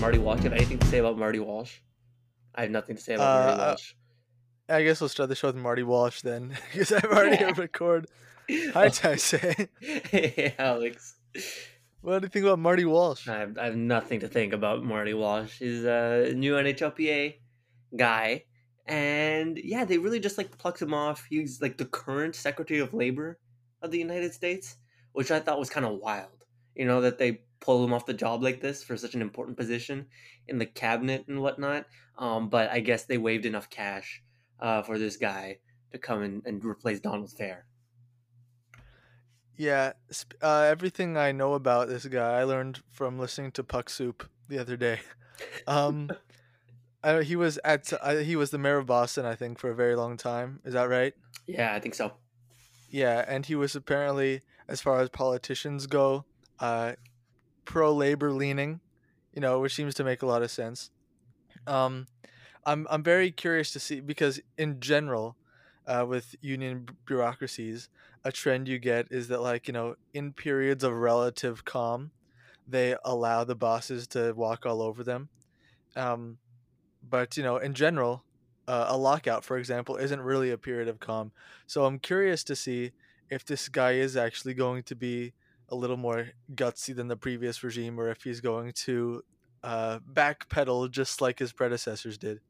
[0.00, 0.38] Marty Walsh?
[0.38, 1.76] Do you have anything to say about Marty Walsh?
[2.54, 3.92] I have nothing to say about Uh, Marty Walsh.
[4.68, 8.06] I guess we'll start the show with Marty Walsh then, because I've already hit record.
[8.72, 9.68] Hi, Taisei.
[9.80, 11.16] hey, Alex.
[12.00, 13.28] What do you think about Marty Walsh?
[13.28, 15.58] I have, I have nothing to think about Marty Walsh.
[15.58, 17.34] He's a new NHLPA
[17.96, 18.44] guy.
[18.86, 21.26] And yeah, they really just like plucked him off.
[21.28, 23.38] He's like the current Secretary of Labor
[23.82, 24.76] of the United States,
[25.12, 26.44] which I thought was kind of wild.
[26.74, 29.56] You know, that they pull him off the job like this for such an important
[29.56, 30.06] position
[30.48, 31.86] in the cabinet and whatnot.
[32.18, 34.22] Um, but I guess they waived enough cash
[34.60, 35.58] uh, for this guy
[35.92, 37.62] to come in and replace Donald Fehr.
[39.56, 39.92] Yeah,
[40.40, 44.58] uh, everything I know about this guy, I learned from listening to Puck Soup the
[44.58, 45.00] other day.
[45.66, 46.10] Um,
[47.02, 49.74] I, he was at uh, he was the mayor of Boston, I think, for a
[49.74, 50.60] very long time.
[50.66, 51.14] Is that right?
[51.46, 52.12] Yeah, I think so.
[52.90, 56.26] Yeah, and he was apparently, as far as politicians go,
[56.58, 56.92] uh,
[57.70, 58.80] pro labor leaning,
[59.32, 60.90] you know, which seems to make a lot of sense.
[61.68, 62.08] Um,
[62.66, 65.36] I'm I'm very curious to see because in general,
[65.86, 67.88] uh, with union bureaucracies,
[68.24, 72.10] a trend you get is that like you know in periods of relative calm,
[72.66, 75.28] they allow the bosses to walk all over them.
[75.94, 76.38] Um,
[77.08, 78.24] but you know in general,
[78.66, 81.30] uh, a lockout, for example, isn't really a period of calm.
[81.68, 82.90] So I'm curious to see
[83.30, 85.34] if this guy is actually going to be
[85.70, 89.22] a little more gutsy than the previous regime, or if he's going to
[89.62, 92.40] uh, backpedal just like his predecessors did.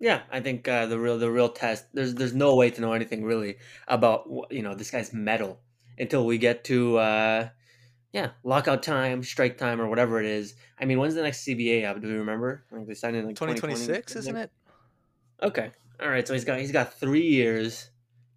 [0.00, 1.86] Yeah, I think uh, the real the real test.
[1.92, 3.56] There's there's no way to know anything really
[3.88, 5.60] about you know this guy's mettle
[5.98, 7.48] until we get to uh,
[8.12, 10.54] yeah lockout time, strike time, or whatever it is.
[10.78, 12.00] I mean, when's the next CBA up?
[12.00, 12.64] Do we remember?
[12.70, 14.52] I think they signed in like 2026, isn't it?
[15.42, 16.26] Okay, all right.
[16.26, 17.90] So he's got he's got three years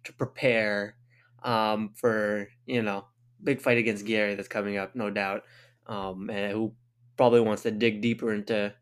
[0.04, 0.96] to prepare
[1.44, 3.04] um, for you know
[3.42, 5.44] big fight against Gary that's coming up, no doubt.
[5.86, 6.72] Um, and who
[7.16, 8.72] probably wants to dig deeper into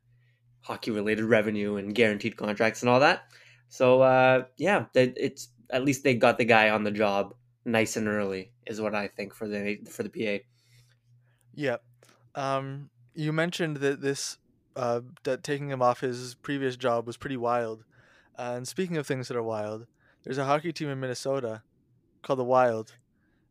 [0.62, 3.24] hockey related revenue and guaranteed contracts and all that.
[3.68, 7.34] So uh, yeah, it's at least they got the guy on the job
[7.64, 10.44] nice and early is what I think for the for the PA.
[11.54, 11.76] Yeah.
[12.34, 14.38] Um, you mentioned that this
[14.76, 17.84] uh, that taking him off his previous job was pretty wild.
[18.38, 19.86] Uh, and speaking of things that are wild,
[20.24, 21.62] there's a hockey team in Minnesota
[22.22, 22.94] called the Wild,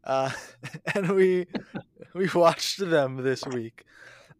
[0.10, 0.32] uh,
[0.96, 1.46] and we
[2.14, 3.86] we watched them this week.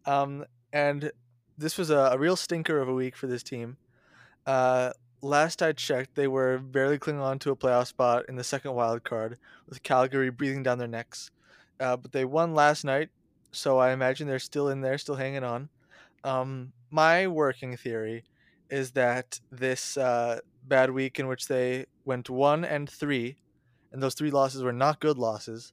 [0.04, 1.12] Um, and
[1.56, 3.76] this was a, a real stinker of a week for this team.
[4.46, 4.90] Uh,
[5.22, 8.74] last I checked, they were barely clinging on to a playoff spot in the second
[8.74, 9.38] wild card,
[9.68, 11.30] with Calgary breathing down their necks.
[11.78, 13.10] Uh, but they won last night,
[13.52, 15.68] so I imagine they're still in there, still hanging on.
[16.24, 18.24] Um, my working theory
[18.70, 23.36] is that this uh, bad week in which they went one and three,
[23.92, 25.72] and those three losses were not good losses,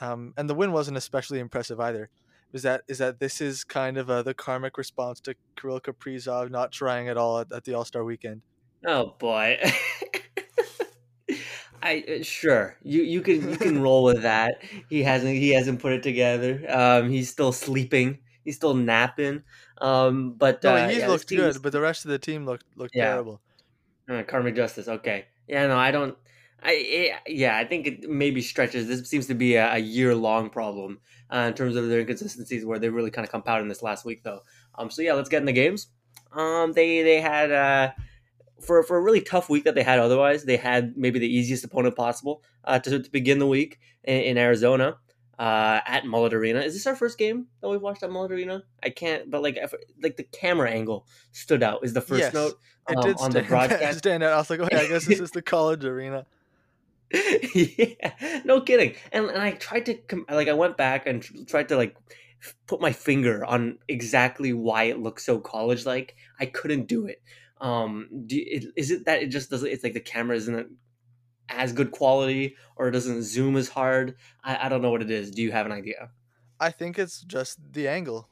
[0.00, 2.10] um, and the win wasn't especially impressive either.
[2.52, 6.50] Is that is that this is kind of uh, the karmic response to Kirill Kaprizov
[6.50, 8.42] not trying at all at, at the All Star Weekend?
[8.86, 9.58] Oh boy.
[11.82, 14.62] I uh, sure you you can you can roll with that.
[14.88, 16.64] He hasn't he hasn't put it together.
[16.68, 18.18] Um, he's still sleeping.
[18.44, 19.42] He's still napping.
[19.80, 22.64] Um, but No, uh, he's yeah, looked good, but the rest of the team looked
[22.76, 23.10] looked Yeah.
[23.10, 23.40] terrible.
[24.08, 24.88] Uh, karmic justice.
[24.88, 25.26] Okay.
[25.48, 25.66] Yeah.
[25.66, 26.16] No, I don't.
[26.64, 27.56] I eh, yeah.
[27.58, 28.86] I think it maybe stretches.
[28.88, 31.00] This seems to be a, a year long problem
[31.32, 34.04] uh, in terms of their inconsistencies, where they really kind of compounded in this last
[34.04, 34.40] week, though.
[34.76, 34.90] Um.
[34.90, 35.88] So yeah, let's get in the games.
[36.32, 36.72] Um.
[36.72, 37.92] They they had uh
[38.60, 39.98] for for a really tough week that they had.
[39.98, 44.20] Otherwise, they had maybe the easiest opponent possible uh, to to begin the week in,
[44.20, 44.96] in Arizona.
[45.36, 46.60] Uh, at Mullet Arena.
[46.60, 48.62] Is this our first game that we've watched at Mullet Arena?
[48.84, 51.80] I can't, but like, if, like the camera angle stood out.
[51.82, 52.34] Is the first Yes.
[52.34, 52.54] note
[52.88, 53.98] It um, did on the stand, broadcast?
[53.98, 54.32] stand out.
[54.32, 56.24] I was like, oh yeah, I guess this is the college arena.
[57.54, 58.94] yeah, no kidding.
[59.12, 59.98] And and I tried to
[60.30, 61.96] like I went back and tr- tried to like
[62.66, 66.16] put my finger on exactly why it looks so college like.
[66.40, 67.22] I couldn't do it.
[67.60, 69.68] Um, do it, is it that it just doesn't?
[69.68, 70.68] It's like the camera isn't
[71.48, 74.16] as good quality, or it doesn't zoom as hard.
[74.42, 75.30] I, I don't know what it is.
[75.30, 76.10] Do you have an idea?
[76.58, 78.28] I think it's just the angle.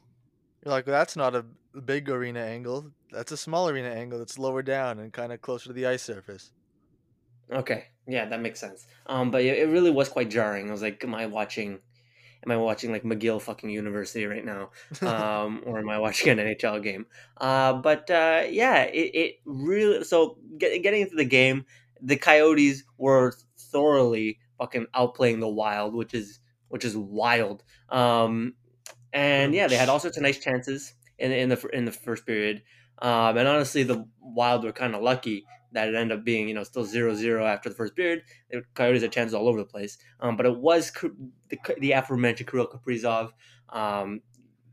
[0.63, 1.45] You're like, well, that's not a
[1.79, 2.91] big arena angle.
[3.11, 6.03] That's a small arena angle that's lower down and kind of closer to the ice
[6.03, 6.51] surface.
[7.51, 8.87] Okay, yeah, that makes sense.
[9.05, 10.69] Um, but it, it really was quite jarring.
[10.69, 11.79] I was like, am I watching?
[12.45, 14.71] Am I watching like McGill fucking University right now?
[15.01, 17.05] um, or am I watching an NHL game?
[17.37, 20.03] Uh, but uh, yeah, it, it really.
[20.03, 21.65] So get, getting into the game,
[22.01, 26.39] the Coyotes were thoroughly fucking outplaying the Wild, which is
[26.69, 27.63] which is wild.
[27.89, 28.55] Um,
[29.13, 32.25] and yeah, they had all sorts of nice chances in in the in the first
[32.25, 32.63] period.
[32.99, 36.53] Um, and honestly, the Wild were kind of lucky that it ended up being you
[36.53, 38.23] know still 0-0 after the first period.
[38.51, 39.97] The Coyotes had chances all over the place.
[40.19, 40.91] Um, but it was
[41.49, 43.31] the, the aforementioned Kirill Kaprizov.
[43.69, 44.21] Um,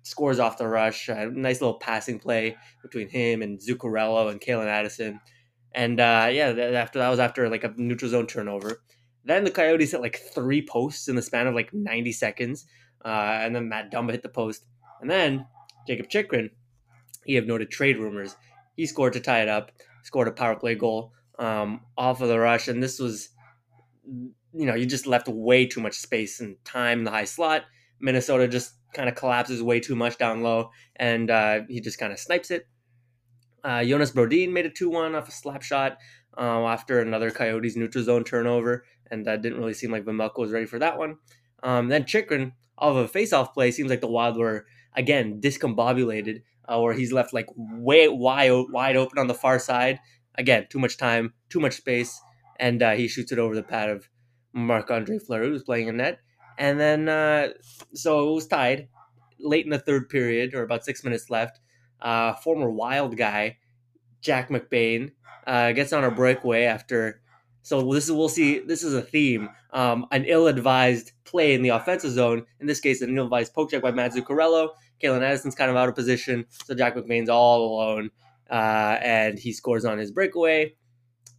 [0.03, 1.09] scores off the rush.
[1.09, 5.21] A nice little passing play between him and Zuccarello and Calen Addison.
[5.73, 8.83] And uh, yeah, after that was after like a neutral zone turnover.
[9.25, 12.67] Then the Coyotes hit like three posts in the span of like 90 seconds.
[13.05, 14.65] Uh, and then Matt Dumba hit the post.
[15.01, 15.47] And then
[15.87, 16.51] Jakob Chychrun,
[17.25, 18.37] he have noted trade rumors.
[18.77, 22.39] He scored to tie it up, scored a power play goal um, off of the
[22.39, 22.69] rush.
[22.69, 23.31] And this was,
[24.05, 27.65] you know, you just left way too much space and time in the high slot.
[28.01, 32.13] Minnesota just kind of collapses way too much down low, and uh, he just kind
[32.13, 32.67] of snipes it.
[33.63, 35.99] Uh, Jonas Brodin made a 2 1 off a slap shot
[36.37, 40.51] uh, after another Coyotes neutral zone turnover, and that didn't really seem like Vejmelka was
[40.51, 41.17] ready for that one.
[41.63, 46.43] Um, then Chychrun, off of a face-off play, seems like the Wild were, again, discombobulated,
[46.69, 49.99] uh, or he's left like way wide, wide open on the far side.
[50.37, 52.21] Again, too much time, too much space,
[52.59, 54.09] and uh, he shoots it over the pad of
[54.53, 56.19] Marc Andre Fleury, who's playing in net.
[56.59, 57.49] And then, uh,
[57.95, 58.89] so it was tied
[59.39, 61.59] late in the third period, or about six minutes left.
[62.01, 63.59] Uh, former Wild guy,
[64.21, 65.13] Jack McBain,
[65.47, 67.23] uh, gets on a breakaway after.
[67.63, 68.61] So this is we'll see.
[68.61, 69.51] This is a theme.
[69.73, 72.45] Um, an ill-advised play in the offensive zone.
[72.61, 74.71] In this case, an ill-advised poke check by Matt Zuccarello.
[75.03, 78.11] Calen Addison's kind of out of position, so Jack McBain's all alone,
[78.51, 80.75] uh, and he scores on his breakaway.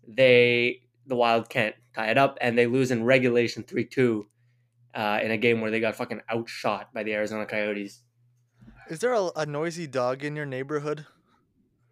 [0.08, 4.28] They the Wild can't tie it up, and they lose in regulation three two.
[4.94, 8.02] Uh, in a game where they got fucking outshot by the Arizona Coyotes.
[8.90, 11.06] Is there a, a noisy dog in your neighborhood?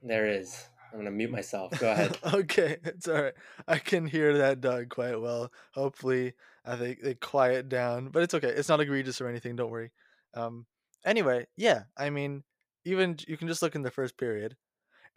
[0.04, 0.68] There is.
[0.92, 1.80] I'm gonna mute myself.
[1.80, 2.18] Go ahead.
[2.34, 3.34] okay, it's all right.
[3.68, 5.52] I can hear that dog quite well.
[5.74, 6.34] Hopefully,
[6.66, 8.50] I think they quiet down, but it's okay.
[8.50, 9.56] It's not egregious or anything.
[9.56, 9.92] Don't worry.
[10.34, 10.66] Um.
[11.06, 11.84] Anyway, yeah.
[11.98, 12.44] I mean,
[12.86, 14.56] even you can just look in the first period.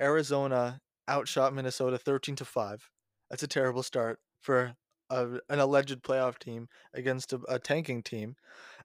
[0.00, 2.88] Arizona outshot Minnesota 13 to five.
[3.30, 4.74] That's a terrible start for
[5.10, 8.36] a, an alleged playoff team against a, a tanking team.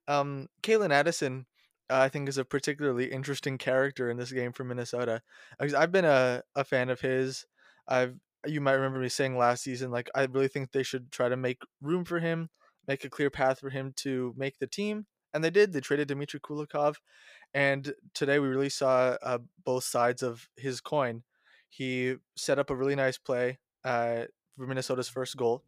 [0.07, 1.45] Um, Calen Addison
[1.89, 5.21] I think is a particularly interesting character in this game for Minnesota.
[5.59, 7.45] I've been a, a fan of his.
[7.87, 8.15] I've
[8.45, 11.37] you might remember me saying last season like I really think they should try to
[11.37, 12.49] make room for him,
[12.87, 15.05] make a clear path for him to make the team,
[15.37, 15.71] and they did.
[15.71, 16.95] They traded Dmitry Kulikov,
[17.53, 21.23] and today we really saw uh, both sides of his coin.
[21.69, 24.23] He set up a really nice play uh,
[24.57, 25.63] for Minnesota's first goal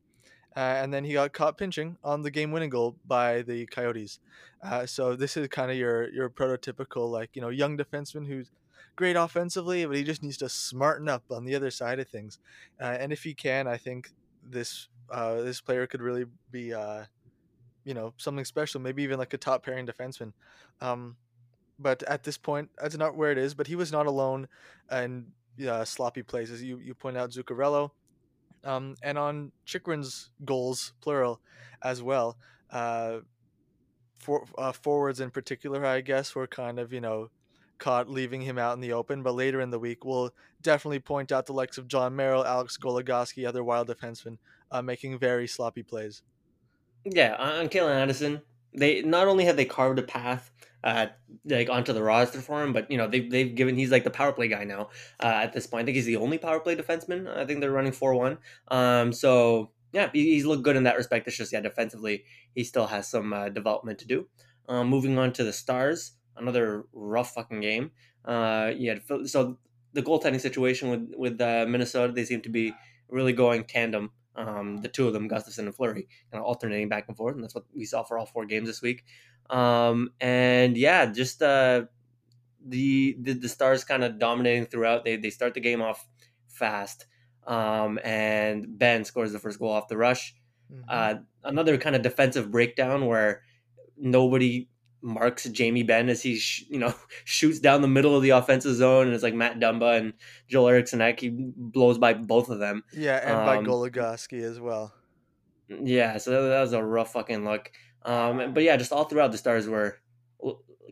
[0.56, 4.20] uh, and then he got caught pinching on the game-winning goal by the Coyotes.
[4.64, 8.52] Uh, so this is kind of your your prototypical like you know young defenseman who's
[8.96, 12.40] great offensively, but he just needs to smarten up on the other side of things.
[12.82, 14.12] Uh, and if he can, I think
[14.44, 16.74] this uh, this player could really be
[17.90, 20.32] you know something special, maybe even like a top pairing defenseman.
[20.80, 21.16] Um,
[21.80, 23.56] but at this point, that's not where it is.
[23.56, 24.48] But he was not alone
[24.92, 25.26] in
[25.68, 27.92] uh, sloppy plays, as you you point out, Zuccarello
[28.64, 31.40] um, and on Chychrun's goals, plural,
[31.82, 32.38] as well.
[32.72, 33.20] Uh,
[34.20, 37.30] for uh, forwards in particular, I guess, were kind of you know
[37.78, 39.24] caught leaving him out in the open.
[39.24, 42.78] But later in the week, we'll definitely point out the likes of Jon Merrill, Alex
[42.78, 44.38] Goligoski, other Wild defensemen
[44.72, 46.22] uh, making very sloppy plays.
[47.06, 48.42] Yeah, on Calen Addison,
[48.74, 50.52] they not only have they carved a path
[50.84, 51.08] uh,
[51.46, 52.74] like onto the roster for him.
[52.74, 54.90] But you know they've they've given he's like the power play guy now
[55.22, 55.84] uh, at this point.
[55.84, 57.28] I think he's the only power play defenseman.
[57.36, 58.38] I think they're running four one.
[58.70, 61.28] Um, so yeah, he's looked good in that respect.
[61.28, 64.28] It's just yeah, defensively he still has some uh, development to do.
[64.68, 67.92] Um, moving on to the Stars, another rough fucking game.
[68.24, 69.58] Uh, yeah, so
[69.94, 72.74] the goaltending situation with with uh, Minnesota, they seem to be
[73.10, 74.12] really going tandem.
[74.40, 77.44] Um, the two of them, Gustavsson and Fleury, kind of alternating back and forth, and
[77.44, 79.04] that's what we saw for all four games this week.
[79.50, 81.84] Um, and yeah, just uh,
[82.66, 85.04] the, the the Stars kind of dominating throughout.
[85.04, 86.08] They they start the game off
[86.48, 87.06] fast,
[87.48, 90.36] um, and Benn scores the first goal off the rush.
[90.72, 90.84] Mm-hmm.
[90.88, 93.42] Uh, another kind of defensive breakdown where
[93.98, 94.69] nobody
[95.02, 96.94] marks Jamie Benn as he sh- you know
[97.26, 100.14] shoots down the middle of the offensive zone, and it's like Matt Dumba and
[100.48, 102.84] Joel Eriksson He blows by both of them.
[102.94, 104.94] Yeah, and um, by Goligoski as well.
[105.68, 107.72] Yeah, so that, that was a rough fucking look.
[108.04, 110.00] Um, but yeah, just all throughout the Stars were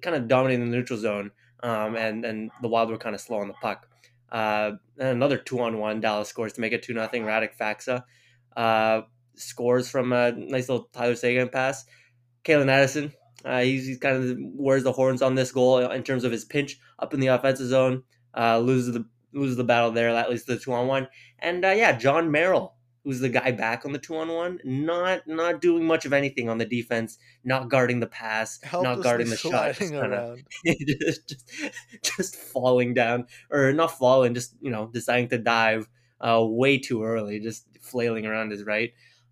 [0.02, 1.32] kind of dominating the neutral zone,
[1.64, 3.88] um, and and the Wild were kind of slow on the puck.
[4.32, 7.24] Uh, and another two on one, Dallas scores to make it two nothing.
[7.24, 8.04] Radek Faksa
[8.58, 9.02] uh,
[9.36, 11.86] scores from a nice little Tyler Seguin pass.
[12.44, 13.14] Calen Addison,
[13.48, 16.46] uh, he's, he's kind of wears the horns on this goal in terms of his
[16.46, 18.04] pinch up in the offensive zone.
[18.38, 20.14] Uh, loses the loses the battle there.
[20.14, 21.08] That leads to the two on one.
[21.40, 22.78] And uh, yeah, Jon Merrill
[23.08, 26.50] who's the guy back on the two on one, not not doing much of anything
[26.50, 30.36] on the defense, not guarding the pass, not guarding the shot, just, kinda,
[30.66, 31.64] just, just,
[32.04, 35.88] just falling down or not falling, just you know deciding to dive
[36.20, 38.92] uh, way too early, just flailing around his right.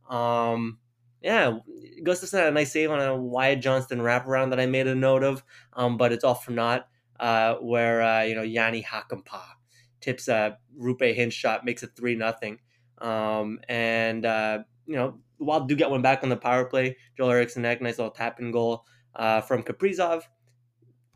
[0.09, 0.77] Um,
[1.25, 1.57] yeah,
[2.03, 5.23] Gustavsson had a nice save on a Wyatt Johnston wraparound that I made a note
[5.23, 6.87] of, um, but it's all for naught.
[7.19, 9.55] Uh, where uh, you know Jani Hakanpää
[10.01, 12.59] tips a Roope Hintz shot, makes it three nothing,
[12.99, 16.95] um, and uh, you know Wild do get one back on the power play.
[17.17, 20.23] Joel Eriksson nice little tap in goal uh, from Kaprizov.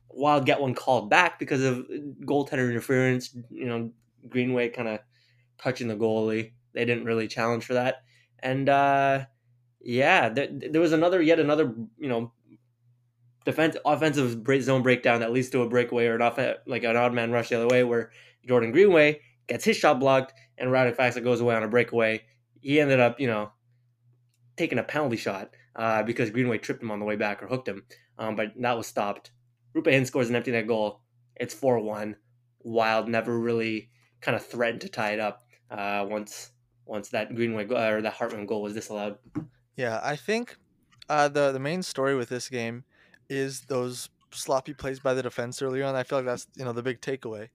[0.09, 1.85] Wild get one called back because of
[2.25, 3.35] goaltender interference.
[3.51, 3.91] You know
[4.27, 5.01] Greenway kind of
[5.61, 6.53] touching the goalie.
[6.73, 7.97] They didn't really challenge for that,
[8.39, 9.25] and uh,
[9.81, 12.31] yeah, there, there was another yet another you know
[13.45, 17.13] defense offensive zone breakdown that leads to a breakaway or an off like an odd
[17.13, 18.11] man rush the other way where
[18.47, 22.23] Jordan Greenway gets his shot blocked and Radek Faksa goes away on a breakaway.
[22.61, 23.51] He ended up, you know,
[24.57, 27.67] taking a penalty shot uh, because Greenway tripped him on the way back or hooked
[27.67, 27.83] him,
[28.17, 29.31] um, but that was stopped.
[29.75, 31.01] Roope Hintz scores an empty net goal.
[31.35, 32.17] It's four one.
[32.61, 36.51] Wild never really kind of threatened to tie it up uh, once
[36.85, 39.17] once that Greenway go- or that Hartman goal was disallowed.
[39.79, 40.57] Yeah, I think
[41.07, 42.83] uh, the the main story with this game
[43.29, 45.95] is those sloppy plays by the defense earlier on.
[45.95, 47.47] I feel like that's you know the big takeaway,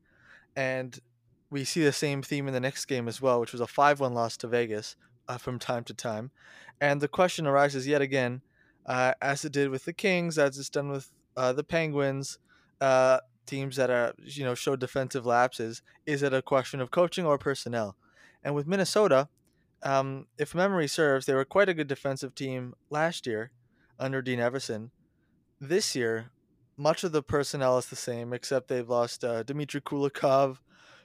[0.56, 0.98] and
[1.50, 4.00] we see the same theme in the next game as well, which was a five
[4.00, 4.96] one loss to Vegas
[5.28, 6.30] uh, from time to time,
[6.80, 8.40] and the question arises yet again,
[8.86, 12.38] uh, as it did with the Kings, as it's done with uh, the Penguins,
[12.80, 15.82] uh, teams that are you know show defensive lapses.
[16.06, 17.96] Is it a question of coaching or personnel?
[18.42, 19.28] And with Minnesota,
[19.82, 23.50] um, if memory serves, they were quite a good defensive team last year
[23.98, 24.90] under Dean Evason.
[25.60, 26.30] this year,
[26.76, 30.58] much of the personnel is the same, except they've lost uh, Dmitry Kulikov,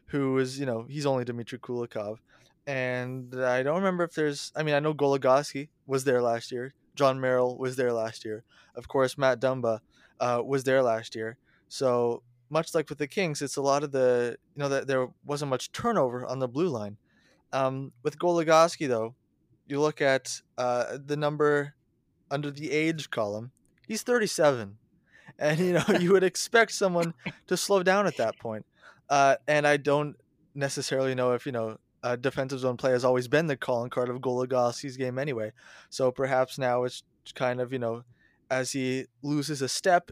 [0.08, 2.18] who is, you know, he's only Dmitry Kulikov.
[2.66, 6.74] And I don't remember if there's, I mean, I know Goligoski was there last year.
[6.96, 8.44] Jon Merrill was there last year.
[8.76, 9.80] Of course, Matt Dumba
[10.20, 11.38] uh, was there last year.
[11.68, 15.08] So much like with the Kings, it's a lot of the, you know, that there
[15.26, 16.98] wasn't much turnover on the blue line.
[17.52, 19.16] Um, with Goligoski, though,
[19.68, 21.74] you look at uh, the number
[22.32, 23.52] under the age column,
[23.90, 24.78] He's 37,
[25.40, 27.16] and you know you would expect someone
[27.48, 28.68] to slow down at that point.
[29.10, 30.16] Uh, and I don't
[30.54, 34.10] necessarily know if you know a defensive zone play has always been the calling card
[34.10, 35.52] of Goligoski's game anyway.
[35.90, 37.02] So perhaps now it's
[37.34, 38.04] kind of you know
[38.52, 40.12] as he loses a step,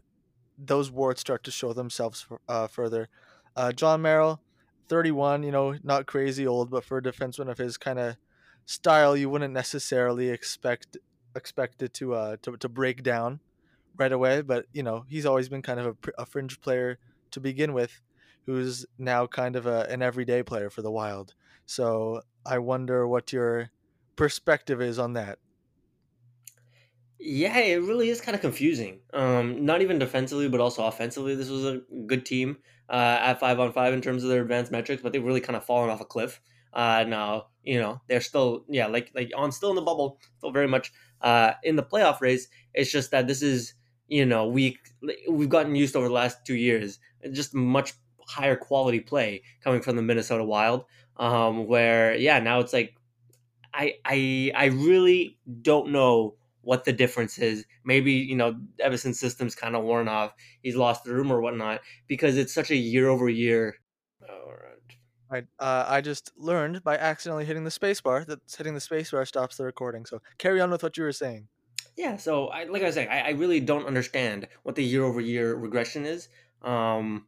[0.58, 3.10] those warts start to show themselves uh, further.
[3.56, 4.41] Uh, Jon Merrill,
[4.89, 8.17] 31, you know, not crazy old, but for a defenseman of his kind of
[8.65, 10.98] style, you wouldn't necessarily expect
[11.82, 13.39] it to uh to, to break down
[13.98, 17.00] right away, but you know he's always been kind of a, a fringe player
[17.32, 18.01] to begin with,
[18.46, 21.34] who's now kind of a, an everyday player for the Wild.
[21.65, 23.72] So I wonder what your
[24.15, 25.39] perspective is on that.
[27.20, 29.01] Yeah, it really is kind of confusing.
[29.12, 31.34] Um, not even defensively, but also offensively.
[31.36, 32.58] This was a good team
[32.89, 35.56] uh, at five on five in terms of their advanced metrics, but they've really kind
[35.56, 36.41] of fallen off a cliff.
[36.74, 40.51] Uh, now, you know, they're still, yeah, like like I'm still in the bubble, still
[40.51, 40.91] very much
[41.22, 42.48] uh, in the playoff race.
[42.74, 43.74] It's just that this is
[44.08, 44.77] you know we
[45.29, 47.00] we've gotten used over the last two years
[47.32, 47.94] just much
[48.27, 50.86] higher quality play coming from the Minnesota Wild.
[51.17, 52.96] Um, where yeah, now it's like
[53.74, 56.36] I I I really don't know
[56.67, 57.65] what the difference is.
[57.86, 60.33] Maybe you know Evason's system's kind of worn off.
[60.62, 63.77] He's lost the room or whatnot because it's such a year over year.
[64.29, 64.97] All right.
[65.29, 65.47] Right.
[65.59, 69.63] Uh, I just learned by accidentally hitting the spacebar that hitting the spacebar stops the
[69.63, 70.05] recording.
[70.05, 71.47] So carry on with what you were saying.
[71.95, 75.05] Yeah, so I like I was saying, I, I really don't understand what the year
[75.05, 76.27] over year regression is.
[76.63, 77.27] Um,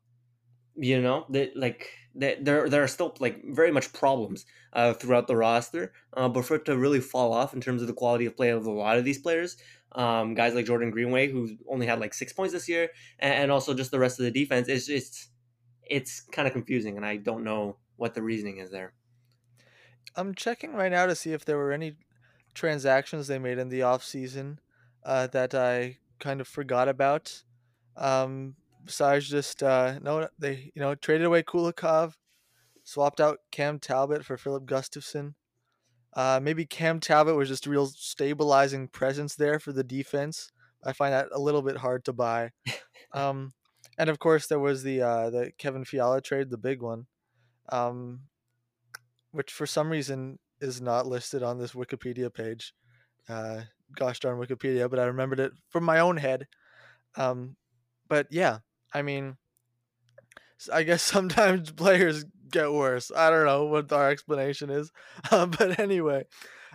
[0.79, 5.27] you know, that like that there there are still like very much problems uh, throughout
[5.27, 8.25] the roster, uh, but for it to really fall off in terms of the quality
[8.25, 9.57] of play of a lot of these players,
[9.93, 13.51] um, guys like Jordan Greenway who only had like six points this year, and, and
[13.51, 15.29] also just the rest of the defense, it's just
[15.83, 18.93] it's kind of confusing, and I don't know what the reasoning is there.
[20.15, 21.95] I'm checking right now to see if there were any
[22.53, 24.59] transactions they made in the off season
[25.03, 27.43] uh, that I kind of forgot about.
[27.95, 28.55] Um,
[28.89, 32.13] besides just uh, no, they you know traded away Kulikov,
[32.83, 35.35] swapped out Cam Talbot for Filip Gustavsson.
[36.15, 40.51] Uh, maybe Cam Talbot was just a real stabilizing presence there for the defense.
[40.83, 42.51] I find that a little bit hard to buy.
[43.13, 43.53] Um,
[43.97, 47.07] and of course, there was the uh, the Kevin Fiala trade, the big one,
[47.71, 48.21] um,
[49.31, 52.73] which for some reason is not listed on this Wikipedia page.
[53.27, 53.61] Uh,
[53.95, 56.47] gosh darn Wikipedia, but I remembered it from my own head.
[57.15, 57.55] Um,
[58.07, 58.59] but yeah,
[58.93, 59.37] I mean,
[60.71, 63.11] I guess sometimes players get worse.
[63.15, 64.91] I don't know what our explanation is,
[65.31, 66.25] um, but anyway,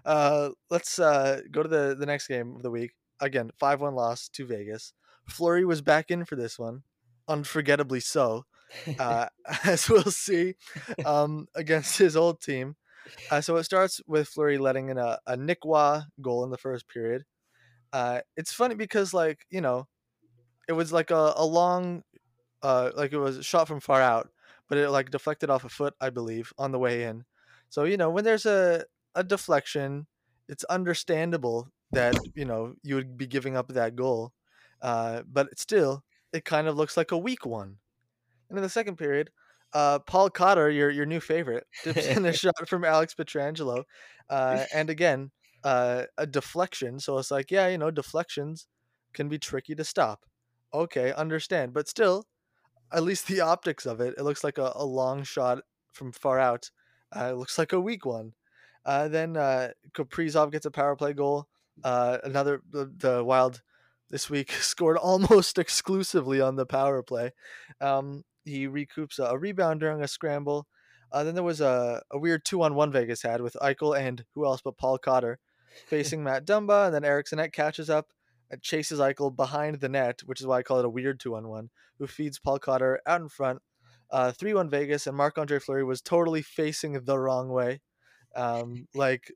[0.04, 2.92] uh, let's uh, go to the the next game of the week.
[3.20, 4.92] Again, five one loss to Vegas.
[5.28, 6.82] Fleury was back in for this one,
[7.28, 8.44] unforgettably so,
[8.98, 9.26] uh,
[9.64, 10.54] as we'll see,
[11.04, 12.76] um, against his old team.
[13.30, 16.58] Uh, so it starts with Fleury letting in a, a Nick Roy goal in the
[16.58, 17.24] first period.
[17.92, 19.86] Uh, it's funny because like you know,
[20.68, 22.02] it was like a, a long,
[22.62, 24.30] uh, like it was shot from far out,
[24.68, 27.24] but it like deflected off a foot, I believe, on the way in.
[27.68, 30.06] So you know, when there's a a deflection,
[30.48, 34.32] it's understandable that you know you would be giving up that goal,
[34.82, 37.78] uh, but still, it kind of looks like a weak one.
[38.48, 39.30] And in the second period,
[39.72, 43.84] uh, Paul Cotter, your your new favorite, dips in a shot from Alex Pietrangelo,
[44.30, 45.30] uh, and again
[45.64, 47.00] uh, a deflection.
[47.00, 48.68] So it's like, yeah, you know, deflections
[49.14, 50.24] can be tricky to stop.
[50.74, 52.26] Okay, understand, but still,
[52.92, 55.60] at least the optics of it, it looks like a, a long shot
[55.92, 56.70] from far out.
[57.14, 58.32] Uh, it looks like a weak one.
[58.84, 61.46] Uh, then uh, Kaprizov gets a power play goal.
[61.82, 63.62] Uh, another the, the Wild
[64.10, 67.30] this week scored almost exclusively on the power play.
[67.80, 70.66] Um, he recoups a, a, rebound during a scramble.
[71.12, 74.24] Uh, then there was a, a weird two on one Vegas had with Eichel and
[74.34, 75.38] who else but Paul Cotter
[75.86, 78.08] facing Matt Dumba, and then Eriksson catches up
[78.50, 81.36] and chases Eichel behind the net, which is why I call it a weird two
[81.36, 83.60] on one, who feeds Paul Cotter out in front.
[84.10, 87.80] Uh, 3 1 Vegas, and Marc Andre Fleury was totally facing the wrong way,
[88.36, 89.32] um, like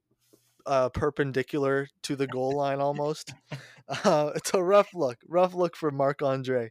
[0.66, 3.32] uh, perpendicular to the goal line almost.
[4.04, 6.70] Uh, it's a rough look, rough look for Marc Andre.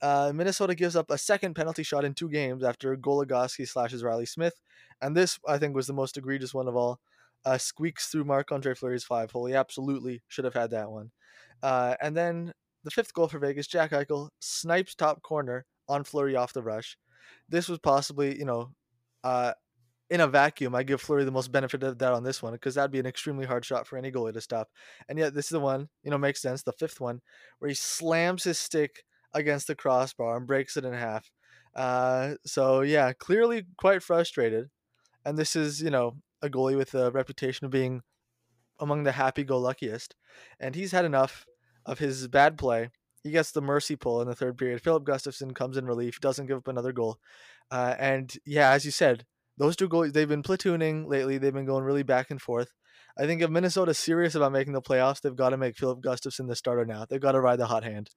[0.00, 4.24] Uh, Minnesota gives up a second penalty shot in two games after Goligoski slashes Reilly
[4.24, 4.54] Smith,
[5.02, 6.98] and this I think was the most egregious one of all.
[7.44, 9.44] Uh, squeaks through Marc Andre Fleury's five hole.
[9.44, 11.10] He absolutely should have had that one.
[11.62, 12.52] Uh, and then
[12.84, 16.96] the fifth goal for Vegas, Jack Eichel snipes top corner on Fleury off the rush.
[17.48, 18.70] This was possibly, you know,
[19.24, 19.52] uh,
[20.08, 22.76] in a vacuum, I give Fleury the most benefit of that on this one because
[22.76, 24.68] that'd be an extremely hard shot for any goalie to stop.
[25.08, 26.62] And yet, this is the one, you know, makes sense.
[26.62, 27.20] The fifth one
[27.58, 29.02] where he slams his stick
[29.34, 31.30] against the crossbar and breaks it in half.
[31.74, 34.68] Uh, so yeah, clearly quite frustrated.
[35.24, 38.02] And this is, you know, a goalie with a reputation of being
[38.78, 40.14] among the happy-go-luckiest,
[40.60, 41.46] and he's had enough
[41.84, 42.90] of his bad play.
[43.22, 44.82] He gets the mercy pull in the third period.
[44.82, 47.18] Filip Gustavsson comes in relief, doesn't give up another goal,
[47.70, 49.24] uh, and yeah, as you said,
[49.58, 51.38] those two goalies, they've been platooning lately.
[51.38, 52.70] They've been going really back and forth.
[53.18, 56.48] I think if Minnesota's serious about making the playoffs, they've got to make Filip Gustavsson
[56.48, 57.06] the starter now.
[57.08, 58.10] They've got to ride the hot hand.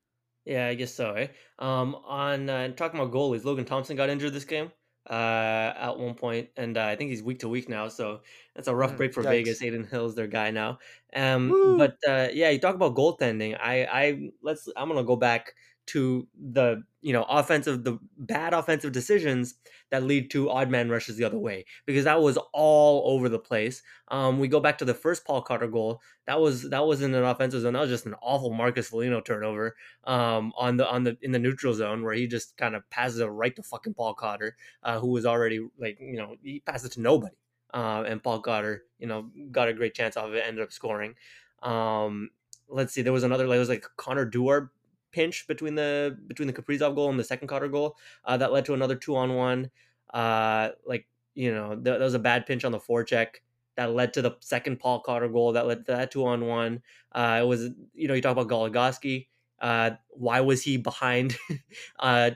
[0.45, 1.13] Yeah, I guess so.
[1.13, 1.27] Eh?
[1.59, 4.71] Um, on uh, talking about goalies, Logan Thompson got injured this game
[5.09, 7.87] uh, at one point, and uh, I think he's week to week now.
[7.87, 8.21] So
[8.55, 9.29] that's a rough mm, break for yikes.
[9.29, 9.61] Vegas.
[9.61, 10.79] Adin Hill's their guy now.
[11.15, 13.57] Um, but uh, yeah, you talk about goaltending.
[13.59, 14.67] I, I let's.
[14.75, 15.53] I'm gonna go back
[15.89, 19.55] to the you know offensive the bad offensive decisions
[19.89, 23.39] that lead to odd man rushes the other way because that was all over the
[23.39, 23.81] place.
[24.09, 26.01] Um, we go back to the first Paul Cotter goal.
[26.27, 27.73] That was that wasn't an offensive zone.
[27.73, 31.39] That was just an awful Marcus Foligno turnover um, on the on the in the
[31.39, 34.99] neutral zone where he just kind of passes it right to fucking Paul Cotter, uh,
[34.99, 37.35] who was already like you know he passed it to nobody.
[37.73, 40.71] Uh, and Paul Cotter, you know, got a great chance off of it, ended up
[40.71, 41.13] scoring.
[41.61, 42.31] Um,
[42.67, 44.71] let's see, there was another, like, it was like Connor Dewar
[45.11, 48.65] pinch between the between the Kaprizov goal and the second Cotter goal uh, that led
[48.65, 49.69] to another two on one.
[50.13, 53.27] Uh, like you know, th- that was a bad pinch on the forecheck
[53.75, 56.81] that led to the second Paul Cotter goal that led to that two on one.
[57.11, 59.27] Uh, it was you know you talk about Goligoski.
[59.61, 61.35] Uh, why was he behind?
[61.99, 62.31] uh,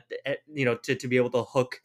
[0.52, 1.80] you know, to, to be able to hook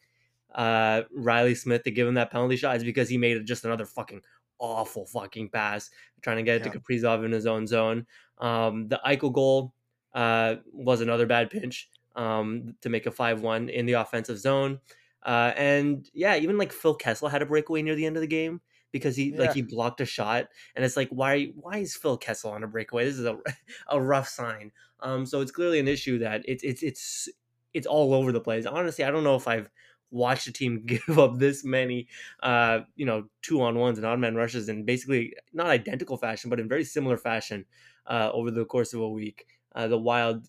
[0.54, 3.86] uh, Reilly Smith to give him that penalty shot is because he made just another
[3.86, 4.20] fucking
[4.58, 5.90] awful fucking pass
[6.22, 6.72] trying to get it yeah.
[6.72, 8.06] to Kaprizov in his own zone.
[8.38, 9.74] Um, the Eichel goal,
[10.14, 14.80] uh, was another bad pinch um, to make a 5 1 in the offensive zone.
[15.24, 18.26] Uh, and yeah, even like Phil Kessel had a breakaway near the end of the
[18.26, 18.60] game
[18.92, 19.40] because he yeah.
[19.40, 22.68] like he blocked a shot, and it's like why why is Phil Kessel on a
[22.68, 23.04] breakaway?
[23.04, 23.38] This is a
[23.88, 24.72] a rough sign.
[25.00, 27.28] Um, so it's clearly an issue that it's it's it's
[27.74, 28.66] it's all over the place.
[28.66, 29.68] Honestly, I don't know if I've
[30.10, 32.08] watched a team give up this many,
[32.42, 36.48] uh, you know, two on ones and odd man rushes in basically not identical fashion,
[36.48, 37.66] but in very similar fashion
[38.06, 40.46] uh, over the course of a week uh, the Wild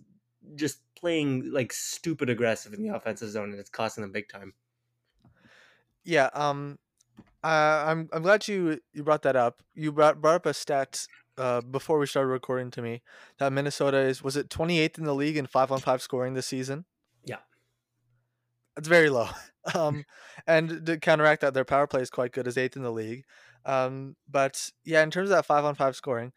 [0.56, 4.54] just playing like stupid aggressive in the offensive zone, and it's costing them big time.
[6.04, 6.80] Yeah, um,
[7.44, 9.62] uh, I'm I'm glad you you brought that up.
[9.74, 11.08] You brought brought up a stat
[11.38, 13.02] uh, before we started recording to me
[13.40, 16.48] that Minnesota is was it 28th in the league in five on five scoring this
[16.48, 16.86] season.
[17.26, 17.38] Yeah,
[18.78, 19.28] it's very low.
[19.76, 20.06] Um,
[20.48, 23.26] and to counteract that, their power play is quite good, as eighth in the league.
[23.64, 26.34] Um, but yeah, in terms of that five on five scoring,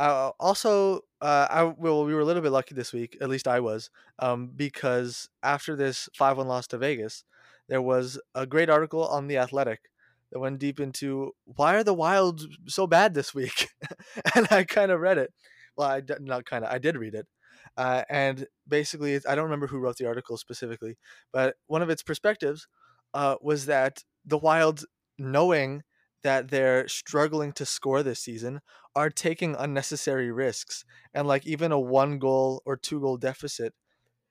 [0.00, 3.18] uh, also, uh, I well, we were a little bit lucky this week.
[3.20, 7.24] At least I was, um, because after this five-one loss to Vegas,
[7.68, 9.80] there was a great article on the Athletic
[10.32, 13.68] that went deep into why are the Wild so bad this week,
[14.34, 15.32] and I kind of read it.
[15.76, 17.26] Well, I not kind of, I did read it,
[17.76, 20.96] uh, and basically, I don't remember who wrote the article specifically,
[21.32, 22.66] but one of its perspectives
[23.14, 24.84] uh, was that the Wild,
[25.18, 25.82] knowing
[26.22, 28.60] that they're struggling to score this season
[28.94, 33.74] are taking unnecessary risks and like even a one goal or two goal deficit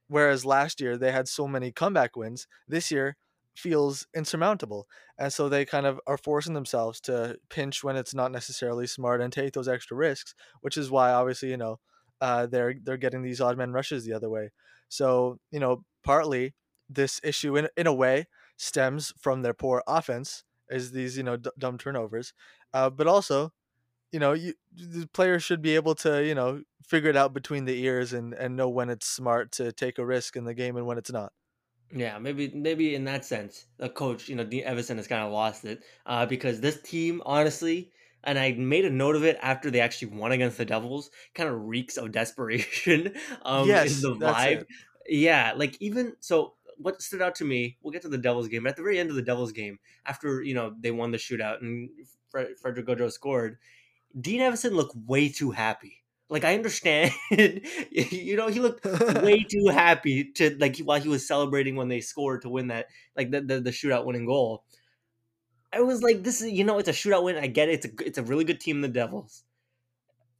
[0.08, 3.15] whereas last year they had so many comeback wins this year
[3.56, 4.88] feels insurmountable.
[5.17, 9.21] And so they kind of are forcing themselves to pinch when it's not necessarily smart
[9.21, 11.80] and take those extra risks which is why obviously you know
[12.21, 14.52] uh, they're they're getting these odd man rushes the other way.
[14.89, 16.56] So you know partly
[16.89, 18.25] this issue in, in a way
[18.58, 22.34] stems from their poor offense is these you know d- dumb turnovers
[22.73, 23.51] uh, but also
[24.12, 27.65] you know you the players should be able to you know figure it out between
[27.65, 30.77] the ears and and know when it's smart to take a risk in the game
[30.77, 31.34] and when it's not
[31.91, 35.32] Yeah, maybe maybe in that sense, the coach, you know, Dean Evason has kind of
[35.32, 37.91] lost it uh, because this team, honestly,
[38.23, 41.49] and I made a note of it after they actually won against the Devils, kind
[41.49, 44.62] of reeks of desperation um, in yes the that's vibe.
[44.62, 44.67] it
[45.08, 48.63] Yeah, like even so, what stood out to me, we'll get to the Devils game,
[48.63, 51.18] but at the very end of the Devils game, after you know they won the
[51.18, 51.89] shootout and
[52.30, 53.58] Fre- Frederick Gaudreau scored,
[54.20, 56.04] Dean Evason looked way too happy.
[56.30, 58.86] Like I understand, you know, he looked
[59.24, 62.88] way too happy to like while he was celebrating when they scored to win that
[63.18, 64.63] like the the, the shootout winning goal.
[65.74, 67.38] I was like, this is you know, it's a shootout win.
[67.38, 67.74] I get it.
[67.74, 69.44] It's a it's a really good team, the Devils,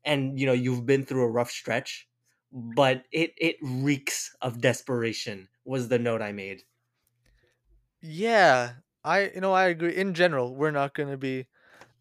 [0.06, 2.09] and you know you've been through a rough stretch,
[2.52, 5.50] but it it reeks of desperation.
[5.66, 6.64] Was the note I made.
[8.02, 11.46] yeah i you know i agree in general we're not going to be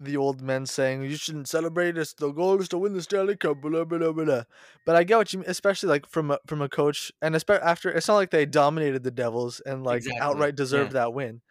[0.03, 2.15] the old men saying you shouldn't celebrate this.
[2.15, 3.61] The goal is to win the Stanley Cup.
[3.61, 4.45] Blah, blah, blah, blah.
[4.87, 7.65] But I get what you mean, especially like from a, from a coach, and especially
[7.69, 10.19] after it's not like they dominated the Devils and like Exactly.
[10.19, 10.95] outright deserved Yeah.
[10.95, 11.43] that win.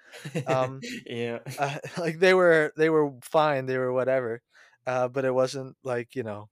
[0.45, 1.39] Um, yeah.
[1.57, 4.41] uh, like they were they were fine, they were whatever,
[4.87, 6.49] uh, but it wasn't like you know.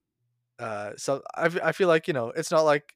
[0.60, 2.94] Uh, so I feel like you know it's not like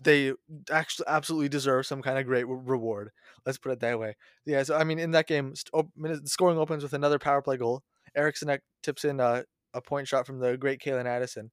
[0.00, 0.32] they
[0.70, 3.10] actually absolutely deserve some kind of great re- reward.
[3.46, 4.16] Let's put it that way.
[4.44, 4.62] Yeah.
[4.64, 5.54] So I mean, in that game,
[6.24, 7.82] scoring opens with another power play goal.
[8.16, 11.50] Eriksson tips in a, a point shot from the great Calen Addison.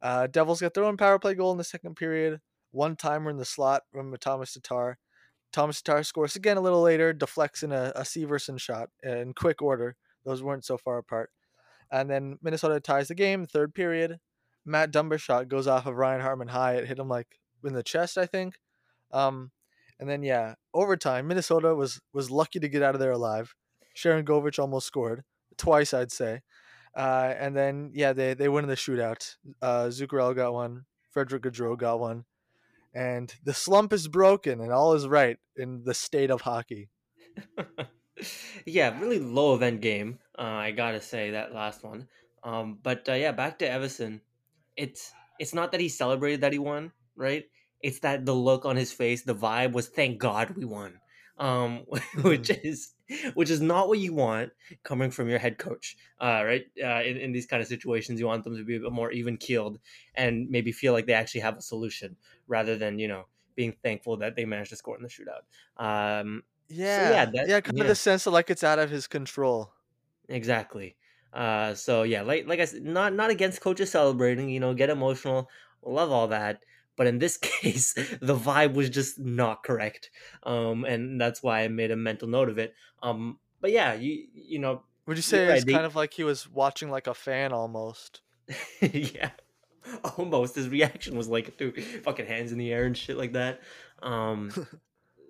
[0.00, 2.40] Uh, Devils get their own power play goal in the second period.
[2.70, 4.98] One timer in the slot from Tomas Tatar.
[5.52, 9.62] Tomas Tatar scores again a little later, deflects in a, a Severson shot in quick
[9.62, 9.96] order.
[10.24, 11.30] Those weren't so far apart.
[11.90, 14.18] And then Minnesota ties the game, third period.
[14.68, 16.74] Matt Dumba shot goes off of Ryan Hartman high.
[16.74, 18.60] It hit him like in the chest, I think.
[19.12, 19.50] Um,
[19.98, 21.26] and then yeah, overtime.
[21.26, 23.54] Minnesota was was lucky to get out of there alive.
[23.96, 25.24] Sharangovich almost scored
[25.56, 26.42] twice, I'd say.
[26.94, 29.36] Uh, and then yeah, they they win in the shootout.
[29.60, 30.84] Uh, Zuccarello got one.
[31.10, 32.24] Frederick Gaudreau got one.
[32.94, 36.88] And the slump is broken, and all is right in the state of hockey.
[38.66, 40.18] yeah, really low event game.
[40.38, 42.08] Uh, I gotta say that last one.
[42.42, 44.20] Um, but uh, yeah, back to Evason.
[44.78, 47.46] It's it's not that he celebrated that he won, right?
[47.82, 51.00] It's that the look on his face, the vibe was thank God we won.
[51.38, 51.86] Um,
[52.22, 52.94] which is
[53.34, 56.66] which is not what you want coming from your head coach, uh, right?
[56.82, 59.12] Uh, in, in these kind of situations, you want them to be a bit more
[59.12, 59.78] even keeled
[60.14, 64.16] and maybe feel like they actually have a solution rather than you know being thankful
[64.18, 65.42] that they managed to score in the shootout.
[65.82, 66.44] Um,
[66.84, 69.06] so yeah, Yeah, that yeah, kind of the sense of like it's out of his
[69.06, 69.72] control.
[70.28, 70.96] exactly.
[71.32, 74.48] Uh, so yeah, like like I said, not not against coaches celebrating.
[74.48, 75.50] You know, get emotional,
[75.82, 76.62] love all that.
[76.96, 80.10] But in this case, the vibe was just not correct,
[80.44, 82.74] um, and that's why I made a mental note of it.
[83.02, 85.64] Um, but yeah, you you know, Would you say it's right.
[85.64, 88.20] kind They of like he was watching like a fan almost?
[88.80, 89.30] yeah,
[90.18, 90.54] almost.
[90.56, 93.60] His reaction was like, dude, fucking hands in the air and shit like that.
[94.02, 94.54] Um,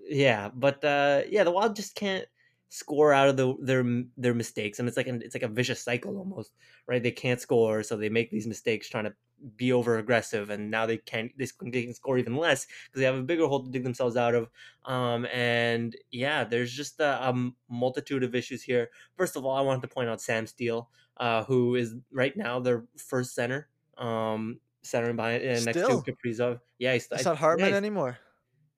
[0.09, 2.27] Yeah, but uh, yeah, the Wild just can't
[2.69, 3.85] score out of the, their
[4.17, 6.53] their mistakes, and it's like an, it's like a vicious cycle almost,
[6.87, 7.03] right?
[7.03, 9.15] They can't score, so they make these mistakes trying to
[9.57, 13.05] be over aggressive, and now they can't they, they can score even less because they
[13.05, 14.51] have a bigger hole to dig themselves out of.
[14.85, 18.91] Um, and yeah, there's just a multitude of issues here.
[19.17, 22.61] First of all, I wanted to point out Sam Steele, uh, who is right now
[22.61, 26.61] their first center, um, center behind uh, next to Kaprizov.
[26.79, 28.19] Yeah, he's, it's I, not yeah, Hartman he's anymore.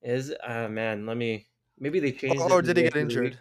[0.03, 1.48] is uh man, let me
[1.79, 3.38] maybe they changed Or, or did he get injured?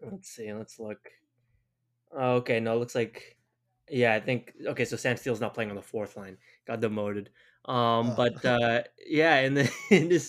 [0.00, 1.08] Let's see, let's look.
[2.12, 3.36] Oh, okay, no, it looks like
[3.90, 6.38] yeah, I think okay, so Sam Steele's not playing on the fourth line.
[6.66, 7.30] Got demoted.
[7.64, 9.70] Um, Uh, but uh yeah, and then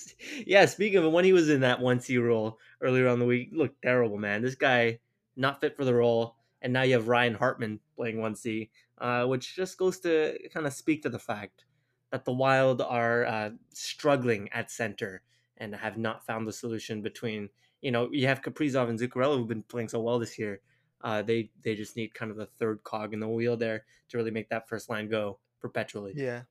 [0.45, 3.25] yeah, speaking of it, when he was in that one C role earlier on the
[3.25, 4.41] week, looked terrible, man.
[4.41, 4.99] This guy
[5.35, 9.25] not fit for the role, and now you have Ryan Hartman playing one C, uh,
[9.25, 11.65] which just goes to kind of speak to the fact
[12.11, 15.21] that the Wild are uh, struggling at center
[15.57, 17.49] and have not found the solution between
[17.81, 20.61] you know you have Kaprizov and Zuccarello who've been playing so well this year.
[21.01, 24.17] Uh, they they just need kind of the third cog in the wheel there to
[24.17, 26.13] really make that first line go perpetually.
[26.15, 26.43] yeah.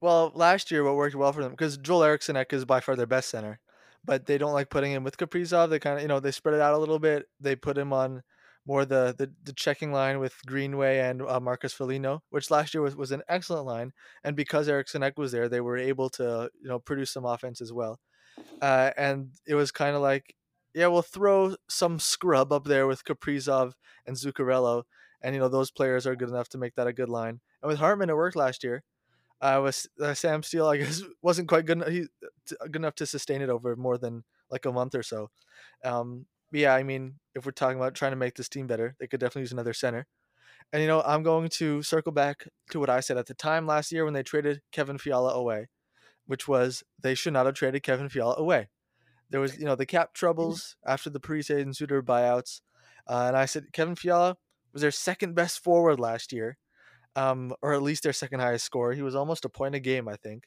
[0.00, 3.06] Well, last year what worked well for them because Joel Eriksson is by far their
[3.06, 3.58] best center,
[4.04, 5.70] but they don't like putting him with Kaprizov.
[5.70, 7.26] They kind of you know they spread it out a little bit.
[7.40, 8.22] They put him on
[8.66, 12.82] more the the, the checking line with Greenway and uh, Marcus Foligno, which last year
[12.82, 16.50] was, was an excellent line, and because Eriksson Ek was there, they were able to
[16.60, 17.98] you know produce some offense as well.
[18.60, 20.34] Uh, and it was kind of like,
[20.74, 23.72] yeah, we'll throw some scrub up there with Kaprizov
[24.06, 24.82] and Zuccarello,
[25.22, 27.40] and you know those players are good enough to make that a good line.
[27.62, 28.82] And with Hartman, it worked last year.
[29.40, 32.06] Uh, was uh, Sam Steele, I guess, wasn't quite good, he,
[32.46, 35.30] good enough to sustain it over more than like a month or so.
[35.84, 39.06] Um, yeah, I mean, if we're talking about trying to make this team better, they
[39.06, 40.06] could definitely use another center.
[40.72, 43.66] And you know, I'm going to circle back to what I said at the time
[43.66, 45.68] last year when they traded Kevin Fiala away,
[46.26, 48.68] which was they should not have traded Kevin Fiala away.
[49.30, 52.60] There was, you know, the cap troubles after the Parise and Suter buyouts,
[53.08, 54.36] uh, and I said Kevin Fiala
[54.72, 56.56] was their second best forward last year,
[57.16, 58.92] um, or at least their second highest score.
[58.92, 60.44] He was almost a point a game, I think.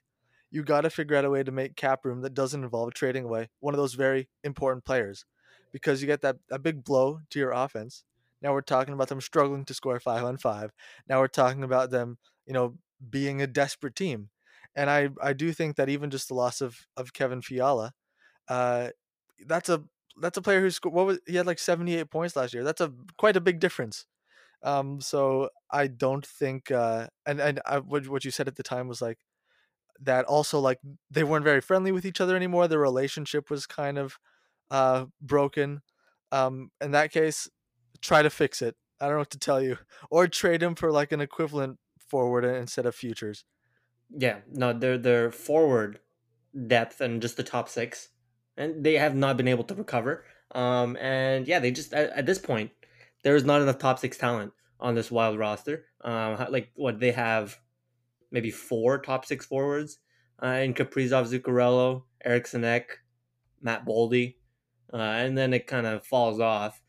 [0.52, 3.26] You got to figure out a way to make cap room that doesn't involve trading
[3.26, 5.26] away one of those very important players,
[5.74, 8.04] because you get that a big blow to your offense.
[8.42, 10.72] Now we're talking about them struggling to score five on five.
[11.10, 12.76] Now we're talking about them, you know,
[13.10, 14.30] being a desperate team.
[14.76, 17.94] And I, I do think that even just the loss of, of Kevin Fiala,
[18.50, 18.90] uh,
[19.46, 19.84] that's a
[20.20, 22.64] that's a player who scored what was he had like 78 points last year.
[22.64, 24.06] That's a quite a big difference.
[24.64, 28.64] Um, so I don't think uh, and and I, what what you said at the
[28.64, 29.20] time was like
[30.02, 30.80] that also like
[31.10, 32.68] they weren't very friendly with each other anymore.
[32.68, 34.18] The relationship was kind of
[34.72, 35.82] uh, broken.
[36.32, 37.50] Um, in that case,
[38.02, 38.76] try to fix it.
[39.00, 39.78] I don't know what to tell you,
[40.12, 43.46] or trade him for like an equivalent forward instead of futures.
[44.10, 46.00] Yeah, no, they're they're forward
[46.68, 48.10] depth and just the top six,
[48.58, 50.26] and they have not been able to recover.
[50.52, 52.72] Um, and yeah, they just at, at this point,
[53.24, 55.86] there is not enough top six talent on this wild roster.
[56.02, 57.58] Um, like what they have,
[58.32, 60.00] maybe four top six forwards,
[60.42, 63.00] uh, in Kaprizov, Zuccarello, Eriksson Ek,
[63.62, 64.36] Matt Boldy,
[64.94, 66.82] uh, and then it kind of falls off.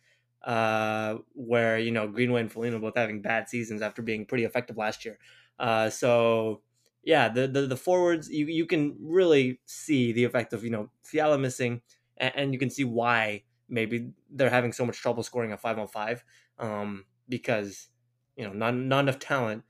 [0.44, 4.76] Uh, where you know Greenway and Foligno both having bad seasons after being pretty effective
[4.76, 5.18] last year.
[5.58, 6.62] Uh, so
[7.08, 10.90] yeah, the, the the forwards you you can really see the effect of you know
[11.02, 11.80] Fiala missing,
[12.18, 15.78] and, and you can see why maybe they're having so much trouble scoring a five
[15.78, 16.22] on five,
[16.58, 17.88] um, because
[18.36, 19.62] you know not not enough talent,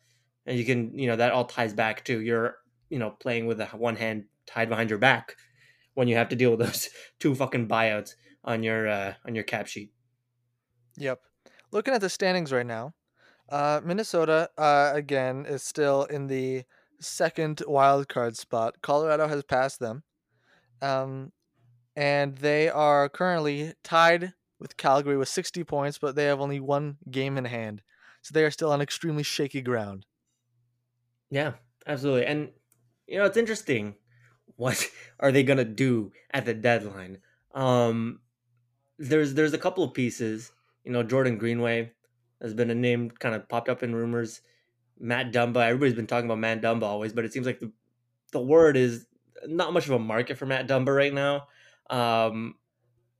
[0.46, 2.57] and you can you know that all ties back to you're
[2.90, 5.37] you know playing with one hand tied behind your back
[5.94, 6.88] when you have to deal with those
[7.20, 9.92] two fucking buyouts on your uh, on your cap sheet.
[10.96, 11.20] Yep.
[11.70, 12.94] Looking at the standings right now,
[13.48, 16.64] uh, Minnesota uh, again is still in the
[17.00, 18.76] second wild card spot.
[18.82, 20.02] Colorado has passed them.
[20.80, 21.32] Um,
[21.96, 26.98] and they are currently tied with Calgary with 60 points, but they have only one
[27.11, 27.82] game in hand.
[28.22, 30.06] So they are still on extremely shaky ground.
[31.30, 31.54] Yeah,
[31.87, 32.26] absolutely.
[32.26, 32.52] And
[33.06, 33.96] you know, it's interesting
[34.56, 34.87] what
[35.20, 37.18] are they to do at the deadline?
[37.54, 38.20] Um
[38.98, 40.52] there's there's a couple of pieces,
[40.84, 41.92] you know, Jordan Greenway
[42.40, 44.42] has been a name kind of popped up in rumors
[44.98, 45.66] Matt Dumba.
[45.66, 47.72] Everybody's been talking about Matt Dumba always, but it seems like the
[48.32, 49.06] the word is
[49.46, 51.46] not much of a market for Matt Dumba right now.
[51.90, 52.56] Um,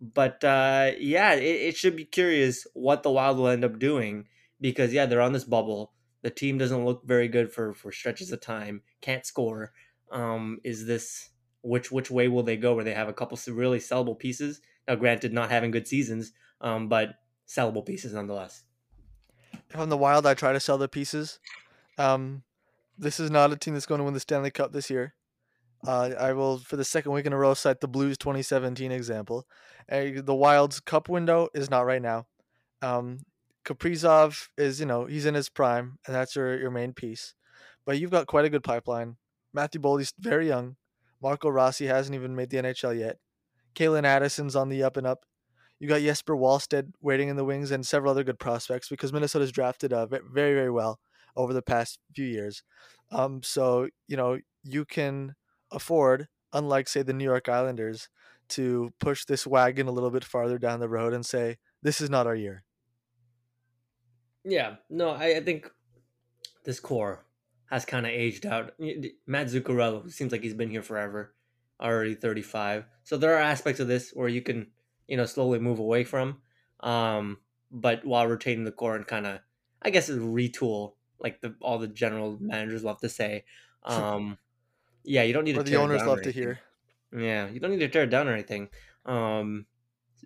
[0.00, 4.26] but uh, yeah, it, it should be curious what the Wild will end up doing
[4.60, 5.92] because yeah, they're on this bubble.
[6.22, 8.82] The team doesn't look very good for for stretches of time.
[9.00, 9.72] Can't score.
[10.10, 11.30] Um, is this
[11.62, 12.74] which which way will they go?
[12.74, 14.60] Where they have a couple really sellable pieces.
[14.86, 18.64] Now, granted, not having good seasons, um, but sellable pieces nonetheless.
[19.68, 21.38] From the Wild, I try to sell the pieces.
[21.98, 22.44] Um,
[22.96, 25.14] this is not a team that's going to win the Stanley Cup this year.
[25.87, 29.46] Uh, I will, for the second week in a row, cite the Blues 2017 example.
[29.90, 32.26] Uh, the Wild's cup window is not right now.
[32.82, 33.20] Um,
[33.64, 37.34] Kaprizov is, you know, he's in his prime, and that's your, your main piece.
[37.87, 39.16] But you've got quite a good pipeline.
[39.52, 40.76] Matthew Boldy's very young.
[41.22, 43.18] Marco Rossi hasn't even made the NHL yet.
[43.74, 45.24] Calen Addison's on the up and up.
[45.78, 49.52] You got Jesper Wallstedt waiting in the wings and several other good prospects because Minnesota's
[49.52, 50.98] drafted uh, very, very well
[51.38, 52.62] over the past few years.
[53.11, 55.35] Um, so you know you can
[55.70, 58.09] afford, unlike say the New York Islanders,
[58.48, 62.11] to push this wagon a little bit farther down the road and say this is
[62.11, 62.64] not our year.
[64.44, 65.70] Yeah, no, I, I think
[66.64, 67.24] this core
[67.70, 68.72] has kind of aged out.
[69.27, 71.35] Matt Zuccarello seems like he's been here forever,
[71.81, 72.85] already 35.
[73.05, 74.68] So there are aspects of this where you can,
[75.07, 76.38] you know, slowly move away from,
[76.81, 77.38] um,
[77.70, 79.40] but while retaining the core and kind of,
[79.83, 83.44] I guess, retool like the all the general managers love to say.
[83.85, 84.37] Um,
[85.04, 85.70] yeah, you don't need or to.
[85.70, 86.59] the owners love to hear.
[87.16, 88.68] Yeah, you don't need to tear it down or anything.
[89.07, 89.64] Um,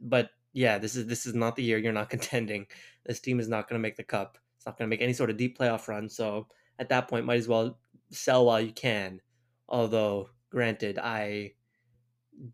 [0.00, 2.66] but yeah, this is this is not the year you're not contending.
[3.06, 4.38] This team is not going to make the cup.
[4.56, 6.08] It's not going to make any sort of deep playoff run.
[6.08, 7.78] So at that point, might as well
[8.10, 9.20] sell while you can.
[9.68, 11.52] Although, granted, I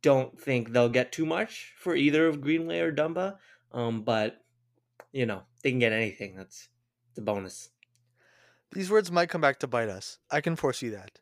[0.03, 3.37] don't think they'll get too much for either of Greenway or Dumba.
[3.72, 4.42] Um, but
[5.12, 6.37] you know they can get anything.
[6.37, 6.68] That's
[7.14, 7.70] the bonus.
[8.72, 10.18] These words might come back to bite us.
[10.31, 11.20] I can foresee that.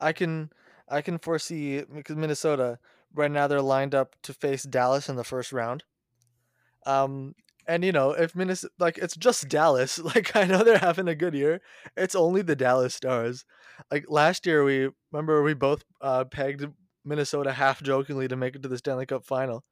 [0.00, 0.50] I can
[0.88, 2.78] I can foresee because Minnesota
[3.14, 5.84] right now they're lined up to face Dallas in the first round.
[6.86, 7.34] Um,
[7.66, 9.98] and you know if Minnesota like it's just Dallas.
[10.04, 11.60] Like I know they're having a good year.
[11.96, 13.44] It's only the Dallas Stars.
[13.90, 16.66] Like last year, we remember we both uh, pegged
[17.04, 19.64] Minnesota half jokingly to make it to the Stanley Cup final.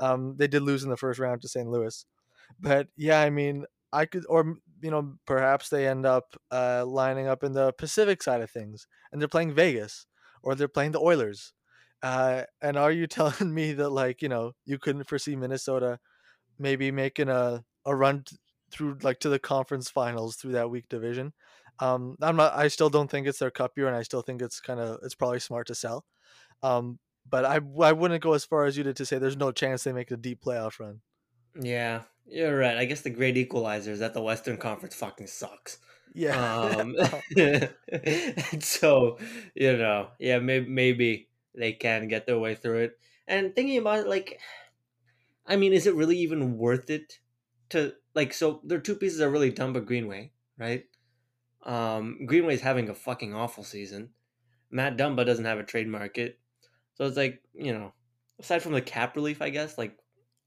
[0.00, 1.68] Um, they did lose in the first round to St.
[1.68, 2.04] Louis,
[2.58, 7.28] but yeah, I mean, I could, or you know, perhaps they end up uh, lining
[7.28, 10.06] up in the Pacific side of things, and they're playing Vegas,
[10.42, 11.52] or they're playing the Oilers.
[12.02, 15.98] Uh, and are you telling me that like you know you couldn't foresee Minnesota
[16.58, 18.24] maybe making a a run
[18.70, 21.32] through like to the conference finals through that weak division?
[21.80, 22.54] Um, I'm not.
[22.54, 24.98] I still don't think it's their cup year, and I still think it's kind of
[25.02, 26.04] it's probably smart to sell.
[26.62, 29.52] Um, but I I wouldn't go as far as you did to say there's no
[29.52, 31.00] chance they make a deep playoff run.
[31.60, 32.76] Yeah, you're right.
[32.76, 35.78] I guess the great equalizer is that the Western Conference fucking sucks.
[36.14, 36.54] Yeah.
[36.54, 36.96] Um,
[38.60, 39.18] so
[39.54, 42.98] you know, yeah, maybe maybe they can get their way through it.
[43.26, 44.40] And thinking about it, like,
[45.46, 47.18] I mean, is it really even worth it
[47.70, 48.32] to like?
[48.32, 50.84] So their two pieces are really dumb, but Greenway, right?
[51.64, 54.10] Um, Greenway's having a fucking awful season.
[54.70, 56.38] Matt Dumba doesn't have a trade market,
[56.94, 57.92] so it's like you know,
[58.38, 59.96] aside from the cap relief, I guess like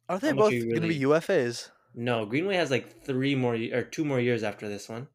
[0.10, 1.72] Are they both you going to be UFAs?
[1.94, 5.10] no, Greenway has like three more or two more years after this one.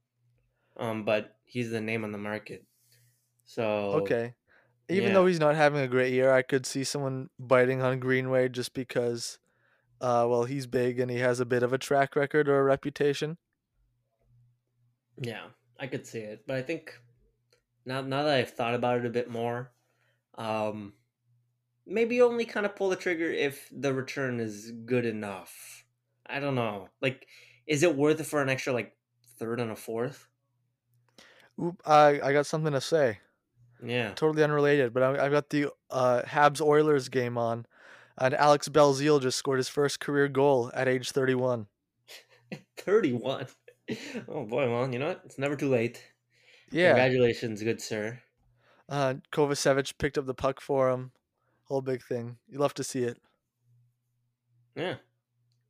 [0.76, 2.66] Um, but he's the name on the market.
[3.44, 4.34] So Okay.
[4.88, 5.14] Even yeah.
[5.14, 8.74] though he's not having a great year, I could see someone biting on Greenway just
[8.74, 9.38] because,
[10.00, 12.64] uh, well, he's big and he has a bit of a track record or a
[12.64, 13.38] reputation.
[15.16, 16.98] Yeah, I could see it, but I think
[17.86, 19.72] now now that I've thought about it a bit more,
[20.36, 20.94] um,
[21.86, 25.84] maybe only kind of pull the trigger if the return is good enough.
[26.26, 26.88] I don't know.
[27.00, 27.28] Like,
[27.66, 28.96] is it worth it for an extra like
[29.38, 30.28] third and a fourth?
[31.60, 33.20] Oop, I I got something to say.
[33.84, 37.66] Yeah, Totally unrelated, but I, I got the uh, Habs Oilers game on,
[38.18, 41.68] and Alex Belzile just scored his first career goal at age 31.
[42.76, 43.46] thirty-one.
[44.28, 45.22] Oh boy, well, you know what?
[45.24, 46.12] It's never too late.
[46.70, 46.94] Yeah.
[46.94, 48.22] Congratulations, good sir.
[48.88, 51.12] Uh, Kovacevic picked up the puck for him.
[51.72, 52.36] Whole big thing.
[52.50, 53.16] You love to see it.
[54.76, 54.96] Yeah,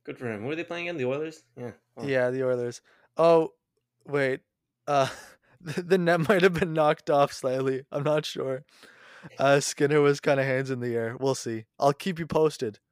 [0.03, 0.43] good for him.
[0.43, 0.97] Who are they playing again?
[0.97, 1.43] The Oilers.
[1.57, 1.71] Yeah.
[1.95, 2.05] Oh.
[2.05, 2.81] Yeah, the Oilers.
[3.15, 3.53] Oh,
[4.05, 4.41] wait.
[4.85, 5.07] Uh,
[5.61, 7.85] the net might have been knocked off slightly.
[7.89, 8.65] I'm not sure.
[9.39, 11.15] Uh, Skinner was kind of hands in the air.
[11.17, 11.63] We'll see.
[11.79, 12.79] I'll keep you posted.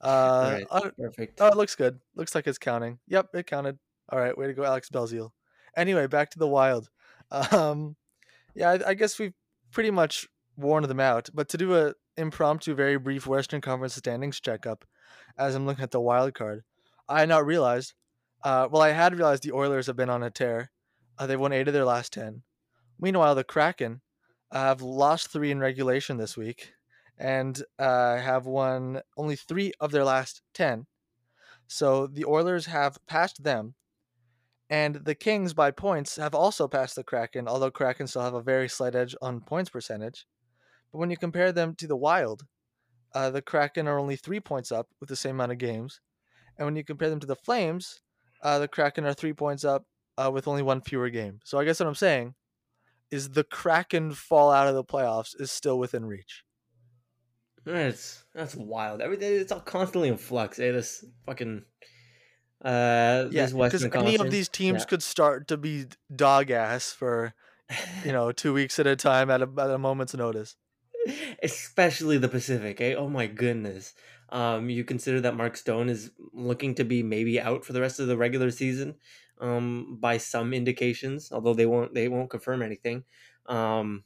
[0.00, 0.66] Uh, right.
[0.70, 1.40] uh, Perfect.
[1.40, 1.98] oh, it looks good.
[2.14, 3.00] Looks like it's counting.
[3.08, 3.80] Yep, it counted.
[4.08, 5.32] All right, way to go, Alex Belzile.
[5.76, 6.88] Anyway, back to the Wild.
[7.52, 7.96] Um,
[8.54, 9.34] yeah, I, I guess we've
[9.72, 10.28] pretty much
[10.58, 11.30] worn them out.
[11.32, 14.84] But to do a impromptu, very brief Western Conference standings checkup,
[15.38, 16.64] as I'm looking at the wild card,
[17.08, 17.94] I had not realized.
[18.44, 20.70] Uh, well, I had realized the Oilers have been on a tear.
[21.18, 22.42] Uh, they've won eight of their last ten.
[23.00, 24.00] Meanwhile, the Kraken
[24.52, 26.72] have lost three in regulation this week,
[27.16, 30.86] and uh, have won only three of their last ten.
[31.66, 33.74] So the Oilers have passed them,
[34.70, 38.42] and the Kings by points have also passed the Kraken, although Kraken still have a
[38.42, 40.26] very slight edge on points percentage.
[40.92, 42.46] But when you compare them to the Wild,
[43.14, 46.00] uh, the Kraken are only three points up with the same amount of games.
[46.56, 48.00] And when you compare them to the Flames,
[48.42, 49.84] uh, the Kraken are three points up
[50.16, 51.40] uh, with only one fewer game.
[51.44, 52.34] So I guess what I'm saying
[53.10, 56.44] is the Kraken fall out of the playoffs is still within reach.
[57.64, 59.02] That's that's wild.
[59.02, 60.58] Everything it's all constantly in flux.
[60.58, 60.72] Eh?
[60.72, 61.64] This fucking
[62.64, 64.86] uh Yeah, because any of these teams Yeah.
[64.86, 67.34] could start to be dog ass for
[68.04, 70.56] you know two weeks at a time at a, at a moment's notice.
[71.42, 72.80] Especially the Pacific.
[72.80, 72.94] Eh?
[72.94, 73.94] Oh my goodness.
[74.30, 77.98] Um, you consider that Mark Stone is looking to be maybe out for the rest
[77.98, 78.96] of the regular season,
[79.40, 83.04] um, by some indications, although they won't they won't confirm anything.
[83.46, 84.04] Um,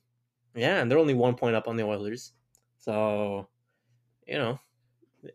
[0.54, 2.32] yeah, and they're only one point up on the Oilers,
[2.78, 3.48] so
[4.26, 4.60] you know,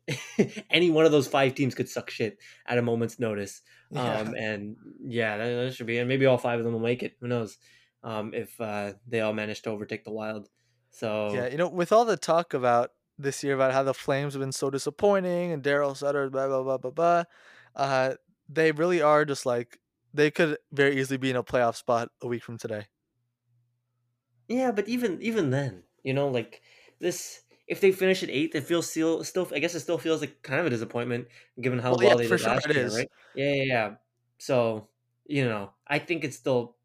[0.70, 3.62] any one of those five teams could suck shit at a moment's notice.
[3.92, 4.20] Yeah.
[4.20, 7.04] Um, and yeah, that, that should be, and maybe all five of them will make
[7.04, 7.18] it.
[7.20, 7.58] Who knows?
[8.04, 10.48] Um, if uh, they all manage to overtake the Wild.
[10.90, 14.34] So Yeah, you know, with all the talk about this year about how the Flames
[14.34, 17.24] have been so disappointing and Daryl Sutter, blah blah blah blah blah,
[17.76, 18.16] uh,
[18.48, 19.80] they really are just like
[20.14, 22.88] they could very easily be in a playoff spot a week from today.
[24.48, 26.62] Yeah, but even even then, you know, like
[27.00, 29.48] this, if they finish at eighth, it feels still still.
[29.54, 31.28] I guess it still feels like kind of a disappointment
[31.60, 33.08] given how Well, well, yeah, they did sure last it year, right?
[33.34, 33.96] Yeah, yeah, yeah.
[34.40, 34.90] So
[35.26, 36.77] you know, I think it's still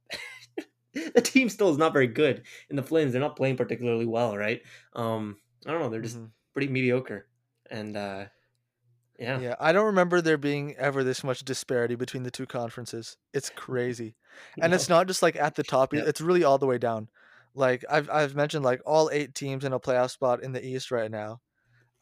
[1.15, 3.13] the team still is not very good in the Flames.
[3.13, 4.63] They're not playing particularly well, right?
[4.95, 5.89] Um, I don't know.
[5.91, 6.33] They're just Mhm.
[6.53, 7.29] pretty mediocre,
[7.71, 8.27] and uh
[9.19, 9.41] Yeah.
[9.41, 13.17] Yeah, I don't remember there being ever this much disparity between the two conferences.
[13.33, 14.17] It's crazy.
[14.61, 16.09] And it's not just like at the top, Yep.
[16.09, 17.09] it's really all the way down.
[17.55, 20.91] Like I've I've mentioned like all 8 teams in a playoff spot in the East
[20.91, 21.41] right now.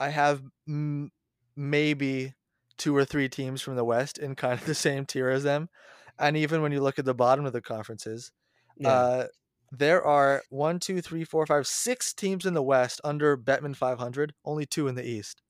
[0.00, 1.12] I have m-
[1.56, 2.34] maybe
[2.78, 5.70] two or three teams from the West in kind of the same tier as them.
[6.18, 8.32] And even when you look at the bottom of the conferences,
[8.80, 9.04] Yeah.
[9.04, 9.26] uh
[9.72, 14.34] there are one, two, three, four, five, six teams in the West under Bettman 500,
[14.44, 15.42] only two in the East.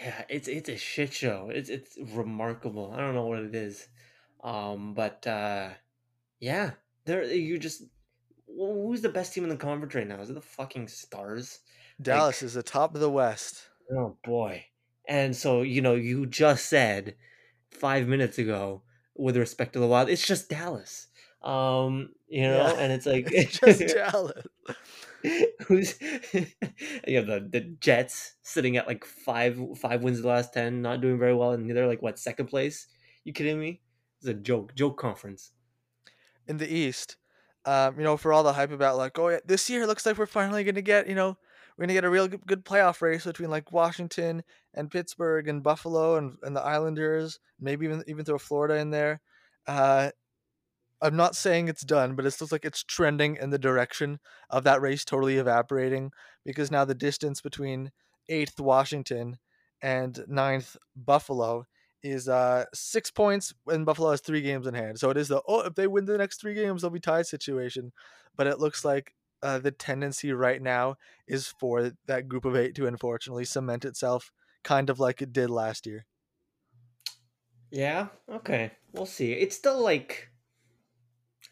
[0.00, 1.50] Yeah, it's it's a shit show.
[1.50, 2.92] It's it's remarkable.
[2.92, 3.88] I don't know what it is.
[4.42, 5.74] Um, but uh
[6.40, 6.74] yeah,
[7.06, 7.84] there you just
[8.48, 10.20] who's the best team in the conference right now?
[10.22, 11.60] Is it the fucking Stars?
[12.02, 13.70] Dallas Like, is the top of the West.
[13.92, 14.66] oh boy.
[15.08, 17.16] And so, you know, you just said
[17.70, 18.82] five minutes ago
[19.16, 21.08] with respect to the Wild, it's just Dallas.
[21.42, 24.46] Um, you know, Yeah, and it's like it's just Dallas.
[25.66, 26.00] who's
[26.32, 31.00] you have the the Jets sitting at like five five wins the last ten, not
[31.00, 32.86] doing very well, and they're like what second place?
[33.24, 33.80] You kidding me?
[34.18, 35.52] It's a joke, joke conference.
[36.46, 37.16] in the East.
[37.66, 40.16] Um, you know, for all the hype about like, oh yeah, this year looks like
[40.18, 41.36] we're finally gonna get, you know,
[41.76, 44.42] we're gonna get a real good, good playoff race between like Washington
[44.74, 49.20] and Pittsburgh and Buffalo and, and the Islanders, maybe even even throw Florida in there.
[49.66, 50.10] Uh,
[51.02, 54.20] I'm not saying it's done, but it looks like it's trending in the direction
[54.50, 56.12] of that race totally evaporating
[56.44, 57.92] because now the distance between
[58.28, 59.38] eighth Washington
[59.82, 61.66] and ninth Buffalo
[62.02, 64.98] is uh six points and Buffalo has three games in hand.
[64.98, 67.26] So it is the oh if they win the next three games they'll be tied
[67.26, 67.92] situation.
[68.36, 70.96] But it looks like uh, the tendency right now
[71.26, 74.32] is for that group of eight to unfortunately cement itself
[74.62, 76.06] kind of like it did last year.
[77.70, 79.32] Yeah, okay, we'll see.
[79.32, 80.29] It's still like,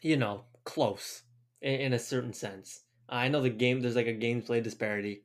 [0.01, 1.23] you know, close
[1.61, 2.81] in, in a certain sense.
[3.07, 5.23] I know the game there's like a gameplay disparity,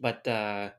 [0.00, 0.70] but uh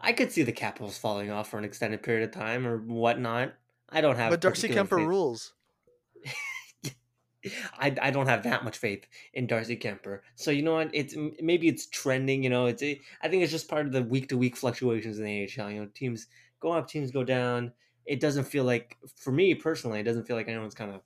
[0.00, 3.54] I could see the Capitals falling off for an extended period of time or whatnot.
[3.88, 5.06] I don't have But Darcy Kuemper faith.
[5.06, 5.54] rules.
[7.78, 10.20] I, I don't have that much faith in Darcy Kuemper.
[10.34, 10.90] So you know what?
[10.92, 12.42] It's maybe it's trending.
[12.42, 15.24] You know, it's I think it's just part of the week to week fluctuations in
[15.24, 15.70] the AHL.
[15.70, 16.26] You know, teams
[16.60, 17.72] go up, teams go down.
[18.04, 21.00] It doesn't feel like, for me personally, it doesn't feel like anyone's kind of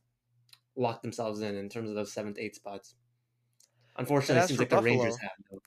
[0.81, 2.95] locked themselves in in terms of those seventh, eight spots.
[3.97, 5.31] Unfortunately, it seems like the Rangers have.
[5.51, 5.61] Though.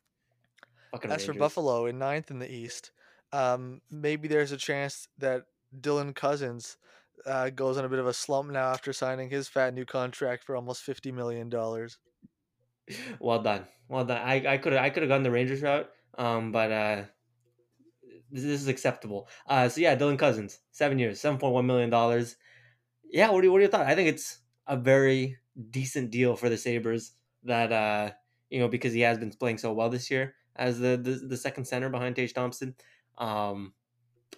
[0.91, 2.91] Fucking As for Buffalo in ninth in the East,
[3.31, 5.45] um, maybe there's a chance that
[5.79, 6.77] Dylan Cozens
[7.25, 10.43] uh, goes on a bit of a slump now after signing his fat new contract
[10.43, 11.97] for almost fifty million dollars.
[13.21, 14.21] Well done, well done.
[14.21, 17.03] I I could I could have gone the Rangers route, um, but uh,
[18.29, 19.29] this, this is acceptable.
[19.47, 22.35] Uh, so yeah, Dylan Cozens, seven years, seven point one million dollars.
[23.09, 23.87] Yeah, what do you what do you thought?
[23.87, 25.37] I think it's a very
[25.69, 27.13] decent deal for the Sabres.
[27.43, 28.11] That uh,
[28.49, 31.37] you know, because he has been playing so well this year as the the, the
[31.37, 32.75] second center behind Tage Thompson.
[33.17, 33.73] Um,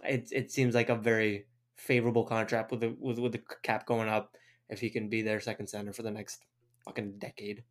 [0.04, 4.10] it it seems like a very favorable contract with the with with the cap going
[4.10, 4.36] up.
[4.70, 6.44] If he can be their second center for the next
[6.86, 7.64] fucking decade.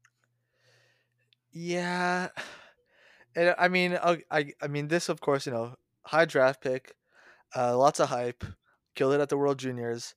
[1.53, 2.29] Yeah,
[3.35, 5.77] and I mean, I I mean, this of course, you know,
[6.07, 6.95] high draft pick,
[7.57, 8.45] uh, lots of hype,
[8.95, 10.15] killed it at the World Juniors,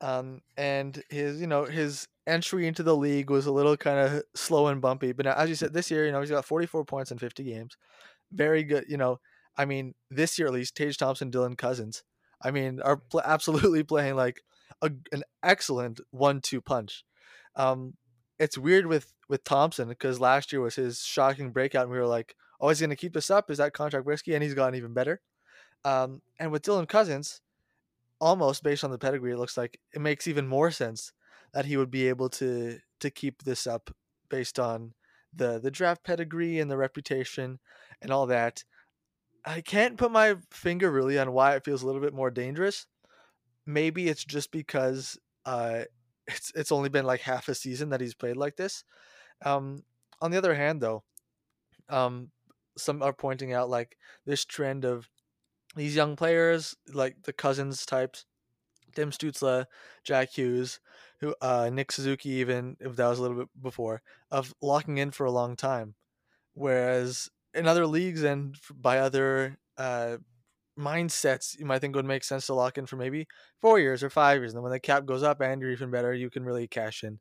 [0.00, 4.22] um, and his you know his entry into the league was a little kind of
[4.34, 5.12] slow and bumpy.
[5.12, 7.42] But now, as you said, this year, you know, he's got 44 points in 50
[7.42, 7.76] games,
[8.32, 8.84] very good.
[8.88, 9.20] You know,
[9.56, 12.02] I mean, this year at least, Tage Thompson, Dylan Cozens,
[12.42, 14.42] I mean, are pl- absolutely playing like
[14.82, 17.04] a, an excellent one-two punch.
[17.56, 17.94] Um,
[18.38, 22.06] it's weird with with Thompson because last year was his shocking breakout, and we were
[22.06, 23.50] like, "Oh, he's going to keep this up?
[23.50, 25.20] Is that contract risky?" And he's gotten even better.
[25.84, 27.40] Um, and with Dylan Cozens,
[28.20, 31.12] almost based on the pedigree, it looks like it makes even more sense
[31.52, 33.90] that he would be able to to keep this up
[34.28, 34.94] based on
[35.34, 37.58] the the draft pedigree and the reputation
[38.02, 38.64] and all that.
[39.44, 42.86] I can't put my finger really on why it feels a little bit more dangerous.
[43.66, 45.84] Maybe it's just because uh,
[46.26, 48.84] it's it's only been like half a season that he's played like this.
[49.44, 49.84] Um,
[50.20, 51.02] on the other hand, though,
[51.88, 52.30] um,
[52.76, 53.96] some are pointing out like
[54.26, 55.08] this trend of
[55.76, 58.26] these young players, like the Cozens types,
[58.94, 59.66] Tim Stützle,
[60.04, 60.80] Jack Hughes,
[61.20, 65.10] who uh, Nick Suzuki, even if that was a little bit before, of locking in
[65.10, 65.94] for a long time,
[66.54, 70.18] whereas in other leagues and by other uh,
[70.78, 73.26] mindsets, you might think would make sense to lock in for maybe
[73.60, 75.90] four years or five years, and then when the cap goes up and you're even
[75.90, 77.20] better, you can really cash in.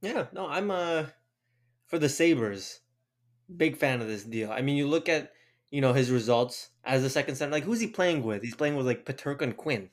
[0.00, 1.06] Yeah, no, I'm uh
[1.86, 2.82] for the Sabres,
[3.54, 4.52] big fan of this deal.
[4.52, 5.32] I mean, you look at
[5.72, 7.50] you know his results as a second center.
[7.50, 8.42] Like, who's he playing with?
[8.42, 9.88] He's playing with like Peterka and Quinn,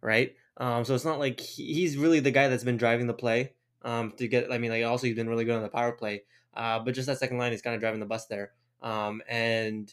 [0.00, 0.36] right?
[0.58, 3.54] Um, so it's not like he, he's really the guy that's been driving the play.
[3.84, 6.22] Um, to get, I mean, like also he's been really good on the power play.
[6.54, 8.52] Uh, but just that second line, he's kind of driving the bus there.
[8.82, 9.92] Um, and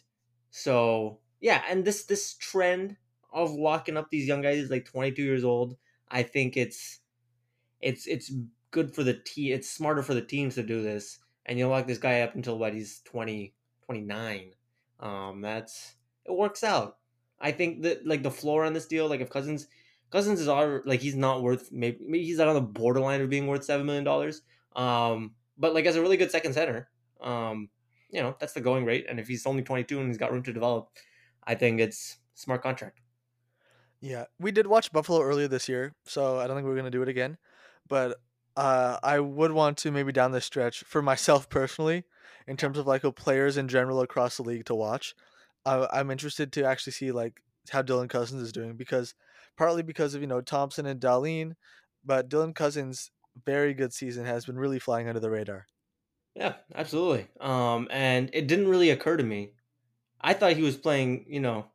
[0.52, 2.98] so yeah, and this this trend
[3.32, 5.78] of locking up these young guys like 22 years old.
[6.10, 7.00] I think it's
[7.80, 8.32] it's it's
[8.72, 9.54] good for the team.
[9.54, 12.58] It's smarter for the teams to do this, and you lock this guy up until
[12.58, 13.54] what he's 20,
[13.86, 14.52] 29.
[15.00, 15.96] Um, that's
[16.26, 16.98] it works out.
[17.40, 19.68] I think that like the floor on this deal, like if Cozens
[20.10, 23.30] Cozens is all like he's not worth maybe, maybe he's not on the borderline of
[23.30, 24.42] being worth seven million dollars.
[24.76, 26.90] Um, but like as a really good second center,
[27.22, 27.70] um,
[28.10, 29.06] you know that's the going rate.
[29.10, 30.90] And if he's only twenty two and he's got room to develop,
[31.44, 33.02] I think it's smart contract.
[34.02, 37.02] Yeah, we did watch Buffalo earlier this year, so I don't think we're gonna do
[37.02, 37.38] it again.
[37.88, 38.18] But
[38.56, 42.04] uh, I would want to maybe down the stretch for myself personally,
[42.50, 45.14] in terms of like players in general across the league to watch.
[45.66, 49.14] I'm interested to actually see like how Dylan Cozens is doing because
[49.56, 51.54] partly because of you know Thompson and Dahlin,
[52.04, 53.12] but Dylan Cozens'
[53.46, 55.68] very good season has been really flying under the radar.
[56.36, 57.28] Yeah, absolutely.
[57.40, 59.52] Um, and it didn't really occur to me.
[60.20, 61.68] I thought he was playing, you know,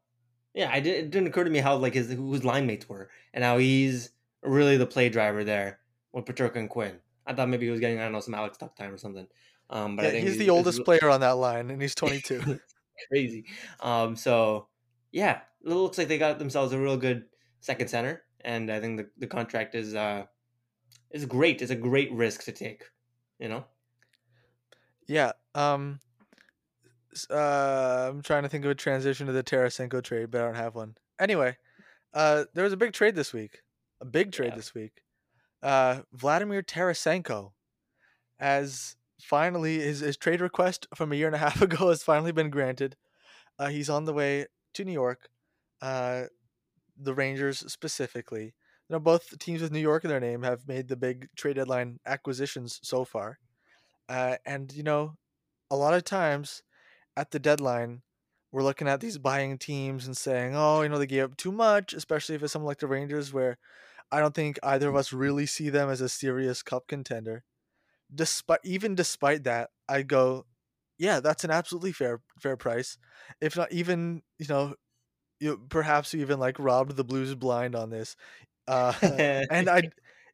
[0.55, 2.89] yeah, I did, it didn't occur to me how like his who his line mates
[2.89, 4.11] were and how he's
[4.43, 5.79] really the play driver there
[6.13, 6.99] with Peterka and Quinn.
[7.27, 9.29] I thought maybe he was getting I don't know some Alex Tuch time or something.
[9.71, 11.95] Um, but yeah, I think he's the oldest he's, player on that line, and he's
[11.95, 12.61] 22.
[13.11, 13.45] crazy.
[13.81, 14.69] Um, so
[15.13, 17.25] yeah, it looks like they got themselves a real good
[17.61, 20.25] second center, and I think the, the contract is uh
[21.11, 21.63] is great.
[21.63, 22.85] It's a great risk to take,
[23.39, 23.65] you know.
[25.07, 25.33] Yeah.
[25.55, 26.01] Um.
[27.31, 30.57] Uh, I'm trying to think of a transition to the Tarasenko trade, but I don't
[30.57, 30.97] have one.
[31.21, 31.57] Anyway,
[32.13, 33.61] uh, there was a big trade this week.
[34.01, 34.57] A big trade yeah.
[34.57, 35.03] this week.
[35.63, 37.53] Uh, Vladimir Tarasenko,
[38.41, 42.33] as finally his, his trade request from a year and a half ago has finally
[42.33, 42.97] been granted.
[43.59, 45.29] Uh, he's on the way to New York.
[45.81, 46.25] Uh,
[46.97, 48.55] the Rangers specifically.
[48.89, 51.57] You know, both teams with New York in their name have made the big trade
[51.57, 53.39] deadline acquisitions so far.
[54.09, 55.17] Uh, and, you know,
[55.71, 56.63] a lot of times
[57.17, 58.03] at the deadline,
[58.53, 61.51] we're looking at these buying teams and saying, oh, you know, they gave up too
[61.51, 63.59] much, especially if it's something like the Rangers, where
[64.13, 67.43] I don't think either of us really see them as a serious cup contender.
[68.15, 70.47] Despite even despite that, I go,
[70.99, 72.99] yeah, that's an absolutely fair fair price.
[73.41, 74.75] If not even, you know,
[75.41, 78.17] you perhaps even like robbed the Blues blind on this.
[78.69, 78.93] Uh,
[79.51, 79.83] and I,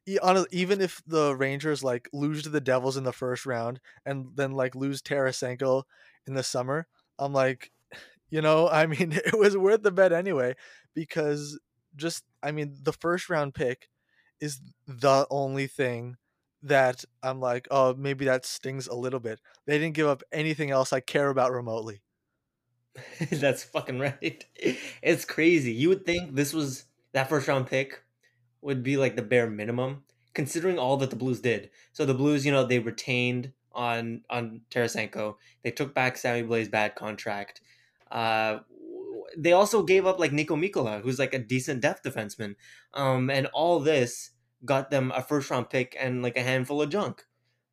[0.51, 4.51] even if the Rangers like lose to the Devils in the first round and then
[4.53, 5.83] like lose Tarasenko
[6.27, 6.87] in the summer,
[7.19, 7.71] I'm like,
[8.29, 10.55] you know, I mean, it was worth the bet anyway
[10.93, 11.59] because
[11.95, 13.89] just I mean, the first round pick
[14.39, 16.17] is the only thing
[16.63, 19.39] that I'm like, oh, maybe that stings a little bit.
[19.65, 22.01] They didn't give up anything else I care about remotely.
[23.31, 24.45] That's fucking right.
[25.01, 25.71] It's crazy.
[25.71, 28.03] You would think this was that first round pick
[28.61, 30.03] would be like the bare minimum,
[30.33, 31.71] considering all that the Blues did.
[31.93, 35.35] So the Blues, you know, they retained on on Tarasenko.
[35.63, 37.61] They took back Sammy Blais' bad contract.
[38.11, 38.59] Uh,
[39.37, 42.55] they also gave up like Niko Mikola, who's like a decent depth defenseman.
[42.93, 44.31] Um, and all this
[44.65, 47.23] got them a first round pick and like a handful of junk.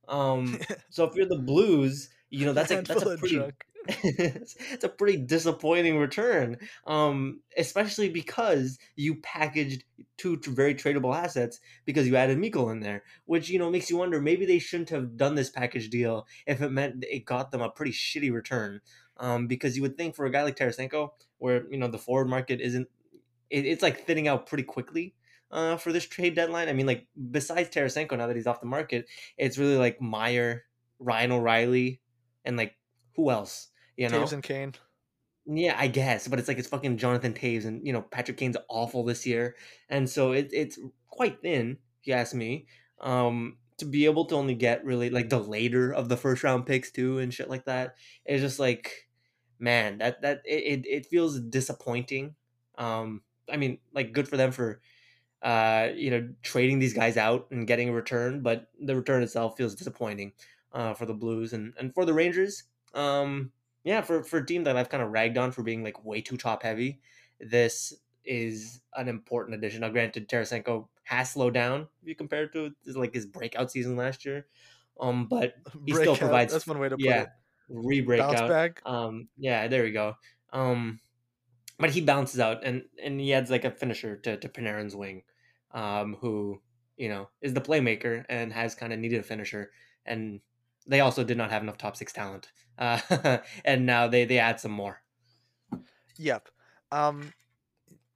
[0.08, 0.58] Um,
[0.90, 3.42] so if you're the Blues, you know that's a that's a pretty
[3.88, 9.84] it's a pretty disappointing return, um, especially because you packaged
[10.16, 13.96] two very tradable assets because you added Mikkel in there, which you know makes you
[13.96, 17.62] wonder maybe they shouldn't have done this package deal if it meant it got them
[17.62, 18.80] a pretty shitty return.
[19.16, 22.28] Um, because you would think for a guy like Tarasenko, where you know the forward
[22.28, 22.88] market isn't,
[23.50, 25.14] it, it's like thinning out pretty quickly.
[25.50, 28.66] Uh, for this trade deadline, I mean, like besides Tarasenko, now that he's off the
[28.66, 29.06] market,
[29.38, 30.64] it's really like Meier,
[30.98, 32.02] Ryan O'Reilly,
[32.44, 32.74] and like
[33.16, 33.68] who else?
[33.96, 34.74] You know, Toews and Kane.
[35.46, 38.58] Yeah, I guess, but it's like it's fucking Jonathan Toews, and you know Patrick Kane's
[38.68, 39.56] awful this year,
[39.88, 40.78] and so it, it's
[41.08, 42.66] quite thin, if you ask me.
[43.00, 46.66] Um, to be able to only get really like the later of the first round
[46.66, 47.94] picks too, and shit like that,
[48.26, 49.08] it's just like,
[49.58, 52.34] man, that that it it feels disappointing.
[52.76, 54.80] Um, I mean, like good for them for,
[55.42, 59.56] uh, you know, trading these guys out and getting a return, but the return itself
[59.56, 60.32] feels disappointing,
[60.72, 62.64] uh, for the Blues and and for the Rangers.
[62.94, 63.52] Um,
[63.84, 66.20] yeah, for for a team that I've kind of ragged on for being like way
[66.20, 67.00] too top heavy,
[67.40, 69.80] this is an important addition.
[69.80, 73.96] Now, granted, Tarasenko has slowed down if you compare it to like his breakout season
[73.96, 74.46] last year,
[75.00, 75.54] um, but
[75.86, 76.52] he breakout, still provides.
[76.52, 77.28] That's one way to put yeah, it.
[77.70, 78.48] Re-breakout.
[78.48, 78.82] back.
[78.86, 80.14] Um, yeah, there we go.
[80.52, 81.00] Um,
[81.78, 85.22] but he bounces out and and he adds like a finisher to to Panarin's wing,
[85.72, 86.60] um, who
[86.96, 89.70] you know is the playmaker and has kind of needed a finisher
[90.06, 90.40] and
[90.88, 94.58] they also did not have enough top six talent, uh, and now they they add
[94.58, 95.02] some more.
[96.16, 96.48] Yep.
[96.90, 97.32] Um,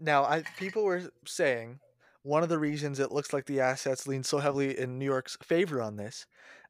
[0.00, 1.78] now, I people were saying
[2.22, 5.36] one of the reasons it looks like the assets lean so heavily in New York's
[5.42, 6.26] favor on this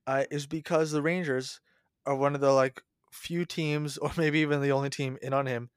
[0.07, 1.61] uh, is because the Rangers
[2.05, 5.47] are one of the like few teams, or maybe even the only team in on
[5.47, 5.71] him,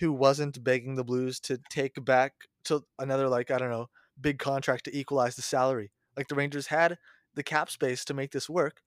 [0.00, 2.32] who wasn't begging the Blues to take back
[2.64, 3.86] to another like I don't know
[4.20, 5.90] big contract to equalize the salary.
[6.16, 6.98] Like the Rangers had
[7.34, 8.82] the cap space to make this work,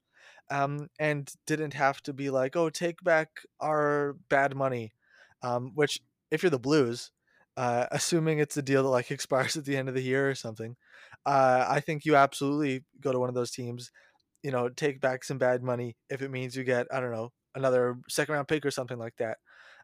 [0.50, 3.30] um, and didn't have to be like, oh, take back
[3.60, 4.94] our bad money.
[5.42, 7.12] Um, which, if you're the Blues,
[7.58, 10.36] uh, assuming it's a deal that like expires at the end of the year or
[10.36, 10.76] something,
[11.26, 13.92] uh, I think you absolutely go to one of those teams.
[14.44, 17.32] You know, take back some bad money if it means you get I don't know
[17.56, 19.38] another second round pick or something like that.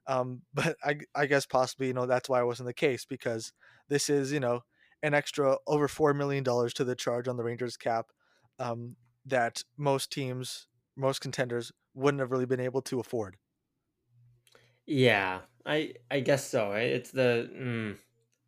[0.07, 3.53] Um, but I, I guess possibly you know that's why it wasn't the case because
[3.89, 4.61] this is you know
[5.03, 8.07] an extra over four million dollars to the charge on the Rangers cap
[8.59, 8.95] um,
[9.25, 13.37] that most teams, most contenders wouldn't have really been able to afford.
[14.85, 16.71] Yeah, I I guess so.
[16.73, 17.97] It's the mm,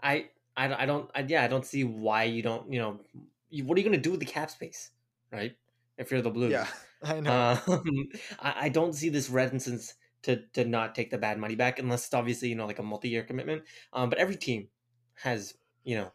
[0.02, 3.02] I, I I don't I, yeah I don't see why you don't you know
[3.50, 4.92] you, what are you gonna do with the cap space,
[5.32, 5.56] right?
[5.98, 6.68] If you're the Blues, yeah,
[7.04, 7.60] I know.
[7.68, 11.80] Um, I, I don't see this reticence to to not take the bad money back
[11.80, 13.64] unless it's obviously you know like a multi year commitment.
[13.92, 14.70] Um, but every team
[15.16, 16.12] has you know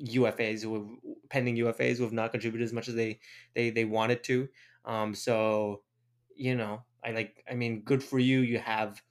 [0.00, 0.86] UFAs who have,
[1.28, 3.20] pending UFAs who have not contributed as much as they
[3.54, 4.48] they they wanted to.
[4.84, 5.82] Um, so
[6.34, 8.40] you know I like I mean good for you.
[8.40, 9.02] You have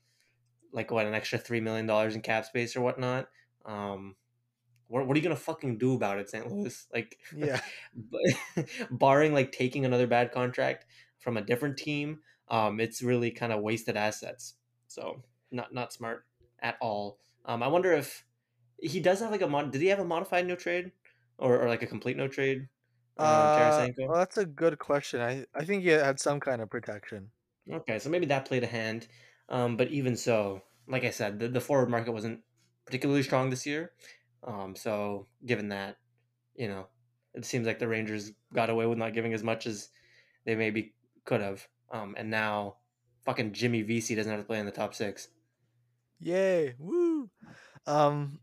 [0.72, 3.28] like what an extra three million dollars in cap space or whatnot.
[3.66, 4.16] Um,
[4.88, 6.52] what, what are you gonna fucking do about it, St.
[6.52, 6.88] Louis?
[6.94, 7.62] Like, yeah,
[8.92, 10.86] barring like taking another bad contract
[11.20, 12.20] from a different team,
[12.50, 14.56] um, it's really kind of wasted assets.
[14.88, 15.22] So
[15.52, 16.26] not not smart
[16.62, 17.20] at all.
[17.46, 18.26] Um, I wonder if
[18.82, 19.72] he does have like a mod.
[19.72, 20.92] Did he have a modified no trade
[21.38, 22.68] or, or like a complete no trade?
[23.18, 25.20] Um, uh, well, that's a good question.
[25.22, 27.32] I I think he had some kind of protection.
[27.70, 29.08] Okay, so maybe that played a hand.
[29.50, 32.42] Um, but even so, like I said, the, the forward market wasn't
[32.86, 33.92] particularly strong this year.
[34.44, 35.98] Um, so given that,
[36.56, 36.88] you know,
[37.34, 39.90] it seems like the Rangers got away with not giving as much as
[40.46, 40.94] they maybe
[41.26, 41.68] could have.
[41.92, 42.78] Um, and now
[43.26, 45.28] fucking Jimmy Vesey doesn't have to play in the top six.
[46.20, 46.76] Yay!
[46.80, 47.30] Woo!
[47.86, 48.40] Um,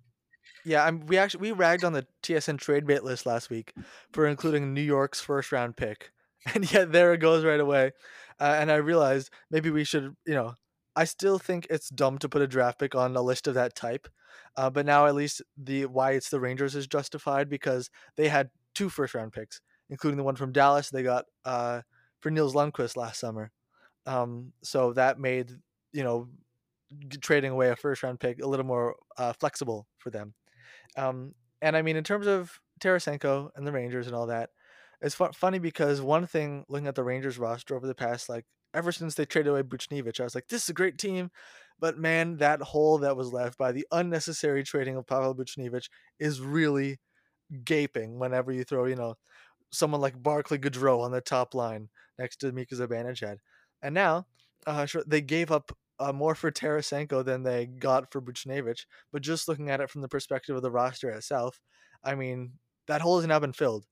[0.67, 3.73] yeah, I'm, we actually we ragged on the TSN trade bait list last week
[4.12, 6.11] for including New York's first round pick,
[6.55, 7.93] and yet there it goes right away.
[8.41, 10.55] Uh, and I realized maybe we should, you know,
[10.97, 13.77] I still think it's dumb to put a draft pick on a list of that
[13.77, 14.09] type,
[14.57, 18.51] uh, but now at least the why it's the Rangers is justified because they had
[18.75, 21.83] two first round picks, including the one from Dallas they got uh,
[22.21, 23.53] for Nils Lundkvist last summer.
[24.05, 25.53] Um, so that made
[25.93, 26.29] you know
[27.21, 30.35] trading away a first round pick a little more uh, flexible for them.
[30.97, 34.51] Um, and I mean, in terms of Tarasenko and the Rangers and all that,
[35.01, 38.44] it's fu- funny because one thing looking at the Rangers roster over the past like
[38.74, 41.30] ever since they traded away Buchnevich, I was like, this is a great team.
[41.78, 45.88] But man, that hole that was left by the unnecessary trading of Pavel Buchnevich
[46.18, 46.99] is really
[47.64, 49.14] gaping whenever you throw, you know,
[49.72, 51.88] someone like Barclay Goodrow on the top line
[52.18, 53.38] next to Mika Zibanejad.
[53.82, 54.26] And now
[54.66, 58.86] uh, they gave up uh, more for Tarasenko than they got for Buchnevich.
[59.12, 61.61] But just looking at it from the perspective of the roster itself,
[62.05, 62.53] I mean,
[62.86, 63.86] that hole has now been filled.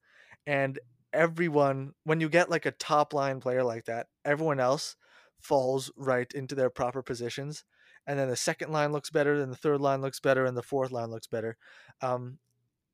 [0.46, 0.78] And
[1.12, 4.96] everyone when you get like a top line player like that, everyone else
[5.40, 7.64] falls right into their proper positions.
[8.06, 10.62] And then the second line looks better, then the third line looks better, and the
[10.62, 11.56] fourth line looks better.
[12.02, 12.38] Um,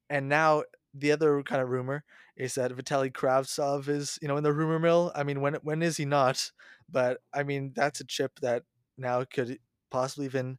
[0.08, 0.62] and now
[0.94, 2.04] the other kind of rumor
[2.36, 5.12] is that Vitaly Kravtsov is, you know, in the rumor mill.
[5.14, 6.52] I mean, when when is he not?
[6.88, 8.64] But I mean, that's a chip that
[9.00, 9.58] now could
[9.90, 10.58] possibly even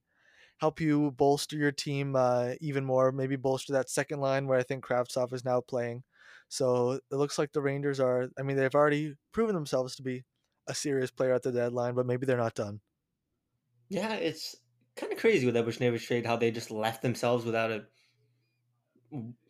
[0.57, 3.11] help you bolster your team uh, even more.
[3.11, 6.03] Maybe bolster that second line where I think Kravtsov is now playing.
[6.49, 8.29] So it looks like the Rangers are.
[8.37, 10.23] I mean, they've already proven themselves to be
[10.67, 12.81] a serious player at the deadline, but maybe they're not done.
[13.89, 14.55] Yeah, it's
[14.95, 17.83] kind of crazy with that Buchnevich trade how they just left themselves without a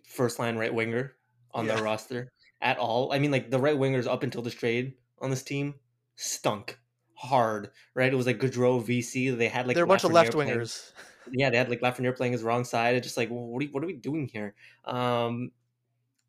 [0.08, 1.16] first line right winger
[1.54, 1.76] on yeah.
[1.76, 2.32] their roster
[2.62, 3.12] at all.
[3.12, 5.76] I mean, like the right wingers up until this trade on this team
[6.16, 6.80] stunk
[7.22, 8.12] hard, right?
[8.12, 9.30] It was like Goodrow, Vesey.
[9.30, 10.92] They had like they're a bunch of left wingers.
[11.32, 12.96] Yeah, they had like Lafreniere playing his wrong side.
[12.96, 14.56] It's just like, well, what are, what are we doing here?
[14.86, 15.52] Um,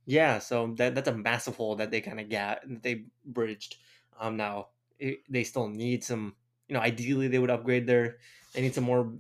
[0.05, 3.77] yeah, so that that's a massive hole that they kind of got that they bridged.
[4.21, 4.69] Um, now
[4.99, 6.35] it, they still need some.
[6.69, 8.19] You know, ideally they would upgrade their.
[8.53, 9.13] They need some more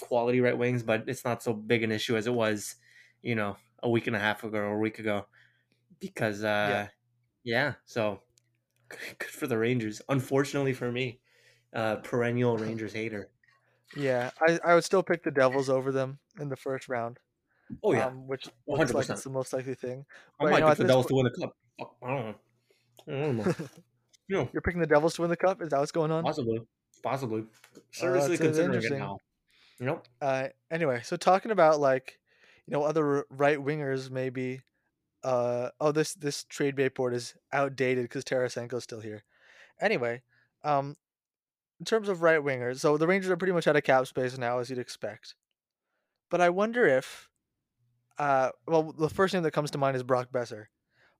[0.00, 2.76] quality right wings, but it's not so big an issue as it was,
[3.22, 5.26] you know, a week and a half ago or a week ago.
[5.98, 6.88] Because uh, yeah,
[7.42, 8.20] yeah so
[9.18, 10.02] good for the Rangers.
[10.08, 11.20] Unfortunately for me,
[11.74, 13.28] uh, perennial Rangers hater.
[13.96, 17.18] Yeah, I, I would still pick the Devils over them in the first round.
[17.82, 18.94] Oh yeah, um, which looks 100%.
[18.94, 20.04] like it's the most likely thing.
[20.38, 21.08] But, I might you know, pick the Devils point...
[21.08, 21.56] to win the cup.
[22.02, 22.34] I don't know.
[23.08, 23.54] I don't know.
[24.28, 24.48] you know.
[24.52, 25.62] You're picking the Devils to win the cup.
[25.62, 26.24] Is that what's going on?
[26.24, 26.60] Possibly,
[27.02, 27.40] possibly.
[27.42, 29.18] Uh, Seriously uh, considering it now.
[29.78, 30.02] You know.
[30.20, 32.18] Uh, anyway, so talking about like,
[32.66, 34.60] you know, other right wingers maybe.
[35.26, 39.24] Uh, oh, this this trade bait board is outdated because Tarasenko's still here.
[39.80, 40.22] Anyway,
[40.62, 40.96] um,
[41.80, 44.38] in terms of right wingers, so the Rangers are pretty much out of cap space
[44.38, 45.34] now, as you'd expect.
[46.30, 47.28] But I wonder if,
[48.20, 50.66] uh, well, the first name that comes to mind is Brock Boeser,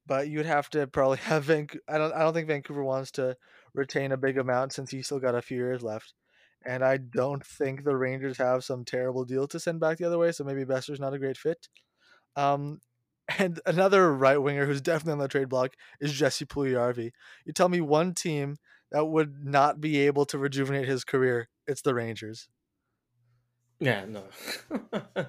[0.07, 1.82] but you'd have to probably have Vancouver.
[1.88, 2.14] I don't.
[2.14, 3.36] I don't think Vancouver wants to
[3.74, 6.14] retain a big amount since he's still got a few years left,
[6.64, 10.18] and I don't think the Rangers have some terrible deal to send back the other
[10.18, 10.30] way.
[10.30, 11.66] So maybe Boeser's not a great fit.
[12.36, 12.78] Um,
[13.38, 17.10] and another right winger who's definitely on the trade block is Jesse Puljujarvi.
[17.44, 18.56] You tell me one team
[18.92, 22.48] that would not be able to rejuvenate his career, it's the Rangers.
[23.80, 24.24] Yeah, no.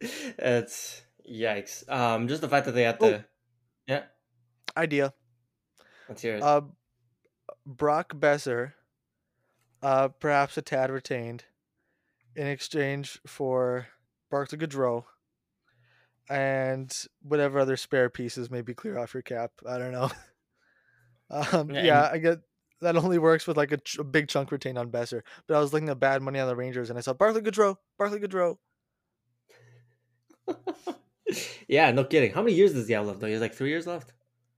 [0.00, 1.88] it's yikes.
[1.90, 3.16] Um, just the fact that they have to.
[3.16, 3.24] Oh.
[3.86, 4.02] Yeah,
[4.76, 5.12] Idea.
[6.08, 6.42] let's hear it.
[6.42, 6.60] Uh,
[7.66, 8.74] Brock Boeser,
[9.82, 11.44] uh, perhaps a tad retained,
[12.36, 13.88] in exchange for
[14.30, 15.04] Barclay Goodrow,
[16.30, 19.50] and whatever other spare pieces maybe clear off your cap.
[19.68, 20.10] I don't know.
[21.30, 22.38] um, Yeah, yeah, I get
[22.80, 25.22] that only works with like a, ch- a big chunk retained on Boeser.
[25.46, 27.76] But I was looking at bad money on the Rangers, and I saw Barclay Goodrow,
[27.98, 28.56] Barclay Goodrow.
[31.68, 32.32] yeah, no kidding.
[32.32, 33.20] How many years does he have left?
[33.20, 34.12] Though he has like three years left.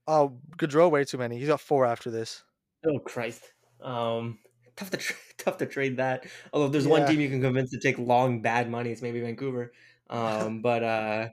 [0.07, 1.39] Oh, Goodrow, way too many.
[1.39, 2.43] He's got four after this.
[2.85, 3.51] Oh Christ.
[3.81, 4.39] Um,
[4.75, 6.25] tough to tra- tough to trade that.
[6.51, 9.21] Although if there's one team you can convince to take long bad money, it's maybe
[9.21, 9.73] Vancouver.
[10.09, 11.29] Um, but uh,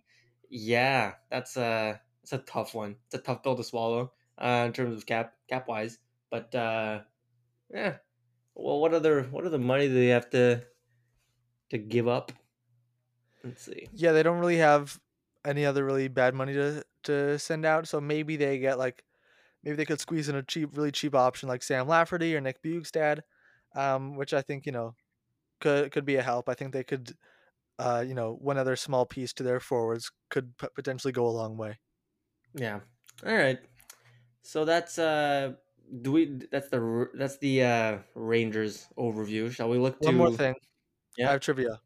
[0.50, 2.96] yeah, that's a it's a tough one.
[3.06, 5.98] It's a tough pill to swallow uh, in terms of cap cap wise.
[6.30, 7.00] But uh,
[7.72, 7.96] yeah.
[8.54, 10.62] Well, what other what other money do they have to
[11.70, 12.32] to give up?
[13.42, 13.88] Let's see.
[13.94, 15.00] Yeah, they don't really have
[15.44, 19.02] any other really bad money to to send out, so maybe they get like
[19.62, 22.62] maybe they could squeeze in a cheap, really cheap option like Sam Lafferty or Nick
[22.62, 23.20] Bjugstad,
[23.74, 24.94] um, which I think you know
[25.60, 26.48] could could be a help.
[26.48, 27.16] I think they could,
[27.80, 31.34] uh, you know, one other small piece to their forwards could p- potentially go a
[31.40, 31.78] long way.
[32.54, 32.80] Yeah.
[33.26, 33.58] All right.
[34.42, 35.52] So that's uh
[36.02, 39.50] do we that's the that's the uh Rangers overview.
[39.52, 40.54] Shall we look to One more thing,
[41.16, 41.28] Yeah.
[41.28, 41.80] I have trivia.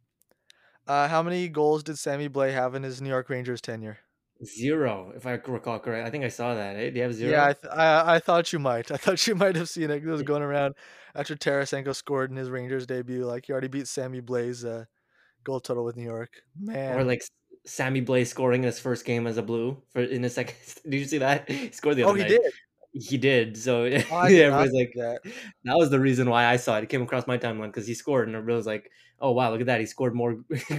[0.87, 3.99] Uh, how many goals did Sammy Blais have in his New York Rangers tenure?
[4.45, 6.07] Zero, if I recall correct.
[6.07, 6.77] I think I saw that.
[6.77, 6.91] Eh?
[6.91, 7.31] Do you have zero?
[7.33, 8.91] Yeah, I, th- I I thought you might.
[8.91, 10.03] I thought you might have seen it.
[10.05, 10.75] It was going around
[11.15, 13.25] after Tarasenko scored in his Rangers debut.
[13.25, 14.85] Like he already beat Sammy Blais's uh,
[15.45, 16.43] goal total with New York.
[16.59, 17.23] Man, Or like
[17.67, 20.57] Sammy Blais scoring in his first game as a blue for in his second.
[20.89, 21.49] Did you see that?
[21.51, 22.53] He scored the oh, other he did.
[22.93, 23.57] He did.
[23.57, 25.21] So Oh, everybody's like, that.
[25.65, 26.85] that was the reason why I saw it.
[26.85, 28.91] It came across my timeline because he scored, and everybody was like,
[29.21, 29.81] "Oh wow, look at that!
[29.81, 30.37] He scored more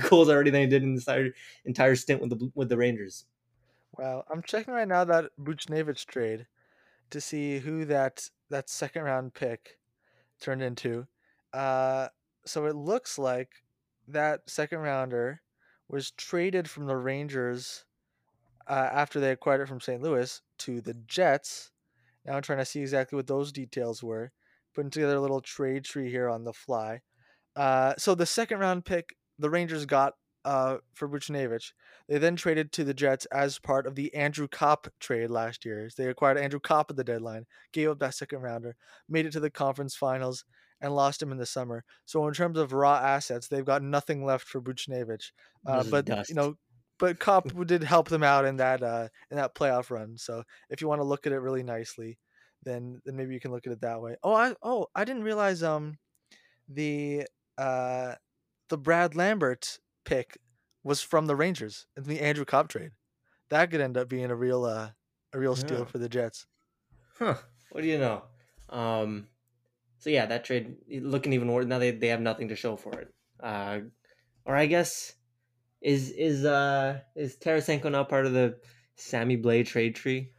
[0.10, 1.34] goals already than he did in the entire
[1.66, 3.26] entire stint with the with the Rangers."
[3.98, 6.48] Wow, I'm checking right now that Buchnevich trade
[7.10, 9.78] to see who that that second round pick
[10.40, 11.08] turned into.
[11.54, 12.08] Uh,
[12.46, 13.50] so it looks like
[14.08, 15.42] that second rounder
[15.88, 17.86] was traded from the Rangers
[18.68, 20.02] uh, after they acquired it from St.
[20.02, 21.72] Louis to the Jets.
[22.26, 24.32] Now I'm trying to see exactly what those details were.
[24.74, 27.02] Putting together a little trade tree here on the fly.
[27.56, 30.14] Uh, so the second round pick the Rangers got
[30.46, 31.72] uh, for Buchnevich,
[32.08, 35.90] they then traded to the Jets as part of the Andrew Copp trade last year.
[35.98, 38.76] They acquired Andrew Copp at the deadline, gave up that second rounder,
[39.10, 40.46] made it to the conference finals,
[40.82, 41.84] and lost him in the summer.
[42.06, 45.32] So in terms of raw assets, they've got nothing left for Buchnevich.
[45.66, 46.30] Uh, but dust.
[46.30, 46.56] you know,
[47.00, 50.18] but Copp did help them out in that uh, in that playoff run.
[50.18, 52.20] So if you want to look at it really nicely,
[52.64, 54.16] then then maybe you can look at it that way.
[54.24, 55.98] Oh, I oh I didn't realize um
[56.68, 57.26] the
[57.58, 58.16] uh
[58.70, 60.38] the Brad Lambert pick
[60.84, 62.92] was from the Rangers in the Andrew Copp trade.
[63.50, 64.92] That could end up being a real uh
[65.34, 65.86] a real steal Yeah.
[65.86, 66.48] for the Jets.
[67.18, 67.36] Huh.
[67.70, 68.24] What do you know?
[68.70, 69.28] Um,
[70.06, 71.66] so yeah, that trade looking even worse.
[71.66, 73.12] Now they, they have nothing to show for it.
[73.42, 73.80] Uh,
[74.46, 75.16] or I guess
[75.82, 78.60] is is uh is Tarasenko now part of the
[78.98, 80.30] Sammy Blais trade tree?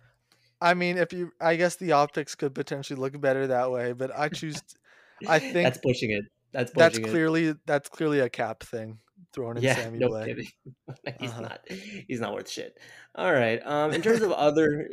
[0.60, 4.16] I mean, if you I guess the optics could potentially look better that way, but
[4.16, 4.62] I choose
[5.26, 6.24] I think that's pushing it.
[6.52, 7.10] That's that's it.
[7.10, 9.00] clearly that's clearly a cap thing
[9.32, 10.46] thrown in Yeah, Sammy no kidding.
[11.18, 11.42] he's Uh-huh.
[11.42, 11.60] not.
[12.06, 12.78] He's not worth shit.
[13.16, 13.60] All right.
[13.66, 14.88] Um, in terms of other,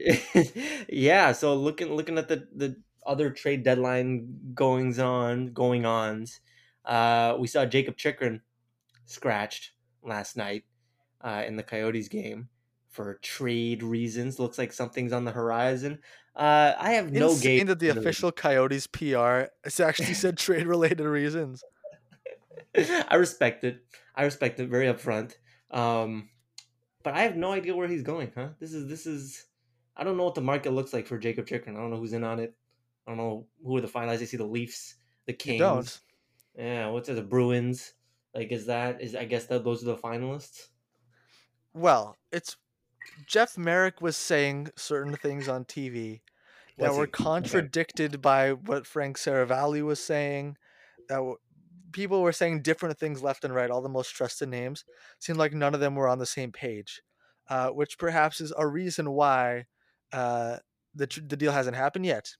[0.89, 1.31] yeah.
[1.33, 6.39] So looking looking at the the other trade deadline goings on going ons,
[6.85, 8.41] uh, we saw Jakob Chychrun
[9.05, 9.71] scratched
[10.03, 10.63] last night
[11.21, 12.49] uh, in the Coyotes game
[12.89, 14.39] for trade reasons.
[14.39, 15.99] Looks like something's on the horizon.
[16.35, 17.67] Uh, I have no Insane gauge.
[17.67, 21.63] that the official Coyotes PR it's actually said trade related reasons.
[22.75, 23.83] I respect it.
[24.15, 25.35] I respect it very upfront.
[25.69, 26.29] Um,
[27.03, 28.49] but I have no idea where he's going, huh?
[28.59, 29.45] This is this is.
[29.95, 31.75] I don't know what the market looks like for Jakob Chychrun.
[31.75, 32.55] I don't know who's in on it.
[33.05, 34.21] I don't know who are the finalists.
[34.21, 34.95] I see the Leafs,
[35.25, 36.01] the Kings.
[36.55, 37.15] Yeah, what's it?
[37.15, 37.93] The Bruins.
[38.33, 39.15] Like, is that is?
[39.15, 40.67] I guess that those are the finalists.
[41.73, 42.55] Well, it's
[43.27, 46.21] Jeff Marek was saying certain things on TV
[46.77, 47.09] that Was were he?
[47.09, 47.23] Okay.
[47.23, 50.57] contradicted by what Frank Seravalli was saying,
[51.09, 51.37] that w-
[51.91, 53.69] people were saying different things left and right.
[53.69, 54.85] All the most trusted names
[55.19, 57.01] seemed like none of them were on the same page,
[57.49, 59.65] uh, which perhaps is a reason why
[60.11, 60.57] uh,
[60.95, 62.35] the tr- the deal hasn't happened yet.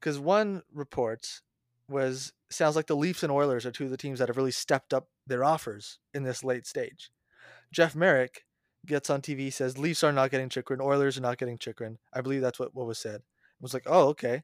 [0.00, 1.40] Because one report
[1.88, 4.50] was sounds like the Leafs and Oilers are two of the teams that have really
[4.50, 7.10] stepped up their offers in this late stage.
[7.72, 8.44] Jeff Marek
[8.86, 11.98] gets on TV says Leafs are not getting Chychrun, Oilers are not getting Chychrun.
[12.12, 13.20] I believe that's what, what was said.
[13.20, 14.42] I was like, oh okay,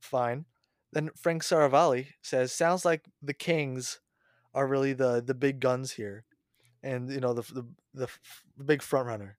[0.00, 0.44] fine.
[0.92, 4.00] Then Frank Seravalli says sounds like the Kings
[4.54, 6.24] are really the the big guns here,
[6.82, 8.08] and you know the the the,
[8.56, 9.38] the big front runner.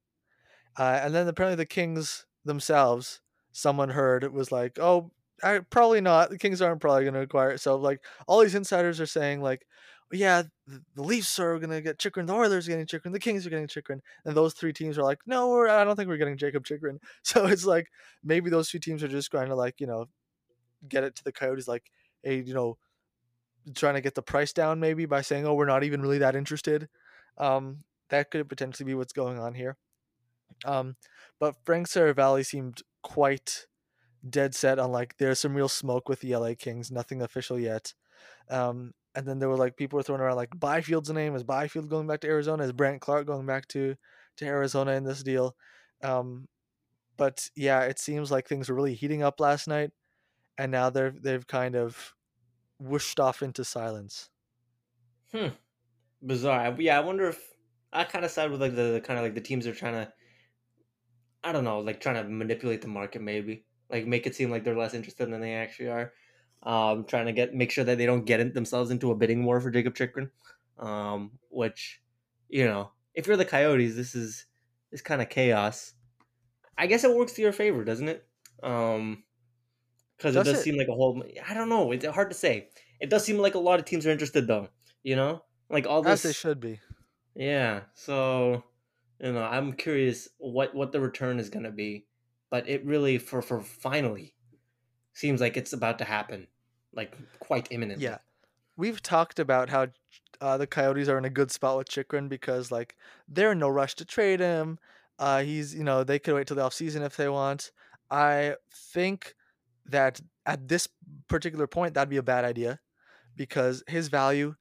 [0.77, 3.21] Uh, and then apparently the Kings themselves,
[3.53, 5.11] someone heard it was like, oh,
[5.43, 6.29] I, probably not.
[6.29, 7.61] The Kings aren't probably going to acquire it.
[7.61, 9.65] So like all these insiders are saying like,
[10.11, 13.19] yeah, the, the Leafs are going to get Chychrun, the Oilers are getting Chychrun, the
[13.19, 16.17] Kings are getting Chychrun, and those three teams are like, no, I don't think we're
[16.17, 16.99] getting Jakob Chychrun.
[17.23, 17.87] So it's like
[18.23, 20.05] maybe those two teams are just trying to like you know
[20.87, 21.91] get it to the Coyotes like,
[22.23, 22.77] hey, you know,
[23.73, 26.35] trying to get the price down maybe by saying, oh, we're not even really that
[26.35, 26.87] interested.
[27.37, 29.77] Um, that could potentially be what's going on here.
[30.63, 30.95] Um,
[31.39, 33.65] but Frank Seravalli seemed quite
[34.29, 37.93] dead set on like there's some real smoke with the LA Kings, nothing official yet.
[38.49, 41.35] Um, and then there were like people were throwing around like Byfield's name.
[41.35, 42.63] Is Byfield going back to Arizona?
[42.63, 43.95] Is Brandt Clarke going back to
[44.37, 45.55] to Arizona in this deal?
[46.03, 46.47] Um,
[47.17, 49.91] but yeah, it seems like things were really heating up last night,
[50.57, 52.13] and now they're they've kind of
[52.79, 54.29] whooshed off into silence.
[55.31, 55.47] Hmm.
[56.25, 56.75] Bizarre.
[56.79, 57.39] Yeah, I wonder if
[57.93, 59.93] I kind of side with like the, the kind of like the teams are trying
[59.93, 60.11] to.
[61.43, 64.63] I don't know, like trying to manipulate the market, maybe like make it seem like
[64.63, 66.13] they're less interested than they actually are.
[66.63, 69.61] Um, trying to get make sure that they don't get themselves into a bidding war
[69.61, 70.31] for Jakob Chychrun,
[70.79, 72.01] Um, which,
[72.49, 74.45] you know, if you're the Coyotes, this is
[74.91, 75.93] this kind of chaos.
[76.77, 78.25] I guess it works to your favor, doesn't it?
[78.63, 79.23] Um,
[80.17, 80.63] because it does it?
[80.63, 81.23] seem like a whole.
[81.47, 81.91] I don't know.
[81.91, 82.69] It's hard to say.
[82.99, 84.69] It does seem like a lot of teams are interested, though.
[85.03, 86.23] You know, like all this.
[86.25, 86.79] As they should be.
[87.35, 87.81] Yeah.
[87.93, 88.63] So,
[89.19, 92.05] you know, I'm curious what what the return is going to be,
[92.49, 94.33] but it really for for finally
[95.13, 96.47] seems like it's about to happen,
[96.93, 98.05] like quite imminently.
[98.05, 98.17] Yeah,
[98.77, 99.87] we've talked about how
[100.41, 102.95] uh, the Coyotes are in a good spot with Chychrun because like
[103.27, 104.79] they're in no rush to trade him.
[105.17, 107.71] Uh, he's you know they could wait till the off season if they want.
[108.11, 109.35] I think
[109.85, 110.87] that at this
[111.27, 112.79] particular point that'd be a bad idea
[113.35, 114.55] because his value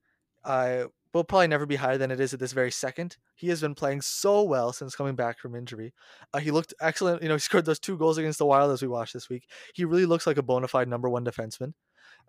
[0.45, 3.17] uh, will probably never be higher than it is at this very second.
[3.35, 5.93] He has been playing so well since coming back from injury.
[6.33, 7.23] Uh, he looked excellent.
[7.23, 9.49] You know, he scored those two goals against the Wild as we watched this week.
[9.75, 11.75] He really looks like a bona fide number one defenseman.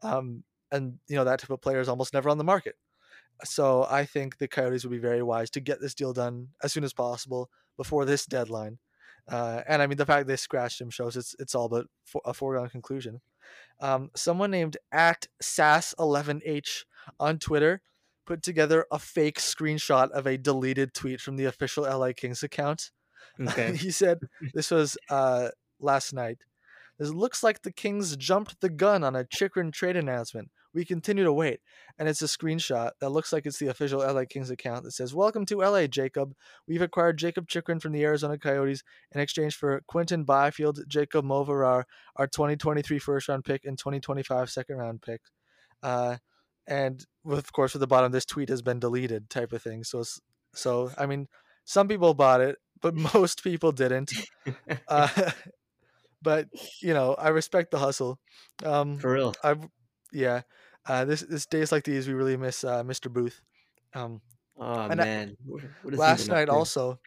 [0.03, 2.75] Um, and, you know, that type of player is almost never on the market.
[3.43, 6.73] So I think the Coyotes would be very wise to get this deal done as
[6.73, 8.79] soon as possible before this deadline.
[9.27, 12.21] Uh, and I mean, the fact they scratched him shows it's it's all but for,
[12.25, 13.21] a foregone conclusion.
[13.81, 16.85] Um, someone named at SAS11H
[17.19, 17.81] on Twitter
[18.25, 22.91] put together a fake screenshot of a deleted tweet from the official LA Kings account.
[23.41, 23.75] Okay.
[23.75, 24.19] he said
[24.53, 25.49] this was uh,
[25.81, 26.37] last night.
[26.97, 30.49] This looks like the Kings jumped the gun on a Chychrun trade announcement.
[30.73, 31.59] We continue to wait.
[31.97, 35.13] And it's a screenshot that looks like it's the official LA Kings account that says,
[35.13, 36.33] Welcome to LA, Jacob.
[36.67, 41.83] We've acquired Jakob Chychrun from the Arizona Coyotes in exchange for Quinton Byfield, Jacob Moverare,
[42.15, 45.21] our 2023 first round pick, and 2025 second round pick.
[45.83, 46.17] Uh,
[46.67, 49.83] and with, of course, at the bottom, this tweet has been deleted, type of thing.
[49.83, 50.03] So,
[50.53, 51.27] so I mean,
[51.63, 54.11] some people bought it, but most people didn't.
[54.87, 55.31] Uh,
[56.21, 56.47] but
[56.81, 58.19] you know, I respect the hustle.
[58.63, 59.55] Um, For real, I
[60.11, 60.41] yeah.
[60.87, 63.11] Uh, this this days like these, we really miss uh, Mr.
[63.11, 63.41] Booth.
[63.95, 64.21] Um,
[64.57, 65.35] oh man,
[65.83, 66.99] last night also,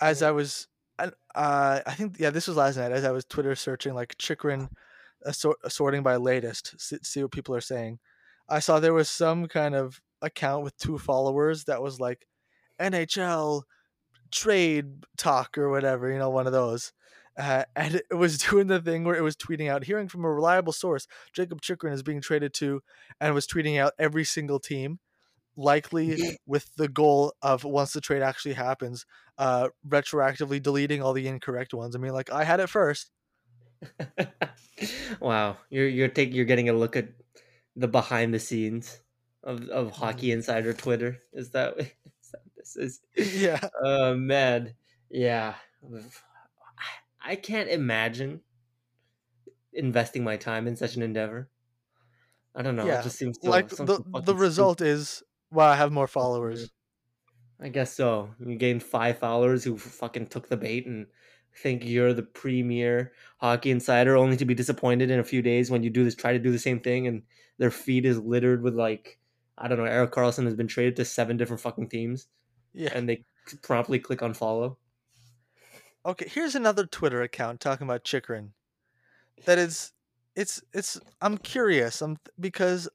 [0.00, 0.66] as I was,
[0.98, 4.68] uh, I think yeah, this was last night as I was Twitter searching like Chychrun,
[5.32, 7.98] sorting by latest, see, see what people are saying.
[8.48, 12.26] I saw there was some kind of account with two followers that was like
[12.80, 13.62] NHL
[14.30, 16.92] trade talk or whatever, you know, one of those.
[17.38, 20.32] Uh, and it was doing the thing where it was tweeting out, hearing from a
[20.32, 22.82] reliable source, Jakob Chychrun is being traded to,
[23.20, 24.98] and was tweeting out every single team,
[25.56, 29.06] likely with the goal of once the trade actually happens,
[29.38, 31.94] uh, retroactively deleting all the incorrect ones.
[31.94, 33.10] I mean, like I had it first.
[35.20, 37.08] wow, you're you're taking you're getting a look at
[37.76, 39.00] the behind the scenes
[39.42, 40.38] of, of hockey mm-hmm.
[40.38, 41.18] insider twitter?
[41.32, 43.00] Is that, is that this is?
[43.42, 43.60] Yeah.
[43.84, 44.74] Uh, man.
[45.10, 45.54] Yeah.
[47.24, 48.40] I can't imagine
[49.72, 51.48] investing my time in such an endeavor.
[52.54, 52.86] I don't know.
[52.86, 53.00] Yeah.
[53.00, 54.90] it just seems so, like the, the result stupid.
[54.90, 56.70] is well i have more followers.
[57.60, 58.30] I guess so.
[58.44, 61.06] You gained five followers who fucking took the bait and
[61.56, 65.82] think you're the premier hockey insider, only to be disappointed in a few days when
[65.82, 67.22] you do this, try to do the same thing, and
[67.58, 69.18] their feed is littered with like,
[69.56, 72.26] I don't know, Erik Karlsson has been traded to seven different fucking teams,
[72.72, 72.90] Yeah.
[72.94, 73.24] and they
[73.62, 74.78] promptly click on follow.
[76.06, 78.52] Okay, here's another Twitter account talking about Chychrun.
[79.46, 79.92] That is,
[80.36, 81.00] it's it's.
[81.22, 82.02] I'm curious.
[82.02, 82.88] I'm because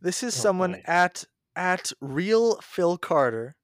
[0.00, 0.82] this is Oh, someone boy.
[0.86, 1.24] at
[1.56, 3.56] at real Phil Carter,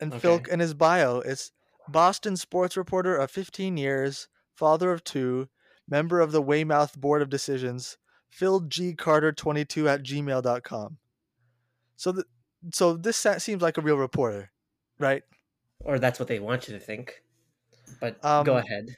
[0.00, 1.52] and Phil and his bio is
[1.88, 5.48] Boston sports reporter of 15 years, father of two,
[5.88, 7.98] member of the Weymouth Board of Decisions.
[8.28, 10.98] Phil G Carter 22 at gmail.com.
[11.96, 12.26] So th-
[12.72, 14.50] so this seems like a real reporter,
[14.98, 15.22] right?
[15.80, 17.22] Or that's what they want you to think.
[18.00, 18.96] But Um, go ahead.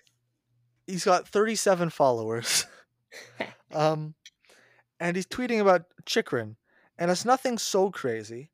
[0.86, 2.66] he's got 37 followers.
[3.72, 4.14] um,
[4.98, 6.56] and he's tweeting about Chychrun,
[6.98, 8.50] and it's nothing so crazy.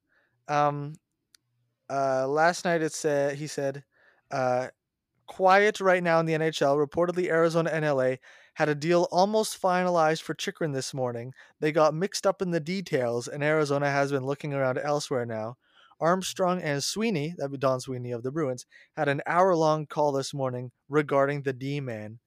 [0.49, 0.95] Um,
[1.89, 3.85] uh, last night it said he said,
[4.35, 4.69] uh,
[5.27, 6.85] quiet right now in the NHL.
[6.85, 8.17] Reportedly, Arizona and LA
[8.55, 11.33] had a deal almost finalized for Chychrun this morning.
[11.61, 15.57] They got mixed up in the details, and Arizona has been looking around elsewhere now.
[16.01, 18.67] Armstrong and Sweeney, that'd be Don Sweeney of the Bruins,
[18.97, 22.19] had an hour long call this morning regarding the D man.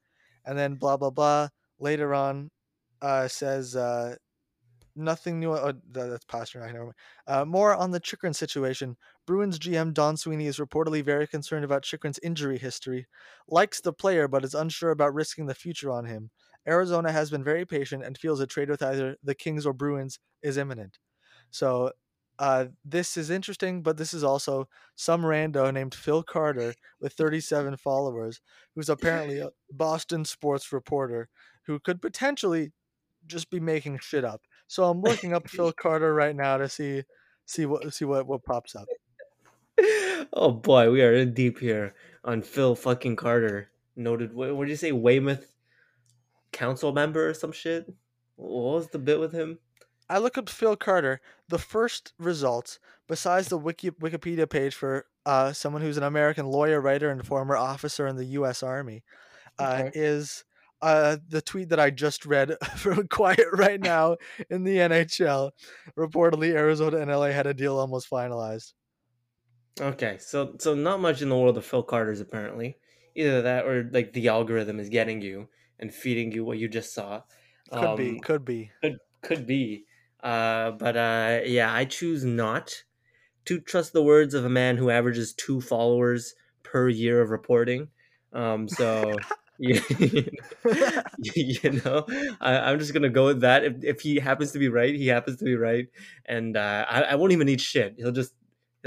[0.45, 1.49] And then blah, blah, blah.
[1.77, 2.49] Later on,
[3.01, 4.15] uh, says uh,
[4.95, 5.51] nothing new.
[5.51, 6.91] Oh, that's Pastrnak.
[7.27, 8.95] Uh, more on the Chychrun situation.
[9.27, 13.07] Bruins GM Don Sweeney is reportedly very concerned about Chychrun's injury history,
[13.49, 16.31] likes the player, but is unsure about risking the future on him.
[16.65, 20.17] Arizona has been very patient and feels a trade with either the Kings or Bruins
[20.41, 20.97] is imminent.
[21.51, 21.91] So
[22.39, 27.77] uh, this is interesting, but this is also some rando named Phil Carter with 37
[27.77, 28.39] followers,
[28.75, 31.27] who's apparently a Boston sports reporter
[31.65, 32.71] who could potentially
[33.25, 34.41] just be making shit up.
[34.67, 37.03] So I'm looking up Phil Carter right now to see
[37.45, 38.87] see what see what, what pops up.
[40.33, 43.69] oh boy, we are in deep here on Phil fucking Carter.
[43.95, 44.33] Noted.
[44.33, 44.91] What, what did you say?
[44.91, 45.53] Weymouth
[46.51, 47.93] council member or some shit?
[48.35, 49.59] What was the bit with him?
[50.09, 51.19] I look up Phil Carter.
[51.49, 56.79] The first results, besides the Wiki, Wikipedia page for uh, someone who's an American lawyer,
[56.79, 58.63] writer, and former officer in the U.S.
[58.63, 59.03] Army,
[59.59, 59.91] uh, Okay.
[59.99, 60.45] is
[60.81, 64.15] uh, the tweet that I just read from Quiet right now
[64.49, 65.51] in the NHL.
[65.97, 68.73] Reportedly, Arizona and LA had a deal almost finalized.
[69.79, 72.77] Okay, so so not much in the world of Phil Carter's apparently.
[73.15, 75.49] Either that or like the algorithm is getting you
[75.79, 77.21] and feeding you what you just saw.
[77.71, 78.71] Could be, Um, could be.
[78.81, 79.85] could could be.
[80.21, 82.83] Uh, but uh, yeah, I choose not
[83.45, 87.89] to trust the words of a man who averages two followers per year of reporting.
[88.33, 89.25] Um, so
[89.59, 89.81] you,
[91.35, 92.05] you know,
[92.41, 93.63] I, I'm just gonna go with that.
[93.63, 95.87] If if he happens to be right, he happens to be right,
[96.25, 97.95] and uh, I, I won't even eat shit.
[97.97, 98.33] He'll just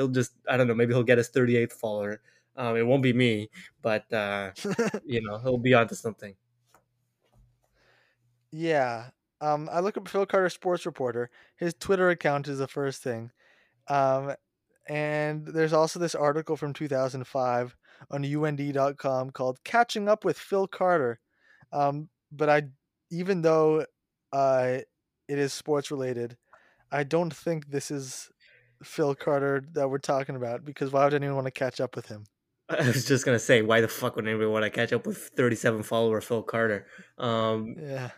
[0.01, 0.75] he'll just I don't know.
[0.75, 2.21] Maybe he'll get his 38th follower.
[2.57, 3.51] Um, it won't be me,
[3.83, 4.53] but uh,
[5.05, 6.35] you know, he'll be onto something.
[8.51, 9.11] Yeah.
[9.41, 11.31] Um, I look up Phil Carter, sports reporter.
[11.57, 13.31] His Twitter account is the first thing.
[13.89, 14.35] Um,
[14.89, 17.77] and there's also this article from 2005
[18.11, 21.21] on UND.com called "Catching Up with Phil Carter."
[21.73, 22.63] Um, but I,
[23.11, 23.87] even though
[24.33, 24.79] uh,
[25.29, 26.37] it is sports related,
[26.91, 28.31] I don't think this is
[28.83, 32.07] Phil Carter that we're talking about because why would anyone want to catch up with
[32.07, 32.25] him?
[32.71, 35.19] I was just gonna say, why the fuck would anybody want to catch up with
[35.19, 36.87] 37 follower Phil Carter?
[37.19, 38.11] Um, Yeah.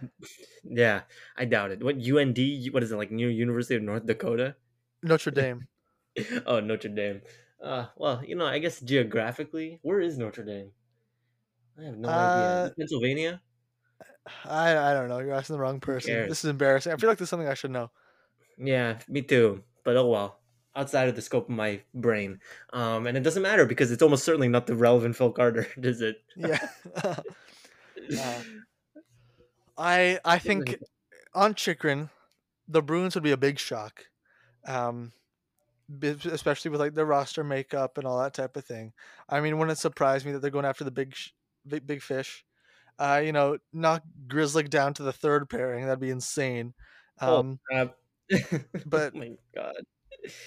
[0.63, 1.01] yeah,
[1.37, 1.83] I doubt it.
[1.83, 2.39] What UND?
[2.73, 3.11] What is it like?
[3.11, 4.57] New University of North Dakota?
[5.03, 5.67] Notre Dame.
[6.47, 7.23] oh, Notre Dame.
[7.63, 10.73] Uh, well, you know, I guess geographically, where is Notre Dame?
[11.81, 12.21] I have no idea.
[12.21, 13.41] Uh, it Pennsylvania?
[14.45, 15.19] I I don't know.
[15.19, 16.29] You're asking the wrong person.
[16.29, 16.93] This is embarrassing.
[16.93, 17.91] I feel like this is something I should know.
[18.59, 19.65] Yeah, me too.
[19.85, 20.42] But oh well.
[20.75, 22.41] Outside of the scope of my brain,
[22.73, 26.01] um, and it doesn't matter because it's almost certainly not the relevant Phil Carter, is
[26.01, 26.23] it?
[26.35, 26.67] Yeah.
[29.77, 30.77] I I think
[31.35, 32.11] on Chychrun,
[32.69, 34.07] the Bruins would be a big shock,
[34.67, 35.13] um,
[36.03, 38.93] especially with like their roster makeup and all that type of thing.
[39.29, 41.15] I mean, wouldn't it surprise me that they're going after the big
[41.67, 42.45] big big fish?
[42.99, 45.85] Uh, you know, knock Grizzly down to the third pairing.
[45.87, 46.75] That'd be insane.
[47.21, 47.97] Oh, Um, crap.
[48.87, 49.85] but- oh my god.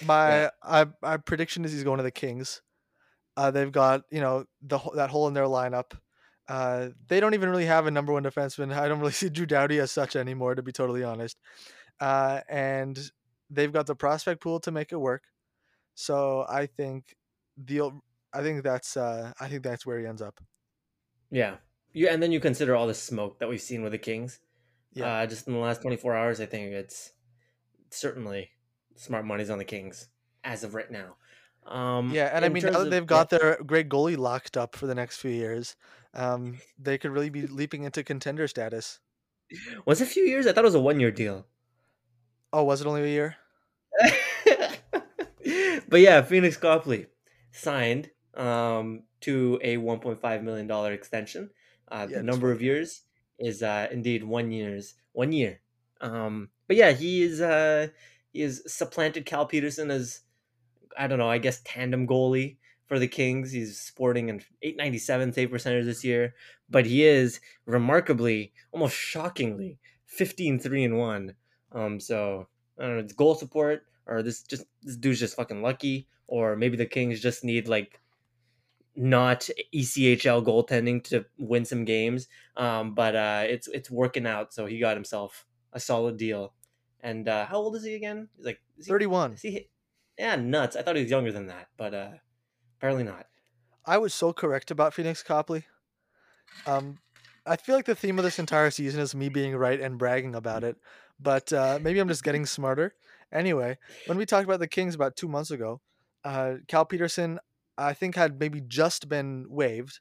[0.04, 0.50] My Yeah.
[0.62, 2.62] I, my prediction is he's going to the Kings.
[3.36, 5.92] Uh, they've got you know the that hole in their lineup.
[6.48, 8.72] Uh, they don't even really have a number one defenseman.
[8.72, 11.38] I don't really see Drew Doughty as such anymore, to be totally honest.
[12.00, 12.98] Uh, and
[13.50, 15.24] they've got the prospect pool to make it work.
[15.94, 17.16] So I think
[17.56, 17.90] the
[18.32, 20.40] I think that's uh, I think that's where he ends up.
[21.30, 21.56] Yeah.
[21.92, 24.38] You and then you consider all the smoke that we've seen with the Kings.
[24.92, 25.22] Yeah.
[25.22, 27.12] Uh, just in the last 24 hours, I think it's
[27.90, 28.50] certainly
[28.96, 30.08] smart money's on the Kings
[30.44, 31.16] as of right now.
[31.66, 34.76] Um, Yeah, and I mean now that they've yeah, got their great goalie locked up
[34.76, 35.76] for the next few years,
[36.14, 39.00] um, they could really be leaping into contender status.
[39.84, 40.46] was it a few years?
[40.46, 41.46] I thought it was a one year deal.
[42.52, 43.36] Oh, was it only a year?
[45.88, 47.06] but yeah, Phoenix Copley
[47.50, 51.50] signed um, to a 1.5 million dollar extension.
[51.88, 53.02] Uh, Yeah, the number of years
[53.38, 55.60] is uh, indeed one years one year.
[56.00, 57.88] Um, but yeah, he is uh,
[58.36, 60.20] he is supplanted Cal Petersen as
[60.96, 62.56] I don't know, I guess tandem goalie
[62.86, 63.50] for the Kings.
[63.50, 66.34] He's sporting an 897 save percentage this year,
[66.68, 71.34] but he is remarkably, almost shockingly, 15 3 and 1.
[71.72, 72.46] Um, so
[72.78, 76.56] I don't know, it's goal support, or this just this dude's just fucking lucky, or
[76.56, 78.00] maybe the Kings just need like
[78.94, 82.28] not ECHL goaltending to win some games.
[82.58, 86.52] Um, but uh, it's it's working out, so he got himself a solid deal.
[87.06, 88.28] And uh, how old is he again?
[88.36, 89.34] He's like is he, Thirty-one.
[89.34, 89.68] is he
[90.18, 90.74] yeah, nuts.
[90.74, 92.08] I thought he was younger than that, but uh
[92.78, 93.26] apparently not.
[93.84, 95.66] I was so correct about Phoenix Copley.
[96.66, 96.98] Um,
[97.46, 100.34] I feel like the theme of this entire season is me being right and bragging
[100.34, 100.76] about it,
[101.20, 102.94] but uh, maybe I'm just getting smarter.
[103.32, 105.80] Anyway, when we talked about the Kings about two months ago,
[106.24, 107.38] uh, Cal Petersen,
[107.78, 110.00] I think, had maybe just been waived,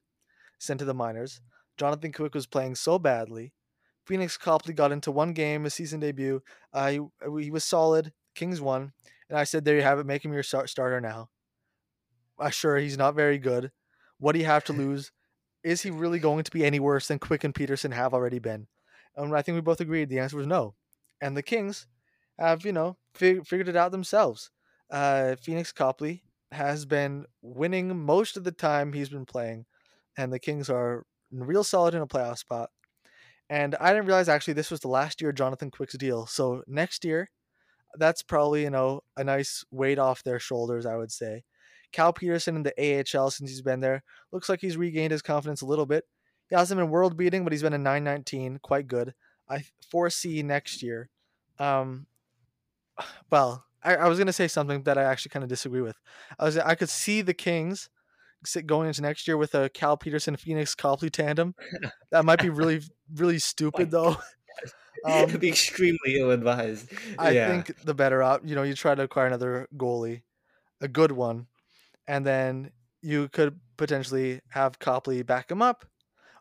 [0.57, 1.41] sent to the minors.
[1.77, 3.53] Jonathan Quick was playing so badly.
[4.05, 6.41] Phoenix Copley got into one game, his season debut.
[6.73, 6.99] Uh, he,
[7.41, 8.13] he was solid.
[8.35, 8.93] Kings won.
[9.29, 10.05] And I said, there you have it.
[10.05, 11.29] Make him your start- starter now.
[12.39, 13.71] Uh, sure, he's not very good.
[14.19, 15.11] What do you have to lose?
[15.63, 18.67] Is he really going to be any worse than Quick and Petersen have already been?
[19.15, 20.75] And I think we both agreed the answer was no.
[21.21, 21.87] And the Kings
[22.37, 24.51] have, you know, fig- figured it out themselves.
[24.91, 29.65] Uh, Phoenix Copley has been winning most of the time he's been playing,
[30.17, 32.69] and the Kings are real solid in a playoff spot.
[33.49, 36.25] And I didn't realize actually this was the last year Jonathan Quick's deal.
[36.25, 37.29] So next year,
[37.97, 41.43] that's probably you know a nice weight off their shoulders, I would say.
[41.91, 45.61] Cal Petersen in the AHL since he's been there looks like he's regained his confidence
[45.61, 46.03] a little bit.
[46.49, 49.13] He hasn't been world beating, but he's been a 919, quite good.
[49.49, 51.09] I foresee next year.
[51.57, 52.07] Um,
[53.31, 55.95] well, I, I was gonna say something that I actually kind of disagree with.
[56.39, 57.89] I was I could see the Kings
[58.65, 61.55] going into next year with a Cal Petersen Phoenix Copley tandem.
[62.11, 62.81] That might be really
[63.13, 64.17] really stupid though.
[65.07, 66.89] It'd Um, be extremely ill advised.
[67.19, 67.47] I yeah.
[67.47, 70.23] think the better op, you know, you try to acquire another goalie,
[70.81, 71.47] a good one,
[72.07, 72.71] and then
[73.01, 75.85] you could potentially have Copley back him up,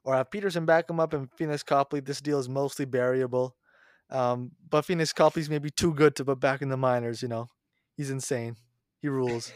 [0.04, 2.00] or have Petersen back him up, and Phoenix Copley.
[2.00, 3.54] This deal is mostly variable,
[4.10, 7.20] um, but Phoenix Copley's maybe too good to put back in the minors.
[7.20, 7.48] You know,
[7.98, 8.56] he's insane.
[9.02, 9.52] He rules.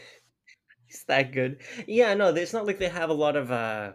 [0.89, 1.61] He's that good.
[1.87, 3.93] Yeah, no, it's not like they have a lot of uh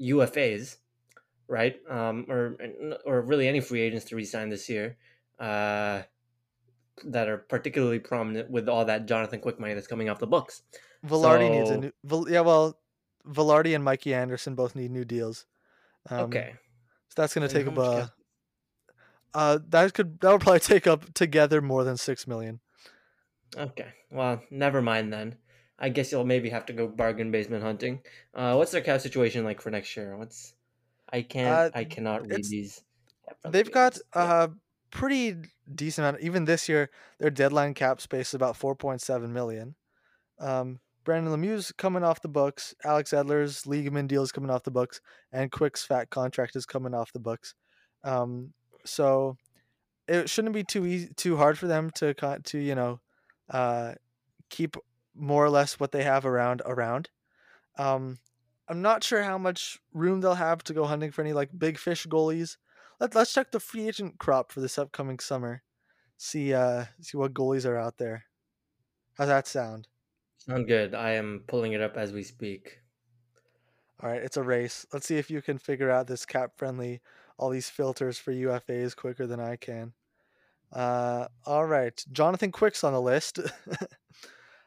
[0.00, 0.76] UFAs,
[1.48, 1.76] right?
[1.88, 2.56] Um or
[3.04, 4.96] or really any free agents to resign this year.
[5.38, 6.02] Uh
[7.04, 10.62] that are particularly prominent with all that Jonathan Quick money that's coming off the books.
[11.06, 11.92] Vilardi needs a new.
[12.04, 12.78] Vel, yeah, well,
[13.26, 15.46] Vilardi and Mikey Anderson both need new deals.
[16.08, 16.54] Um, okay.
[17.08, 18.10] so that's gonna take up cap-
[19.34, 22.60] Uh, that could that would probably take up together more than six million.
[23.56, 23.88] Okay.
[24.10, 25.36] Well, never mind then.
[25.80, 28.02] I guess you'll maybe have to go bargain basement hunting.
[28.34, 30.16] Uh, what's their cap situation like for next year?
[30.16, 30.54] What's
[31.12, 32.82] I can't Uh, I cannot read these.
[33.44, 34.02] they've got calculations.
[34.14, 34.22] Yeah.
[34.22, 34.48] uh
[34.90, 35.36] pretty
[35.72, 36.22] decent amount.
[36.22, 39.76] Even this year, their deadline cap space is about four point seven million.
[40.38, 42.74] Um, Brendan Lemieux's coming off the books.
[42.84, 45.00] Alex Edler's Liegeman deal is coming off the books,
[45.32, 47.54] and Quick's fat contract is coming off the books.
[48.04, 48.52] Um,
[48.84, 49.36] so
[50.08, 53.00] it shouldn't be too easy, too hard for them to to you know,
[53.50, 53.94] uh,
[54.50, 54.76] keep
[55.14, 57.10] more or less what they have around around.
[57.78, 58.18] Um,
[58.68, 61.78] I'm not sure how much room they'll have to go hunting for any like big
[61.78, 62.56] fish goalies.
[63.00, 65.62] Let, let's check the free agent crop for this upcoming summer.
[66.16, 68.24] See uh see what goalies are out there.
[69.16, 69.88] How's that sound?
[70.38, 70.94] Sound good.
[70.94, 72.78] I am pulling it up as we speak.
[74.02, 74.86] All right, it's a race.
[74.92, 77.00] Let's see if you can figure out this CapFriendly,
[77.36, 79.92] all these filters for UFAs quicker than I can.
[80.72, 83.40] Uh, all right, Jonathan Quick's on the list.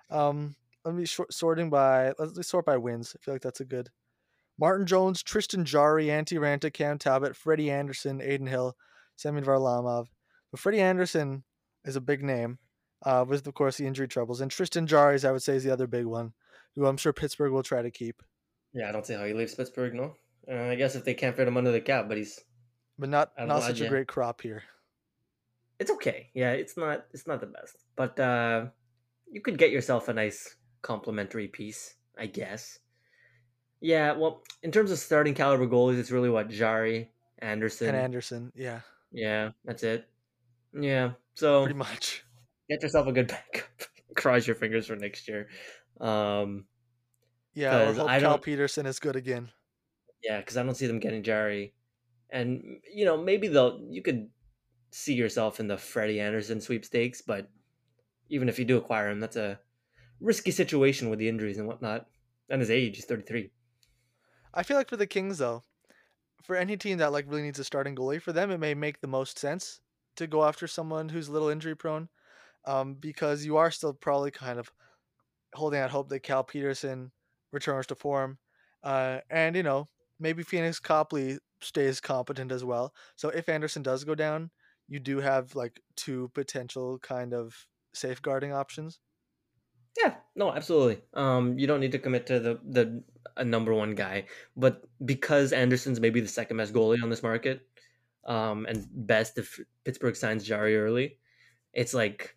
[0.09, 0.55] um,
[0.85, 3.15] let me short, sorting by let's, sort by wins.
[3.15, 3.89] I feel like that's a good.
[4.59, 8.75] Martin Jones, Tristan Jarry, Antti Raanta, Cam Talbot, Freddie Andersen, Adin Hill,
[9.15, 10.07] Semyon Varlamov.
[10.51, 11.43] But Freddie Andersen
[11.85, 12.59] is a big name,
[13.03, 15.73] uh, with of course the injury troubles, and Tristan Jarry, I would say, is the
[15.73, 16.33] other big one,
[16.75, 18.21] who I'm sure Pittsburgh will try to keep.
[18.73, 19.95] Yeah, I don't see how he leaves Pittsburgh.
[19.95, 20.15] No,
[20.51, 22.39] uh, I guess if they can't fit him under the cap, but he's
[22.99, 24.63] but not not such a great crop here.
[25.79, 26.29] it's okay.
[26.33, 28.67] Yeah, it's not it's not the best, but uh,
[29.33, 32.79] you could get yourself a nice complimentary piece, I guess.
[33.81, 37.89] Yeah, well, in terms of starting caliber goalies, it's really what Jarry, Andersen.
[37.89, 38.79] And Andersen, yeah,
[39.11, 40.07] yeah, that's it.
[40.73, 42.23] Yeah, so pretty much.
[42.69, 43.65] get yourself a good backup.
[44.15, 45.49] cross your fingers for next year.
[45.99, 46.65] Um,
[47.53, 49.49] Yeah, or hope I Cal Petersen is good again.
[50.23, 51.73] yeah, because I don't see them getting Jarry,
[52.29, 54.29] and you know maybe they'll you could
[54.91, 57.49] see yourself in the Freddie Andersen sweepstakes, but
[58.29, 59.59] even if you do acquire him, that's a
[60.19, 62.07] risky situation with the injuries and whatnot,
[62.49, 63.51] and his age, he's thirty three.
[64.53, 65.63] I feel like for the Kings though,
[66.43, 69.01] for any team that like really needs a starting goalie, for them it may make
[69.01, 69.81] the most sense
[70.15, 72.09] to go after someone who's a little injury prone,
[72.65, 74.71] um, because you are still probably kind of
[75.53, 77.11] holding out hope that Cal Petersen
[77.51, 78.37] returns to form,
[78.83, 79.89] uh, and you know
[80.19, 82.93] maybe Phoenix Copley stays competent as well.
[83.15, 84.51] So if Andersen does go down,
[84.87, 87.55] you do have like two potential kind of
[87.93, 88.99] safeguarding options.
[89.97, 91.01] Yeah, no, absolutely.
[91.13, 93.03] Um, you don't need to commit to the the
[93.37, 94.25] a number one guy,
[94.55, 97.67] but because Andersen's maybe the second best goalie on this market,
[98.25, 101.17] um, and best if Pittsburgh signs Jarry early,
[101.73, 102.35] it's like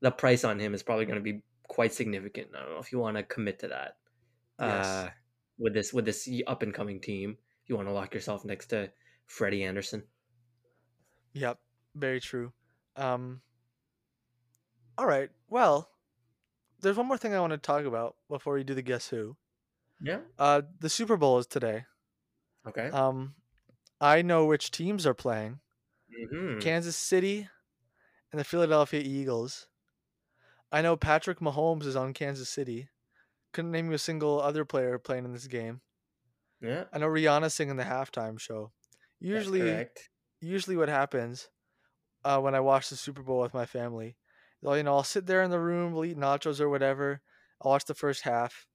[0.00, 2.48] the price on him is probably going to be quite significant.
[2.54, 3.96] I don't know if you want to commit to that.
[4.60, 4.86] Yes.
[4.86, 5.10] Uh,
[5.58, 7.36] with this with this up and coming team,
[7.66, 8.90] you want to lock yourself next to
[9.26, 10.02] Freddie Andersen.
[11.34, 11.58] Yep,
[11.94, 12.52] very true.
[12.96, 13.40] Um,
[14.98, 15.30] all right.
[15.48, 15.88] Well,
[16.80, 19.36] there's one more thing I want to talk about before we do the guess who.
[20.00, 20.20] Yeah.
[20.38, 21.84] Uh, the Super Bowl is today.
[22.66, 22.88] Okay.
[22.88, 23.34] Um,
[24.00, 25.60] I know which teams are playing:
[26.30, 27.48] hmm Kansas City
[28.32, 29.68] and the Philadelphia Eagles.
[30.72, 32.88] I know Patrick Mahomes is on Kansas City.
[33.52, 35.80] Couldn't name you a single other player playing in this game.
[36.60, 36.84] Yeah.
[36.92, 38.72] I know Rihanna singing the halftime show.
[39.20, 39.86] Usually,
[40.40, 41.48] usually what happens
[42.24, 44.16] uh, when I watch the Super Bowl with my family,
[44.74, 47.20] you know, I'll sit there in the room, we'll eat nachos or whatever.
[47.62, 48.66] I'll watch the first half.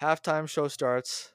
[0.00, 1.34] Halftime show starts.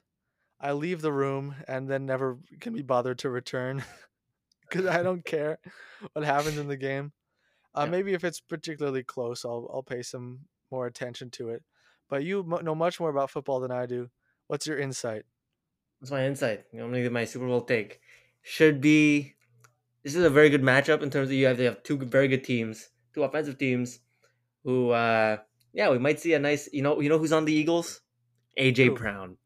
[0.60, 3.84] I leave the room and then never can be bothered to return
[4.62, 5.58] because I don't care
[6.12, 7.12] what happens in the game.
[7.74, 7.90] Uh, Yeah.
[7.90, 11.62] Maybe if it's particularly close, I'll I'll pay some more attention to it.
[12.08, 14.10] But you mo- know much more about football than I do.
[14.48, 15.24] What's your insight?
[16.00, 16.64] What's my insight.
[16.72, 18.00] I'm gonna give my Super Bowl take.
[18.42, 19.34] Should be.
[20.02, 22.28] This is a very good matchup in terms of you have to have two very
[22.28, 22.88] good teams,
[23.18, 23.98] two offensive teams,
[24.64, 25.38] who, uh
[25.74, 26.68] yeah, we might see a nice.
[26.72, 28.00] You know, you know who's on the Eagles?
[28.58, 28.94] AJ Who?
[28.96, 29.36] Brown,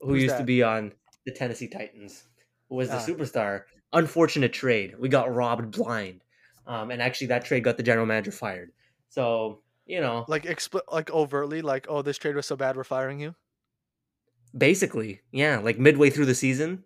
[0.00, 0.92] who Who's used to be on
[1.26, 2.22] the Tennessee Titans,
[2.68, 3.06] who was the Ah.
[3.06, 3.64] superstar.
[3.92, 4.94] Unfortunate trade.
[4.98, 6.22] We got robbed blind,
[6.66, 8.70] um, and actually that trade got the general manager fired.
[9.08, 12.84] So you know, Like expl- like overtly, like oh, this trade was so bad, we're
[12.84, 13.34] firing you.
[14.56, 16.84] basically, yeah, like midway through the season,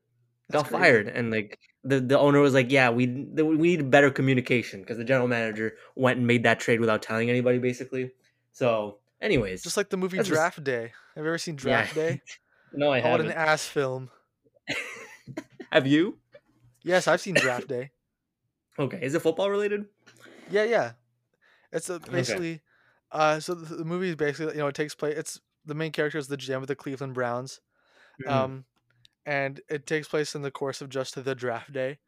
[0.49, 0.83] That's got crazy.
[0.83, 4.98] fired and like the, the owner was like yeah we we need better communication because
[4.98, 8.11] the general manager went and made that trade without telling anybody basically
[8.52, 10.93] so anyways Just like the movie That's just- Draft Day.
[11.15, 11.61] Have you ever seen yeah.
[11.61, 12.23] Draft Day?
[12.73, 14.11] no i Oh, what an ass film.
[15.73, 16.19] have you
[16.82, 17.90] Yes, I've seen Draft Day.
[18.78, 19.86] okay is it football related
[20.51, 20.93] Yeah, yeah.
[21.73, 22.62] It's a, basically,
[23.12, 25.16] uh, so the, the movie is basically, you know, it takes place.
[25.16, 27.61] It's the main character is the GM of the Cleveland Browns,
[28.27, 28.31] Mm.
[28.31, 28.65] um,
[29.31, 31.98] and it takes place in the course of just the draft day,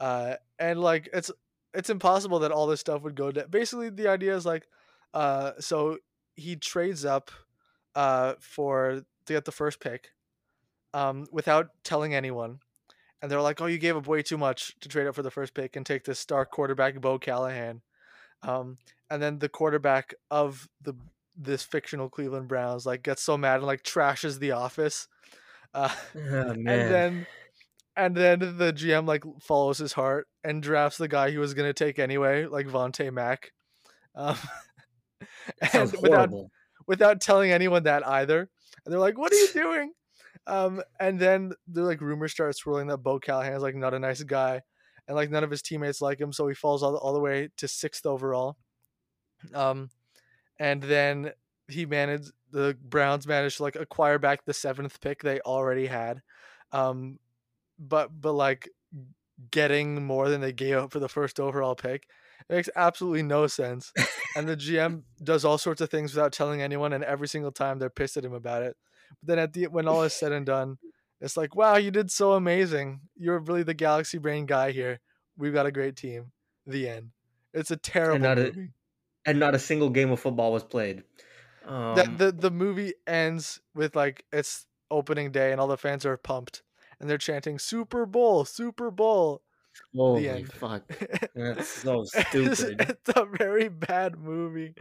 [0.00, 1.30] uh, and like it's
[1.74, 3.44] it's impossible that all this stuff would go down.
[3.50, 4.66] Basically, the idea is like,
[5.12, 5.98] uh, so
[6.34, 7.30] he trades up,
[7.94, 10.12] uh, for to get the first pick,
[10.94, 12.60] um, without telling anyone.
[13.20, 15.30] And they're like, "Oh, you gave up way too much to trade up for the
[15.30, 17.82] first pick and take this star quarterback, Bo Callahan."
[18.42, 18.78] Um,
[19.10, 20.94] and then the quarterback of the
[21.36, 25.06] this fictional Cleveland Browns like gets so mad and like trashes the office.
[25.74, 27.26] Uh, Oh, and then
[27.96, 31.72] and then the GM like follows his heart and drafts the guy he was gonna
[31.72, 33.52] take anyway, like Vontae Mack.
[34.14, 34.36] Um,
[35.72, 36.30] and without
[36.86, 38.48] without telling anyone that either.
[38.84, 39.92] And they're like, "What are you doing?"
[40.46, 44.22] Um, and then the like rumors start swirling that Bo Callahan's like not a nice
[44.22, 44.62] guy,
[45.06, 47.20] and like none of his teammates like him, so he falls all, the, all the
[47.20, 48.56] way to sixth overall.
[49.54, 49.90] Um,
[50.58, 51.32] and then
[51.68, 56.22] he managed the Browns managed to like acquire back the seventh pick they already had,
[56.70, 57.18] um,
[57.78, 58.68] but but like
[59.50, 62.06] getting more than they gave up for the first overall pick
[62.48, 63.92] it makes absolutely no sense
[64.36, 67.78] and the GM does all sorts of things without telling anyone, and every single time
[67.78, 68.76] they're pissed at him about it.
[69.20, 70.78] But then at the when all is said and done,
[71.20, 73.00] it's like, wow, you did so amazing.
[73.16, 75.00] You're really the galaxy brain guy here.
[75.36, 76.32] We've got a great team.
[76.66, 77.10] The end.
[77.52, 78.68] It's a terrible not a- movie.
[79.26, 81.04] and not a single game of football was played
[81.66, 86.04] um, the, the the movie ends with like it's opening day and all the fans
[86.04, 86.62] are pumped
[87.00, 89.42] and they're chanting Super Bowl, Super Bowl.
[89.96, 90.52] holy end.
[90.52, 90.82] fuck
[91.34, 94.74] that's so stupid it's a very bad movie.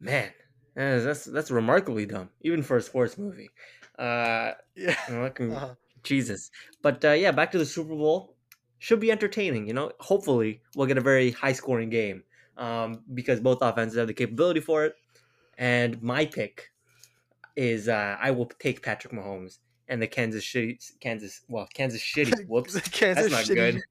[0.00, 0.30] man
[0.74, 3.50] that's that's remarkably dumb even for a sports movie
[3.98, 4.94] uh Yeah.
[5.08, 5.74] you know, I can- Uh-huh.
[6.04, 6.52] Jesus.
[6.80, 8.36] But uh, yeah, back to the Super Bowl.
[8.78, 9.90] Should be entertaining, you know.
[9.98, 12.22] Hopefully, we'll get a very high scoring game.
[12.58, 14.94] Um, because both offenses have the capability for it.
[15.56, 16.70] And my pick
[17.56, 19.58] is uh, I will take Patrick Mahomes
[19.88, 22.32] and the Kansas City, Kansas, well, Kansas City.
[22.48, 23.54] Whoops, Kansas that's not City.
[23.54, 23.82] good.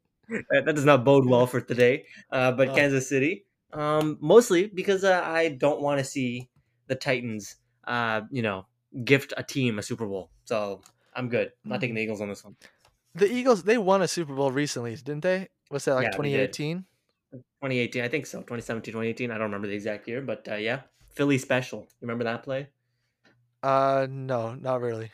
[0.52, 2.06] That, that does not bode well for today.
[2.32, 2.76] Uh, but Oh.
[2.76, 6.50] Kansas City, um, mostly because uh, I don't want to see
[6.88, 8.68] the Titans, uh, you know,
[9.04, 10.32] gift a team a Super Bowl.
[10.46, 10.82] So
[11.16, 11.52] I'm good.
[11.64, 12.56] I'm not taking the Eagles on this one.
[13.16, 15.48] The Eagles they won a Super Bowl recently, didn't they?
[15.72, 16.86] Was that like Yeah, 2018?
[17.32, 18.42] 2018, I think so.
[18.44, 19.32] 2017, 2018.
[19.32, 21.82] I don't remember the exact year, but uh, yeah, Philly special.
[21.82, 22.70] You remember that play?
[23.64, 25.12] Uh, no, not really.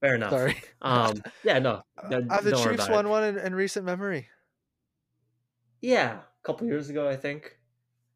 [0.00, 0.30] Fair enough.
[0.30, 0.56] Sorry.
[0.80, 1.82] Um, yeah, no.
[2.10, 2.94] no, Have the Chiefs about it.
[2.94, 4.28] won one in, in recent memory
[5.80, 7.58] Yeah, a couple years ago, I think.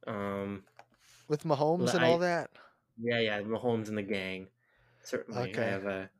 [0.07, 0.65] Um,
[1.29, 2.51] with Mahomes Well, and all that?
[2.99, 4.49] yeah, yeah, Mahomes and the gang.
[5.03, 5.63] Certainly, Okay.
[5.63, 6.11] I have a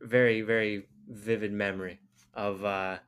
[0.00, 2.00] very, very vivid memory
[2.32, 2.98] of uh,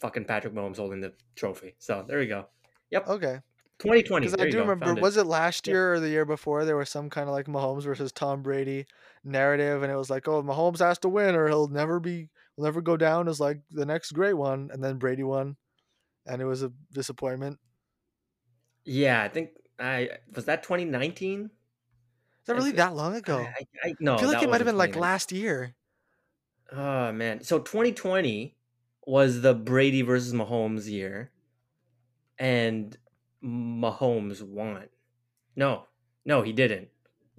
[0.00, 1.74] fucking Patrick Mahomes holding the trophy.
[1.78, 2.46] So there we go.
[2.90, 3.08] Yep.
[3.08, 3.40] Okay.
[3.78, 4.26] 2020.
[4.26, 6.64] Because I do go, remember, found was it last year or the year before?
[6.64, 8.86] There was some kind of like Mahomes versus Tom Brady
[9.24, 12.64] narrative, and it was like, oh, Mahomes has to win, or he'll never be, he'll
[12.64, 14.70] never go down as like the next great one.
[14.72, 15.56] And then Brady won,
[16.26, 17.58] and it was a disappointment.
[18.84, 21.44] Yeah, I think I was that 2019.
[21.44, 21.50] Is
[22.46, 23.38] that really thi- that long ago?
[23.38, 25.74] I, I, I, no, I feel like it might have been like last year.
[26.72, 27.42] Oh man.
[27.42, 28.56] So 2020
[29.06, 31.30] was the Brady versus Mahomes year.
[32.38, 32.96] And
[33.42, 34.88] Mahomes won.
[35.56, 35.84] No.
[36.24, 36.88] No, he didn't.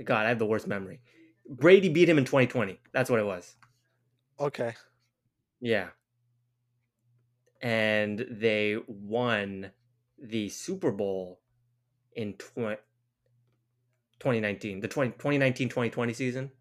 [0.03, 1.01] God, I have the worst memory.
[1.47, 2.79] Brady beat him in 2020.
[2.93, 3.55] That's what it was.
[4.39, 4.73] Okay.
[5.59, 5.89] Yeah.
[7.61, 9.71] And they won
[10.21, 11.39] the Super Bowl
[12.13, 12.79] in tw-
[14.19, 16.51] 2019, the 20, 2019-2020 season.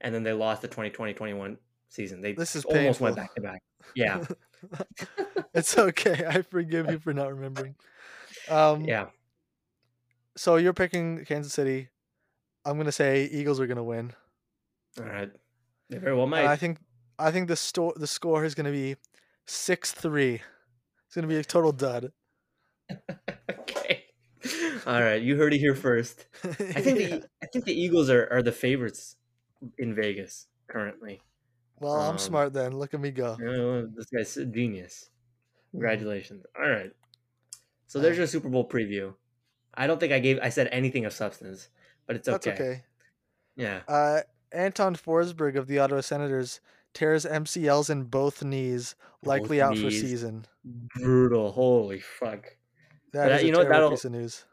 [0.00, 1.58] And then they lost the 2020-21
[1.90, 2.20] season.
[2.20, 3.62] They This is almost went back to back.
[3.94, 4.24] Yeah.
[5.54, 6.24] it's okay.
[6.26, 7.74] I forgive you for not remembering.
[8.48, 9.06] Um, Yeah.
[10.36, 11.88] So you're picking Kansas City.
[12.64, 14.12] I'm gonna say Eagles are gonna win.
[14.98, 15.30] All right.
[15.88, 16.46] They very well might.
[16.46, 16.78] I think
[17.18, 18.96] I think the store the score is gonna be
[19.46, 20.34] six three.
[21.06, 22.12] It's gonna be a total dud.
[23.50, 24.04] okay.
[24.86, 25.20] All right.
[25.20, 26.26] You heard it here first.
[26.44, 26.48] I
[26.80, 27.08] think Yeah.
[27.08, 29.16] the I think the Eagles are, are the favorites
[29.78, 31.20] in Vegas currently.
[31.80, 32.72] Well, I'm um, smart then.
[32.72, 33.36] Look at me go.
[33.96, 35.08] This guy's a genius.
[35.08, 35.78] Mm-hmm.
[35.78, 36.44] Congratulations.
[36.56, 36.92] All right.
[37.86, 39.14] So there's your Super Bowl preview.
[39.74, 41.68] I don't think I gave I said anything of substance,
[42.06, 42.50] but it's okay.
[42.50, 42.82] That's okay.
[43.56, 43.80] Yeah.
[43.88, 44.20] Uh,
[44.52, 46.60] Anton Forsberg of the Ottawa Senators
[46.92, 48.94] tears MCLs in both knees,
[49.24, 50.46] likely Both out for season.
[50.96, 51.52] Brutal.
[51.52, 52.56] Holy fuck.
[53.12, 54.44] That uh, you a know that'll- piece of news.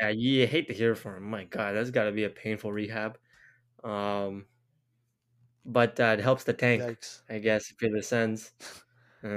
[0.00, 1.22] Yeah, you hate to hear from him.
[1.24, 3.18] My God, that's got to be a painful rehab.
[3.84, 4.46] Um,
[5.66, 7.22] but uh, it helps the tank, Yikes.
[7.28, 8.52] I guess, if you're the Sens.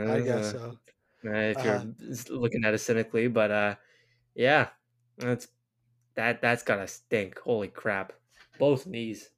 [0.06, 0.80] I guess Uh, so.
[1.26, 1.86] uh, if you're Uh,
[2.30, 3.76] looking at it cynically, but uh,
[4.36, 4.70] yeah,
[5.18, 5.50] that's
[6.16, 7.40] that that's gotta stink.
[7.40, 8.14] Holy crap,
[8.60, 9.32] both knees.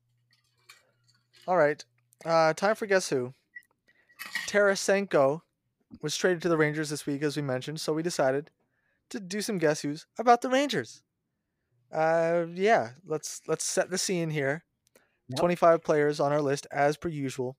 [1.48, 1.84] All right.
[2.26, 3.34] Uh, time for guess who.
[4.48, 5.42] Tarasenko
[6.02, 8.52] was traded to the Rangers this week, as we mentioned, so we decided
[9.10, 11.04] to do some guess who's about the Rangers.
[11.92, 14.66] Uh, yeah, let's let's set the scene here.
[15.32, 15.40] Yep.
[15.40, 17.58] 25 players on our list, as per usual.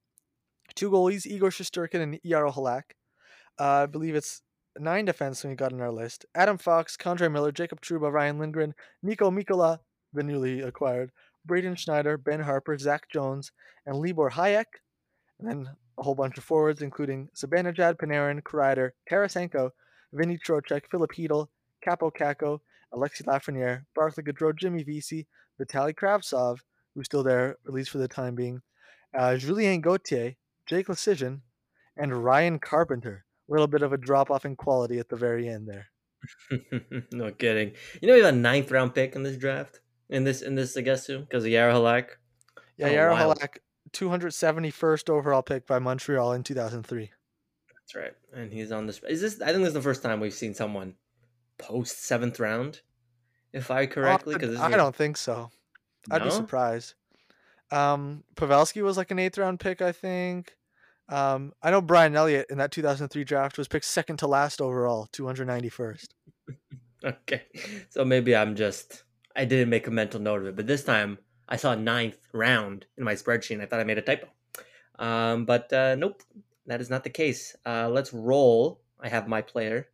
[0.74, 2.82] Two goalies, Igor Shesterkin and Yaro Halak.
[3.58, 4.42] Uh, I believe it's
[4.78, 6.26] nine defensemen we got on our list.
[6.34, 8.74] Adam Fox, K'Andre Miller, Jacob Trouba, Ryan Lindgren,
[9.04, 9.78] Niko Mikkola,
[10.12, 11.10] the newly acquired,
[11.44, 13.52] Braden Schneider, Ben Harpur, Zach Jones,
[13.86, 14.64] and Libor Hajek.
[15.38, 15.68] And then
[15.98, 19.70] a whole bunch of forwards, including Zibanejad, Panarin, Kreider, Tarasenko,
[20.12, 21.48] Vinny Trocheck, Philip Chytil,
[21.86, 22.60] Kaapo Kakko,
[22.94, 25.26] Alexi Lafreniere, Barclay Goodrow, Jimmy Vesey,
[25.60, 26.58] Vitaly Kravtsov,
[26.94, 28.62] who's still there, at least for the time being,
[29.16, 30.34] uh, Julien Gauthier,
[30.66, 31.40] Jake Lecision,
[31.96, 33.24] and Ryan Carpenter.
[33.48, 35.88] A little bit of a drop off in quality at the very end there.
[37.12, 37.72] no kidding.
[38.00, 39.80] You know, we have a ninth round pick in this draft.
[40.08, 42.08] In this, in this, I guess too, because of Yara Halak.
[42.76, 43.38] Yeah, Oh, wild.
[43.38, 43.58] Halak,
[43.92, 47.10] 271st overall pick by Montreal in 2003.
[47.74, 49.00] That's right, and he's on this.
[49.08, 49.40] Is this?
[49.40, 50.94] I think this is the first time we've seen someone
[51.58, 52.80] post seventh round,
[53.52, 54.34] if I correctly.
[54.34, 55.50] Because I don't think so.
[56.10, 56.94] I'd be surprised.
[57.70, 60.56] Um, Pavelski was like an eighth round pick, I think.
[61.08, 65.08] Um, I know Brian Elliott in that 2003 draft was picked second to last overall,
[65.12, 66.06] 291st.
[67.04, 67.42] Okay,
[67.88, 69.02] so maybe I'm just
[69.34, 71.18] I didn't make a mental note of it, but this time
[71.48, 73.54] I saw ninth round in my spreadsheet.
[73.54, 74.28] and I thought I made a typo,
[75.00, 76.22] um, but uh, nope,
[76.66, 77.56] that is not the case.
[77.66, 78.82] Uh, let's roll.
[79.00, 79.88] I have my player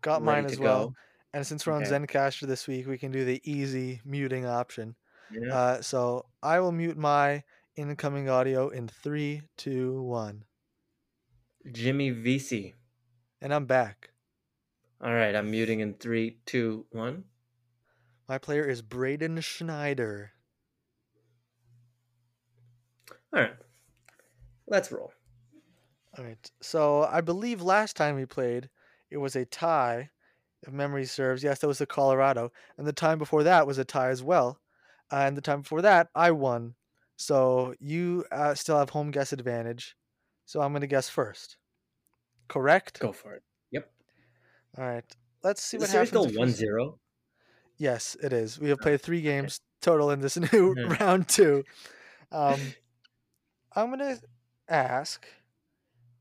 [0.00, 0.90] Got mine as well.
[0.90, 0.94] go.
[1.32, 1.90] And since we're on Okay.
[1.90, 4.94] Zencastr this week, we can do the easy muting option.
[5.40, 5.54] Yeah.
[5.54, 7.42] Uh, so I will mute my
[7.76, 10.44] incoming audio in three, two, one,
[11.72, 12.74] Jimmy Vesey.
[13.40, 14.10] and I'm back.
[15.00, 17.24] All right, I'm muting in three, two, one.
[18.28, 20.32] My player is Braden Schneider.
[23.34, 23.54] All right,
[24.66, 25.12] let's roll.
[26.16, 26.50] All right.
[26.62, 28.70] So I believe last time we played,
[29.10, 30.10] it was a tie,
[30.62, 31.42] if memory serves.
[31.42, 32.52] Yes, that was the Colorado.
[32.78, 34.60] And the time before that was a tie as well.
[35.14, 36.74] Uh, and the time before that, I won.
[37.16, 39.96] So you uh, still have home guess advantage.
[40.44, 41.56] So I'm going to guess first.
[42.48, 42.98] Correct?
[42.98, 43.44] Go for it.
[43.70, 43.88] Yep.
[44.76, 45.04] All right.
[45.44, 46.08] Let's see what happens.
[46.08, 46.98] still if one zero?
[47.76, 48.58] Yes, it is.
[48.58, 50.96] We have played three games total in this new Yeah.
[50.98, 51.62] round two.
[52.32, 52.74] Um,
[53.76, 54.18] I'm gonna
[54.68, 55.24] ask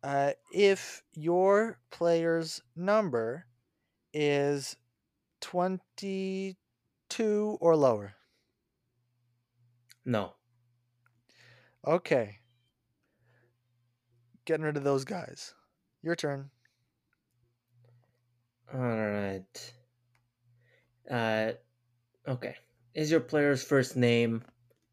[0.03, 3.47] uh, if your player's number
[4.13, 4.77] is
[5.41, 8.13] 22 or lower.
[10.05, 10.33] No.
[11.85, 12.39] Okay.
[14.45, 15.53] Getting rid of those guys.
[16.01, 16.49] Your turn.
[18.73, 19.73] All right.
[21.09, 21.51] Uh,
[22.27, 22.55] okay.
[22.93, 24.43] Is your player's first name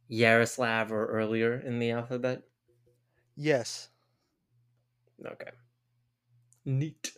[0.08, 2.42] Yaroslav or earlier in the alphabet?
[3.36, 3.88] Yes.
[5.24, 5.50] Okay.
[6.64, 7.12] Neat.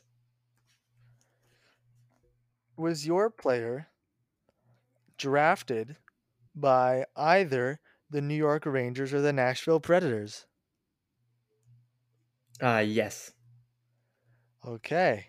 [2.77, 3.89] Was your player
[5.19, 5.97] drafted
[6.55, 7.81] by either
[8.13, 10.47] the New York Rangers or the Nashville Predators?
[12.63, 13.33] Uh, yes.
[14.65, 15.27] Okay.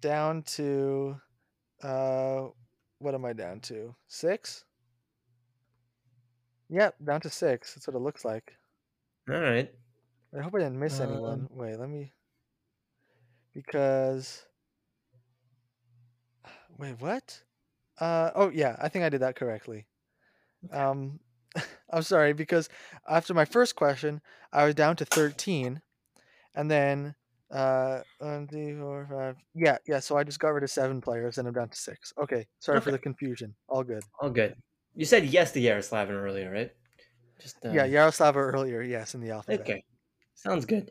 [0.00, 1.16] Down to
[1.82, 2.48] uh
[2.98, 3.94] what am I down to?
[4.08, 4.64] 6?
[6.70, 7.74] Yep, down to 6.
[7.74, 8.54] That's what it looks like.
[9.30, 9.70] All right.
[10.36, 11.40] I hope I didn't miss anyone.
[11.40, 12.12] Um, Wait, let me
[13.54, 14.44] because
[16.78, 17.42] Wait, what?
[17.98, 19.86] Uh oh yeah, I think I did that correctly.
[20.72, 21.20] Um
[21.90, 22.68] I'm sorry because
[23.08, 24.20] after my first question,
[24.52, 25.80] I was down to 13
[26.54, 27.14] and then
[27.50, 29.36] uh one, two, four, five.
[29.54, 32.12] Yeah, yeah, so I just got rid of 7 players and I'm down to 6.
[32.18, 33.54] Okay, sorry for the confusion.
[33.68, 34.02] All good.
[34.20, 34.56] All good.
[34.94, 36.72] You said yes to Yaroslavin earlier, right?
[37.40, 39.60] Just uh, Yeah, Yaroslava earlier, yes, in the alphabet.
[39.60, 39.84] Okay.
[40.34, 40.90] Sounds good.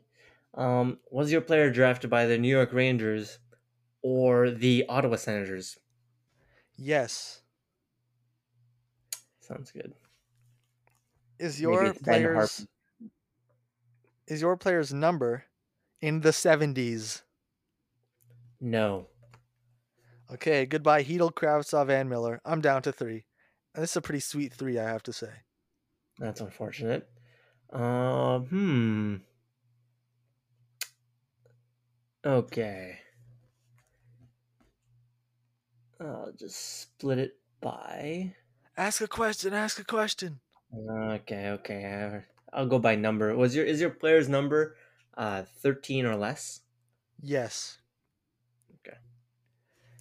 [0.54, 3.40] Um, was your player drafted by the New York Rangers
[4.02, 5.78] or the Ottawa Senators?
[6.78, 7.42] Yes.
[9.46, 9.94] Sounds good.
[11.38, 12.68] Is your it's Ben Harp- player's
[14.28, 15.44] is your player's number
[16.02, 17.22] in the 70s?
[18.60, 19.08] No.
[20.34, 22.42] Okay, goodbye Chytil, Kravtsov, and Miller.
[22.44, 23.24] I'm down to 3.
[23.76, 25.30] And this is a pretty sweet 3, I have to say.
[26.18, 27.08] That's unfortunate.
[27.72, 29.18] Uh, hmm.
[32.26, 32.98] Okay.
[36.00, 38.34] I'll just split it by.
[38.78, 40.40] Ask a question, ask a question.
[40.74, 41.86] Okay, okay.
[41.86, 42.24] I-
[42.54, 43.36] I'll go by number.
[43.36, 44.78] Was your is your player's number
[45.18, 46.62] uh 13 or less?
[47.22, 47.80] Yes.
[48.80, 48.98] Okay.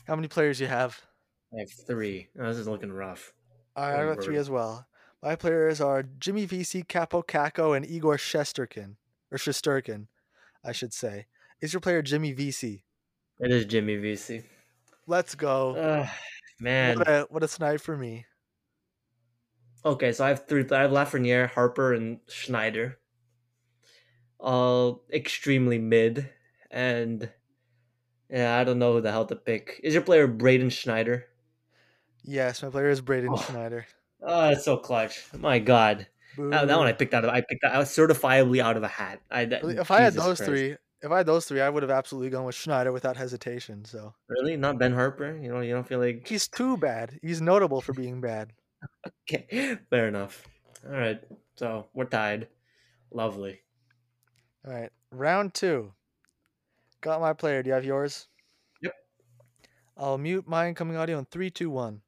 [0.07, 1.01] How many players you have?
[1.53, 2.29] I have three.
[2.39, 3.33] Oh, this is looking rough.
[3.75, 4.87] All right, I got three as well.
[5.23, 8.97] My players are Jimmy Vesey, Kaapo Kakko, and Igor Shesterkin.
[9.33, 10.07] Or Shesterkin,
[10.65, 11.27] I should say.
[11.61, 12.85] Is your player Jimmy Vesey?
[13.41, 14.45] It is Jimmy Vesey.
[15.09, 15.75] Let's go.
[15.77, 16.09] Ugh,
[16.61, 16.99] man.
[16.99, 18.27] What a, what a snipe for me.
[19.85, 20.65] Okay, so I have three.
[20.71, 22.99] I have Lafreniere, Harpur, and Schneider.
[24.39, 26.31] All extremely mid,
[26.71, 27.29] and
[28.31, 29.81] yeah, I don't know who the hell to pick.
[29.83, 31.27] Is your player Braden Schneider?
[32.23, 33.37] Yes, my player is Braden Oh.
[33.37, 33.87] Schneider.
[34.23, 35.23] Oh, that's so clutch!
[35.39, 36.07] My God,
[36.39, 37.31] that, that one I picked out of.
[37.31, 37.65] I picked.
[37.65, 39.21] I was certifiably out of a hat.
[39.31, 40.45] I that, If I had those Christ.
[40.45, 43.85] three, if I had those three, I would have absolutely gone with Schneider without hesitation.
[43.85, 45.43] So really not Ben Harpur.
[45.43, 47.19] You know, you don't feel like he's too bad.
[47.23, 48.53] He's notable for being bad.
[49.07, 49.77] Okay.
[49.91, 50.47] Fair enough.
[50.85, 51.23] All right,
[51.57, 52.49] so we're tied.
[53.11, 53.63] Lovely.
[54.65, 55.95] All right, round two.
[57.03, 57.63] Got my player.
[57.63, 58.27] Do you have yours?
[58.83, 58.95] Yep.
[59.97, 62.03] I'll mute my incoming audio in three, two, one,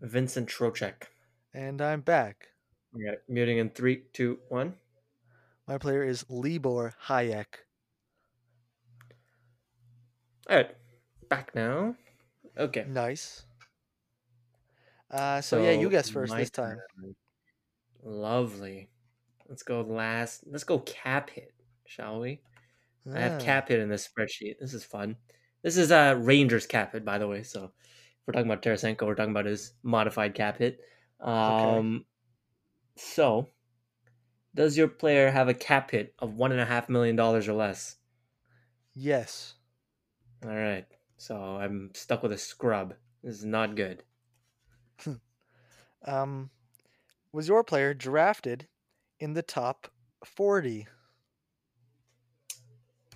[0.00, 1.08] Vincent Trocheck.
[1.52, 2.48] and I'm back.
[2.94, 4.78] Okay, muting in three, two, one.
[5.68, 7.66] My player is Libor Hajek.
[10.50, 10.76] All right,
[11.28, 11.96] back now.
[12.58, 12.84] Okay.
[12.86, 13.45] Nice.
[15.10, 16.78] Uh, so, yeah, you guess first this time.
[17.00, 17.14] turn.
[18.02, 18.88] Lovely.
[19.48, 20.44] Let's go last.
[20.46, 21.54] Let's go cap hit,
[21.86, 22.40] shall we?
[23.14, 24.58] I have cap hit in this spreadsheet.
[24.58, 25.16] This is fun.
[25.62, 27.44] This is uh Rangers cap hit, by the way.
[27.44, 27.70] So if
[28.26, 30.80] we're talking about Tarasenko, we're talking about his modified cap hit.
[31.20, 32.04] Um,
[32.96, 33.48] so
[34.54, 37.52] does your player have a cap hit of one and a half million dollars or
[37.52, 37.96] less?
[38.94, 39.54] Yes.
[40.44, 40.86] All right.
[41.16, 42.94] So I'm stuck with a scrub.
[43.22, 44.02] This is not good.
[46.06, 46.50] Um,
[47.32, 48.68] was your player drafted
[49.18, 49.88] in the top
[50.24, 50.86] 40?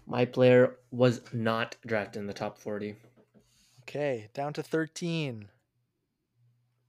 [0.06, 2.96] My player was not drafted in the top 40.
[3.82, 5.48] Okay, down to 13.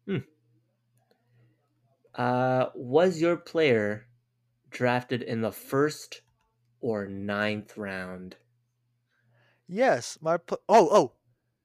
[0.05, 0.17] Hmm.
[2.15, 4.07] Uh, was your player
[4.69, 6.21] drafted in the first
[6.79, 8.35] or ninth round?
[9.67, 11.11] Yes, my pl- oh oh,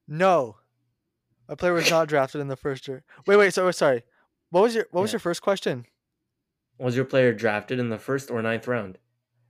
[0.07, 0.57] no,
[1.49, 3.03] my player was not drafted in the first year.
[3.25, 4.03] Wait wait so sorry.
[4.49, 5.15] What was your what was Yeah.
[5.15, 5.85] your first question?
[6.77, 8.97] Was your player drafted in the first or ninth round?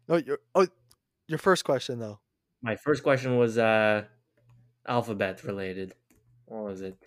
[0.08, 0.68] No, your oh
[1.28, 2.20] your first question though.
[2.62, 4.06] My first question was uh,
[4.88, 5.94] alphabet related.
[6.46, 6.98] What was it?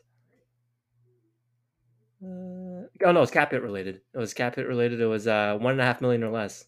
[2.23, 4.03] Uh, oh no, it's cap hit related.
[4.15, 5.01] It was cap hit related.
[5.01, 6.67] It was uh, one and a half million or less.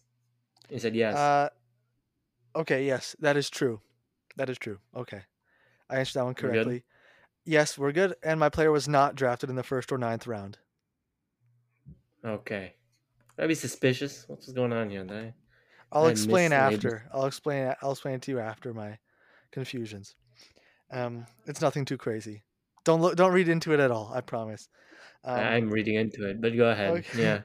[0.69, 1.15] He said yes.
[1.15, 1.49] Uh,
[2.55, 3.79] okay, yes, that is true.
[4.35, 4.79] That is true.
[4.95, 5.21] Okay,
[5.89, 6.83] I answered that one We're correctly.
[7.45, 8.15] Yes, we're good.
[8.23, 10.57] And my player was not drafted in the first or ninth round.
[12.25, 12.73] Okay.
[13.35, 14.25] That'd be suspicious.
[14.27, 15.03] What's going on here?
[15.03, 15.33] Did I-
[15.91, 17.07] I'll I explain after.
[17.13, 17.73] I'll explain.
[17.81, 18.97] I'll explain it to you after my
[19.51, 20.15] confusions.
[20.91, 22.43] Um, it's nothing too crazy.
[22.83, 23.15] Don't look.
[23.15, 24.11] Don't read into it at all.
[24.13, 24.67] I promise.
[25.23, 26.91] Um, I'm reading into it, but go ahead.
[26.97, 27.21] okay.
[27.21, 27.41] Yeah.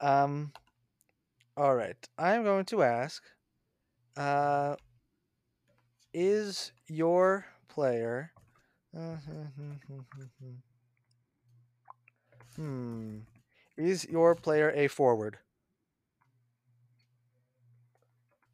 [0.00, 0.52] Um.
[1.56, 1.96] All right.
[2.18, 3.22] I'm going to ask.
[4.16, 4.76] Uh.
[6.14, 8.32] Is your player?
[12.56, 13.18] Hmm.
[13.78, 15.38] Is your player a forward?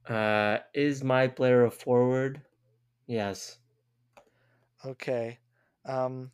[0.06, 2.42] Uh, is my player a forward?
[3.06, 3.58] Yes.
[4.84, 5.38] Okay.
[5.86, 6.30] Um.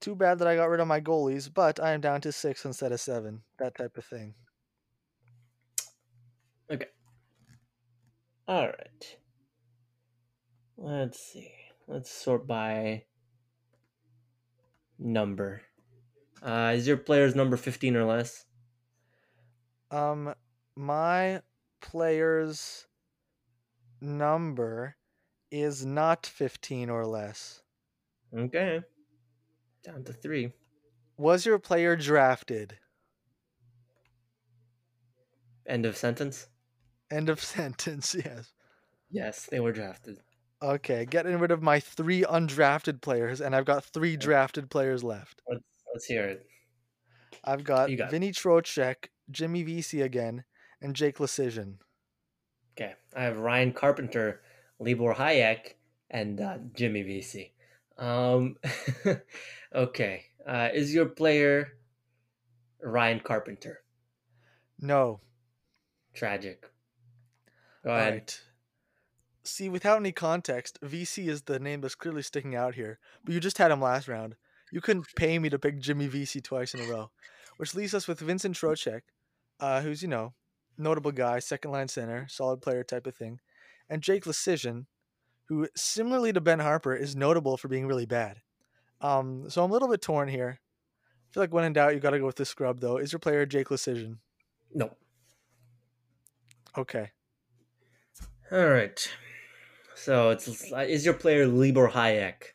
[0.00, 2.64] Too bad that I got rid of my goalies, but I am down to six
[2.64, 3.42] instead of seven.
[3.58, 4.34] That type of thing.
[6.70, 6.88] Okay.
[8.48, 9.16] All right.
[10.76, 11.52] Let's see.
[11.86, 13.04] Let's sort by
[14.98, 15.62] number.
[16.42, 18.46] Uh, is your player's number 15 or less?
[19.90, 20.34] Um,
[20.74, 21.42] my
[21.80, 22.86] player's
[24.00, 24.96] number
[25.50, 27.62] is not 15 or less.
[28.36, 28.80] Okay.
[29.84, 30.52] Down to three.
[31.16, 32.78] Was your player drafted?
[35.66, 36.48] End of sentence?
[37.10, 38.52] End of sentence, yes.
[39.10, 40.18] Yes, they were drafted.
[40.62, 45.42] Okay, getting rid of my three undrafted players, and I've got three drafted players left.
[45.48, 46.46] Let's, let's hear it.
[47.44, 48.10] I've got You got it.
[48.12, 50.44] Vinny Trocheck, Jimmy Vesey again,
[50.80, 51.78] and Jake Leschyshyn.
[52.76, 52.94] Okay.
[53.14, 54.42] I have Ryan Carpenter,
[54.78, 55.74] Libor Hajek,
[56.10, 57.54] and uh, Jimmy Vesey.
[57.98, 58.56] Um,
[59.74, 60.24] okay.
[60.46, 61.72] Uh, is your player
[62.82, 63.80] Ryan Carpenter?
[64.80, 65.20] No.
[66.14, 66.70] Tragic.
[67.84, 68.12] Go All ahead.
[68.12, 68.40] right.
[69.44, 72.98] See, without any context, Vesey is the name that's clearly sticking out here.
[73.24, 74.36] But you just had him last round.
[74.72, 77.10] You couldn't pay me to pick Jimmy Vesey twice in a row,
[77.58, 79.02] which leaves us with Vincent Trocheck,
[79.60, 80.32] uh, who's you know
[80.78, 83.38] notable guy, second line center, solid player type of thing,
[83.90, 84.86] and Jake Leschyshyn,
[85.44, 88.40] who similarly to Ben Harpur is notable for being really bad.
[89.02, 90.58] Um, so I'm a little bit torn here.
[90.58, 92.96] I feel like when in doubt, you got to go with the scrub though.
[92.96, 94.16] Is your player Jake Leschyshyn?
[94.74, 94.96] No.
[96.78, 97.10] Okay.
[98.50, 99.16] All right.
[99.94, 102.54] So it's is your player Libor Hajek?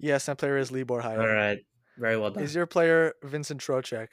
[0.00, 1.18] Yes, my player is Libor Hajek.
[1.18, 1.58] All right.
[1.98, 2.42] Very well done.
[2.42, 4.08] Is your player Vincent Trocheck?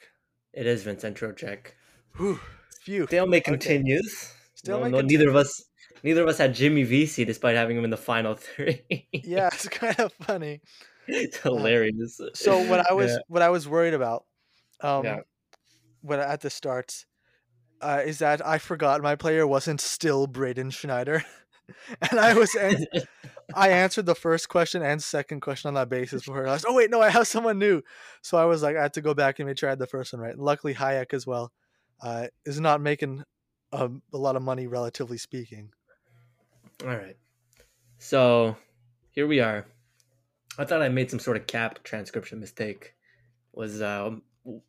[0.52, 1.72] It is Vincent Trocheck.
[2.16, 2.38] Whew,
[2.82, 3.06] phew.
[3.06, 3.52] Stalemate Okay.
[3.52, 4.34] continues.
[4.54, 5.64] Stalemate no, no, neither of us
[6.02, 8.82] neither of us had Jimmy Vesey despite having him in the final three.
[9.12, 10.60] Yeah, it's kind of funny.
[11.06, 12.20] it's hilarious.
[12.34, 13.18] So what I was Yeah.
[13.28, 14.24] what I was worried about,
[14.80, 15.20] um, Yeah.
[16.02, 17.06] when at the start,
[17.80, 21.24] uh, is that I forgot my player wasn't still Braden Schneider,
[22.10, 22.56] and I was
[23.54, 26.74] I answered the first question and second question on that basis before I realized, oh
[26.74, 27.82] wait, no, I have someone new.
[28.22, 29.86] So I was like, I had to go back and make sure I had the
[29.86, 30.38] first one right.
[30.38, 31.52] Luckily, Hajek as well,
[32.02, 33.24] uh, is not making
[33.72, 35.70] um, a lot of money relatively speaking.
[36.84, 37.16] All right.
[37.98, 38.56] So
[39.10, 39.66] here we are.
[40.58, 42.94] I thought I made some sort of cap transcription mistake.
[43.52, 44.10] Was uh,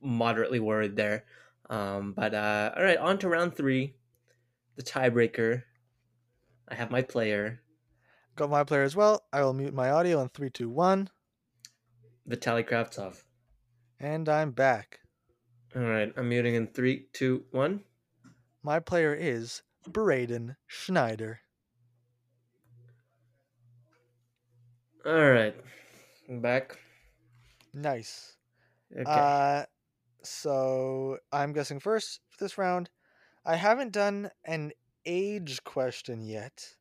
[0.02, 1.26] moderately worried there.
[1.70, 3.94] Um, but uh, all right, on to round three,
[4.76, 5.64] the tiebreaker.
[6.70, 7.62] I have my player,
[8.36, 9.24] Got my player as well.
[9.34, 11.10] I will mute my audio in three, two, one,
[12.30, 13.24] Vitaly Kravtsov.
[14.00, 15.00] and I'm back.
[15.76, 17.82] All right, I'm muting in three, two, one.
[18.64, 21.42] My player is Braden Schneider.
[25.06, 25.56] All right,
[26.30, 26.78] I'm back.
[27.74, 28.36] Nice.
[28.94, 29.04] Okay.
[29.06, 29.66] Uh,
[30.24, 32.90] so I'm guessing first for this round.
[33.46, 34.72] I haven't done an
[35.06, 36.76] age question yet.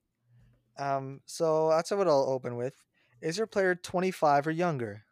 [0.78, 2.74] Um, so that's what I'll open with.
[3.20, 5.04] Is your player 25 or younger?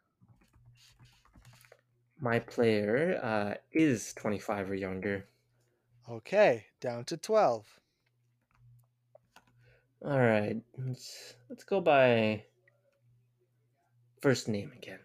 [2.19, 5.25] my player uh, is 25 or younger.
[6.09, 7.79] Okay, down to 12.
[10.05, 12.43] All right, let's let's go by
[14.21, 14.99] first name again.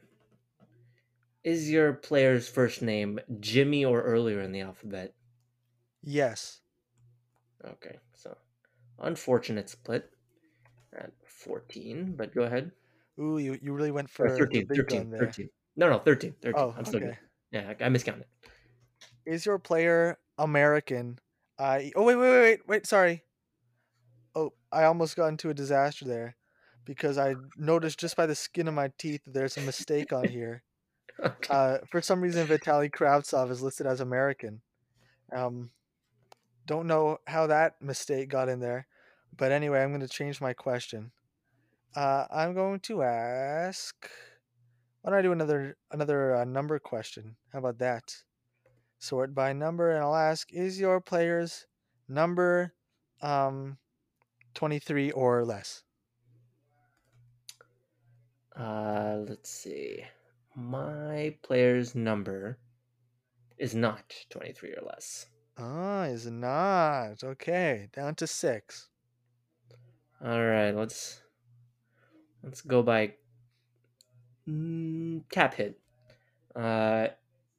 [1.43, 5.15] Is your player's first name Jimmy or earlier in the alphabet?
[6.03, 6.62] Yes.
[7.65, 8.37] Okay, so
[8.99, 10.11] unfortunate split
[10.93, 12.73] at 14, but go ahead.
[13.19, 15.49] Ooh, you, you really went Or for 13, the 13, 13.
[15.77, 16.61] No, no, 13, 13.
[16.61, 17.07] Oh, I'm still okay.
[17.07, 17.19] good.
[17.51, 18.25] Yeah, I, I miscounted.
[19.25, 21.19] Is your player American?
[21.59, 23.23] I oh wait wait wait wait wait sorry.
[24.35, 26.37] Oh, I almost got into a disaster there,
[26.85, 30.25] because I noticed just by the skin of my teeth that there's a mistake on
[30.29, 30.63] here.
[31.23, 31.55] Okay.
[31.55, 34.63] Uh, for some reason, Vitaly Kravtsov is listed as American.
[35.33, 35.71] Um,
[36.67, 38.87] don't know how that mistake got in there,
[39.37, 41.13] but anyway, I'm going to change my question.
[41.95, 44.09] Uh, I'm going to ask.
[45.03, 47.37] Why don't I do another another uh, number question?
[47.53, 48.15] How about that?
[48.99, 51.67] Sort by number, and I'll ask: Is your player's
[52.09, 52.73] number
[53.21, 53.79] um,
[54.55, 55.83] 23 or less?
[58.57, 60.05] Uh, let's see.
[60.55, 62.59] My player's number
[63.59, 65.27] is not 23 or less.
[65.59, 67.89] Ah, is not okay.
[67.93, 68.89] Down to six.
[70.25, 71.21] All right, let's
[72.43, 73.15] let's go by
[74.49, 75.79] mm, cap hit.
[76.55, 77.09] Uh,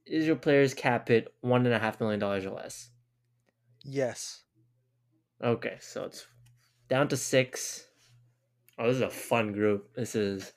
[0.06, 2.90] is your player's cap hit one and a half million dollars or less?
[3.84, 4.44] Yes.
[5.44, 6.26] Okay, so it's
[6.88, 7.86] down to six.
[8.80, 9.94] Oh, this is a fun group.
[9.94, 10.54] This is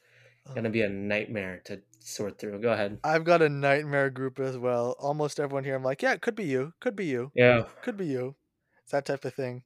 [0.54, 2.60] gonna be a nightmare to sort through.
[2.60, 2.98] Go ahead.
[3.04, 4.94] I've got a nightmare group as well.
[4.98, 7.64] Almost everyone here, I'm like, yeah, it could be you, could be you, Yeah.
[7.82, 8.36] could be you.
[8.82, 9.62] It's that type of thing.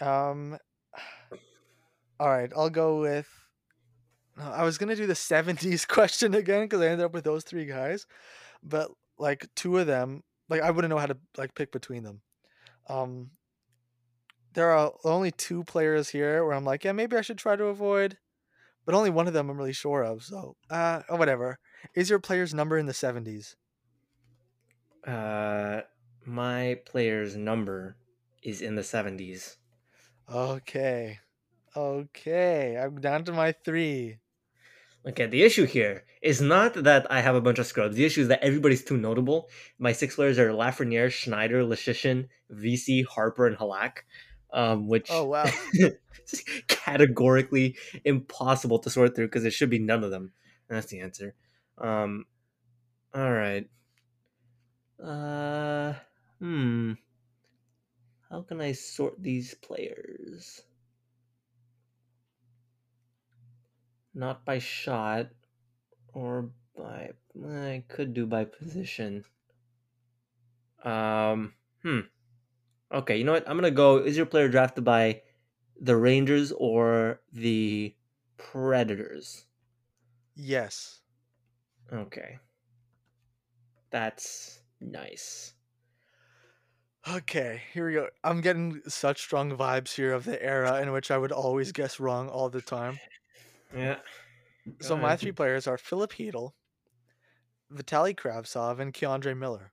[0.00, 0.58] Um,
[2.20, 3.28] all right, I'll go with.
[4.36, 7.44] no, I was gonna do the '70s question again because I ended up with those
[7.44, 8.06] three guys,
[8.62, 12.20] but like two of them, like I wouldn't know how to like pick between them.
[12.88, 13.30] Um,
[14.54, 17.64] there are only two players here where I'm like, yeah, maybe I should try to
[17.66, 18.18] avoid,
[18.84, 20.22] but only one of them I'm really sure of.
[20.22, 21.58] So, uh, oh, whatever.
[21.94, 23.56] Is your player's number in the '70s?
[25.06, 25.82] Uh,
[26.24, 27.96] my player's number
[28.42, 29.56] is in the seventies.
[30.32, 31.18] Okay.
[31.76, 32.76] Okay.
[32.76, 34.18] I'm down to my three.
[35.04, 37.96] Okay, the issue here is not that I have a bunch of scrubs.
[37.96, 39.48] The issue is that everybody's too notable.
[39.80, 44.04] My six players are Lafreniere, Schneider, Leschyshyn, Vesey, Harpur, and Halak.
[44.52, 45.58] Um, which Oh wow.
[45.74, 50.32] is categorically impossible to sort through because it should be none of them.
[50.68, 51.34] And that's the answer.
[51.78, 52.26] Um,
[53.14, 53.68] all right.
[54.98, 55.92] Uh,
[56.40, 56.92] hmm.
[58.30, 60.64] How can I sort these players?
[64.14, 65.32] Not by shot
[66.14, 67.12] or by.
[67.44, 69.24] I could do by position.
[70.84, 72.00] Um, hmm.
[72.92, 73.48] Okay, you know what?
[73.48, 73.98] I'm gonna go.
[73.98, 75.22] Is your player drafted by
[75.80, 77.96] the Rangers or the
[78.36, 79.46] Predators?
[80.34, 81.00] Yes.
[81.92, 82.38] Okay.
[83.90, 85.54] That's nice.
[87.08, 88.08] Okay, here we go.
[88.22, 91.98] I'm getting such strong vibes here of the era in which I would always guess
[91.98, 92.98] wrong all the time.
[93.74, 94.00] Yeah.
[94.82, 96.52] So Go my three players are Filip Chytil,
[97.72, 99.72] Vitaly Kravtsov, and K'Andre Miller.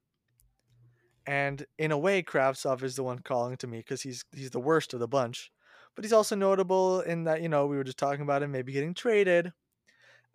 [1.25, 4.59] And in a way, Kravtsov is the one calling to me because he's he's the
[4.59, 5.51] worst of the bunch.
[5.95, 8.71] But he's also notable in that, you know, we were just talking about him maybe
[8.71, 9.51] getting traded.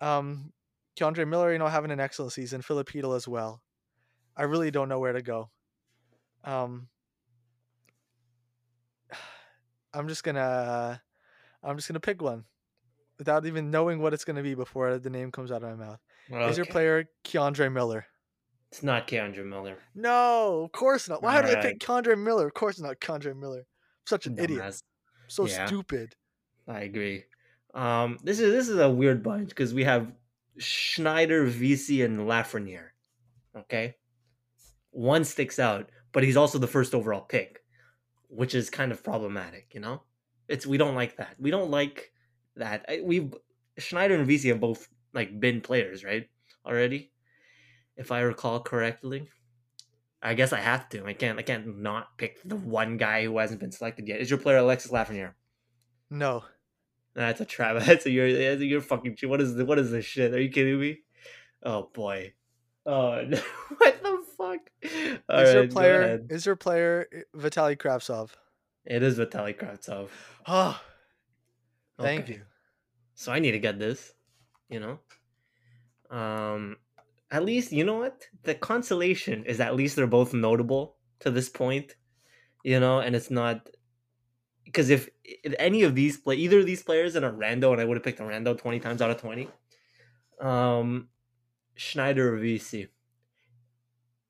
[0.01, 0.52] Um
[0.98, 3.61] K'Andre Miller, you know, having an excellent season, Filip Chytil as well.
[4.36, 5.51] I really don't know where to go.
[6.44, 6.89] Um
[9.94, 11.02] I'm just gonna
[11.62, 12.44] I'm just gonna pick one
[13.19, 16.01] without even knowing what it's gonna be before the name comes out of my mouth.
[16.51, 18.06] Is your player K'Andre Miller?
[18.75, 19.79] It's not K'Andre Miller.
[19.95, 21.23] No, of course not.
[21.23, 22.49] Why did I pick K'Andre Miller?
[22.49, 23.61] Of course not K'Andre Miller.
[23.61, 24.63] I'm such an idiot.
[24.63, 24.83] Dumbass.
[25.29, 25.67] So Yeah.
[25.67, 26.17] stupid.
[26.67, 27.23] I agree.
[27.73, 30.13] Um, this is this is a weird bunch because we have
[30.59, 32.89] Schneider, Vesey, and Lafreniere.
[33.57, 33.95] Okay,
[34.91, 37.63] one sticks out, but he's also the first overall pick,
[38.27, 39.73] which is kind of problematic.
[39.73, 40.03] You know,
[40.49, 41.37] it's we don't like that.
[41.39, 42.13] We don't like
[42.57, 42.85] that.
[43.05, 43.33] We've
[43.79, 46.29] Schneider and Vesey have both like been players, right?
[46.67, 47.13] Already,
[47.97, 49.29] if I recall correctly.
[50.23, 51.05] I guess I have to.
[51.05, 51.39] I can't.
[51.39, 54.21] I can't not pick the one guy who hasn't been selected yet.
[54.21, 55.35] Is your player Alexis Lafreniere?
[56.09, 56.45] No.
[57.15, 57.77] That's a trap.
[57.85, 59.16] That's a you're that's a, you're fucking.
[59.25, 60.33] What is what is this shit?
[60.33, 61.01] Are you kidding me?
[61.62, 62.33] Oh boy.
[62.87, 63.39] Oh no.
[63.79, 64.61] what the fuck?
[65.29, 67.07] All is your right, go player is your player
[67.37, 68.31] Vitaly Kravtsov?
[68.85, 70.09] It is Vitaly Kravtsov.
[70.47, 70.81] Oh,
[71.99, 72.33] thank Okay.
[72.35, 72.41] you.
[73.15, 74.12] So I need to get this.
[74.69, 74.99] You know.
[76.11, 76.77] Um.
[77.31, 79.61] At least you know what the consolation is.
[79.61, 81.97] At least they're both notable to this point.
[82.65, 83.69] You know, and it's not.
[84.65, 87.81] because if, if any of these play either of these players in a rando, and
[87.81, 89.49] I would have picked a rando twenty times out of twenty.
[90.41, 91.09] Um,
[91.75, 92.89] Schneider or Vesey.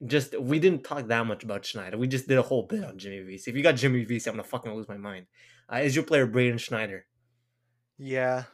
[0.06, 1.96] Just we didn't talk that much about Schneider.
[1.96, 3.50] We just did a whole bit on Jimmy Vesey.
[3.50, 5.26] If you got Jimmy Vesey, I'm gonna fucking lose my mind.
[5.72, 7.06] Uh, is your player Braden Schneider?
[7.98, 8.44] Yeah.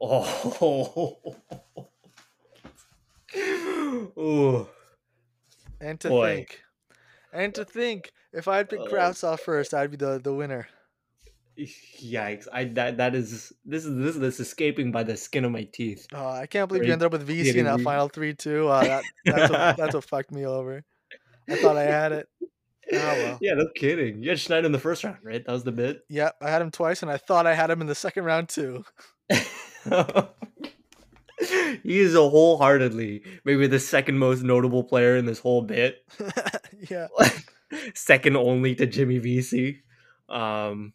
[0.00, 1.26] Oh.
[4.18, 4.68] Ooh.
[5.80, 6.34] And to Boy.
[6.36, 6.62] think,
[7.32, 10.68] and to think, if I had picked Uh, Kravtsov first, I'd be the, the winner.
[11.58, 12.48] Yikes!
[12.50, 16.06] I that that is this is this is escaping by the skin of my teeth.
[16.14, 18.68] Oh, I can't believe you ended up with Vesey in that me- final three two.
[18.68, 20.82] Uh, that, that's what that's what fucked me over.
[21.50, 22.28] I thought I had it.
[22.40, 23.38] Oh well.
[23.42, 24.22] Yeah, no kidding.
[24.22, 25.44] You had Schneider in the first round, right?
[25.44, 26.00] That was the bit.
[26.08, 28.48] Yep, I had him twice, and I thought I had him in the second round
[28.48, 28.84] too.
[31.82, 36.04] he is a wholeheartedly maybe the second most notable player in this whole bit.
[36.90, 37.08] yeah.
[37.94, 39.82] second only to Jimmy Vesey.
[40.28, 40.92] Um,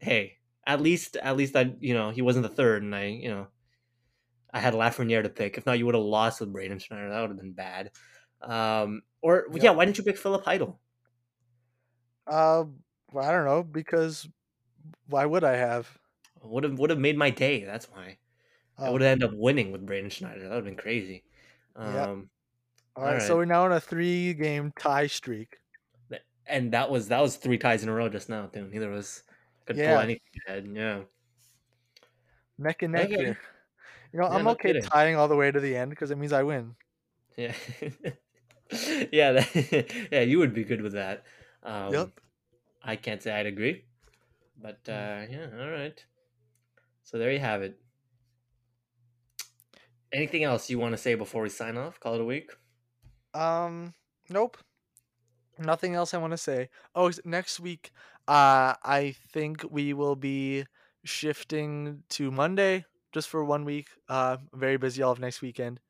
[0.00, 3.28] hey, at least at least I you know he wasn't the third, and I you
[3.28, 3.48] know
[4.52, 5.58] I had Lafreniere to pick.
[5.58, 7.10] If not, you would have lost with Braden Schneider.
[7.10, 7.90] That would have been bad.
[8.42, 9.64] Um, or Yeah.
[9.64, 10.76] yeah, why didn't you pick Filip Chytil?
[12.26, 12.64] Uh,
[13.12, 14.28] well, I don't know because
[15.08, 15.98] why would I have?
[16.42, 17.64] Would have would have made my day.
[17.64, 18.18] That's why
[18.78, 20.40] I would have ended up winning with Braden Schneider.
[20.42, 21.24] That would have been crazy.
[21.76, 22.10] Um, Yep.
[22.96, 25.58] all right, so we're now on a three game tie streak.
[26.46, 28.66] and that was that was three ties in a row just now too.
[28.68, 29.22] Neither of us
[29.66, 29.82] could Yeah.
[29.82, 30.66] pull anything ahead.
[30.72, 31.04] Yeah.
[32.58, 33.16] Neck and neck Okay.
[33.16, 33.38] here.
[34.12, 34.90] You know, Yeah, I'm no okay kidding.
[34.92, 36.76] tying all the way to the end because it means I win.
[37.36, 37.54] Yeah.
[39.12, 41.24] yeah, that, yeah, you would be good with that.
[41.62, 42.20] Um, Yep.
[42.82, 43.86] I can't say I'd agree,
[44.56, 46.04] but uh, yeah, all right.
[47.04, 47.83] So there you have it.
[50.14, 51.98] Anything else you want to say before we sign off?
[51.98, 52.52] Call it a week.
[53.34, 53.94] Um,
[54.30, 54.56] nope.
[55.58, 56.68] Nothing else I want to say.
[56.94, 57.90] Oh, next week,
[58.28, 60.66] uh, I think we will be
[61.04, 63.88] shifting to Monday just for one week.
[64.08, 65.80] Uh, very busy all of next weekend.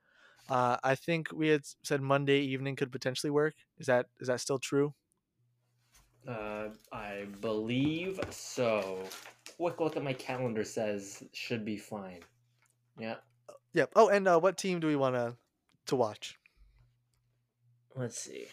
[0.49, 3.55] Uh, I think we had said Monday evening could potentially work.
[3.79, 4.95] Is that is that still true?
[6.27, 9.05] Uh, I believe so.
[9.59, 12.21] Quick look at my calendar says should be fine.
[12.99, 13.17] Yeah.
[13.75, 13.91] Yep.
[13.97, 15.37] Oh, and uh, what team do we want to
[15.87, 16.39] to watch?
[17.97, 18.47] Let's see.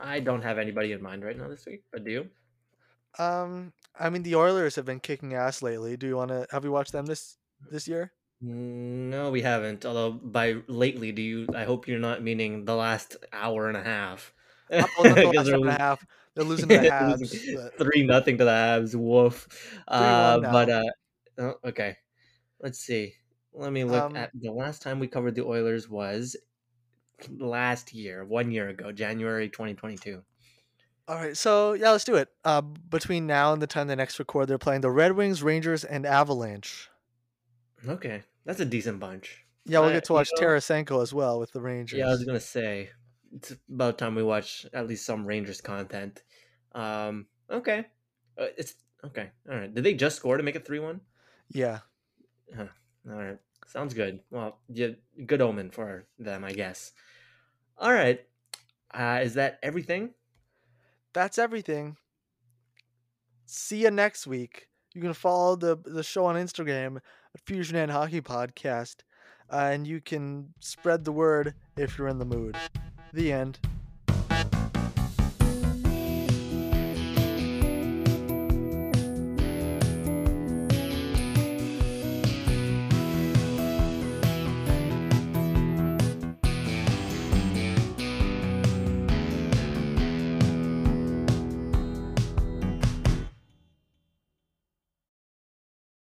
[0.00, 2.28] I don't have anybody in mind right now this week, but do you?
[3.18, 5.96] Um, I mean the Oilers have been kicking ass lately.
[5.96, 7.36] Do you want to have you watched them this
[7.70, 8.12] this year?
[8.40, 9.84] No, we haven't.
[9.86, 11.46] Although by lately, do you?
[11.54, 14.32] I hope you're not meaning the last hour and a half.
[14.70, 16.06] Not the last they're and a losing- half.
[16.34, 17.78] They're losing to the Habs.
[17.78, 18.94] Three nothing to the Habs.
[18.94, 19.46] Woof.
[19.86, 20.82] Uh, but uh,
[21.38, 21.98] oh, okay.
[22.62, 23.14] Let's see.
[23.52, 26.36] Let me look Um, at the last time we covered the Oilers was
[27.28, 30.22] last year, one year ago, January 2022.
[31.08, 32.28] All right, so yeah, let's do it.
[32.44, 35.84] Uh, between now and the time the next record, they're playing the Red Wings, Rangers,
[35.84, 36.88] and Avalanche.
[37.86, 39.44] Okay, that's a decent bunch.
[39.64, 41.98] Yeah, we'll get to you watch know- Tarasenko as well with the Rangers.
[41.98, 42.90] Yeah, I was gonna say
[43.34, 46.22] it's about time we watch at least some Rangers content.
[46.72, 47.86] Um, okay,
[48.38, 49.30] uh, it's okay.
[49.50, 51.00] All right, did they just score to make it three one?
[51.50, 51.80] yeah.
[52.58, 54.20] All right, sounds good.
[54.30, 54.88] Well, yeah,
[55.26, 56.92] good omen for them, I guess.
[57.78, 58.20] All right,
[58.94, 60.10] uh, is that everything?
[61.12, 61.96] That's everything.
[63.46, 64.68] See you next week.
[64.94, 68.96] You can follow the the show on Instagram at Fusion and Hockey Podcast,
[69.50, 72.56] uh, and you can spread the word if you're in the mood.
[73.12, 73.58] The end.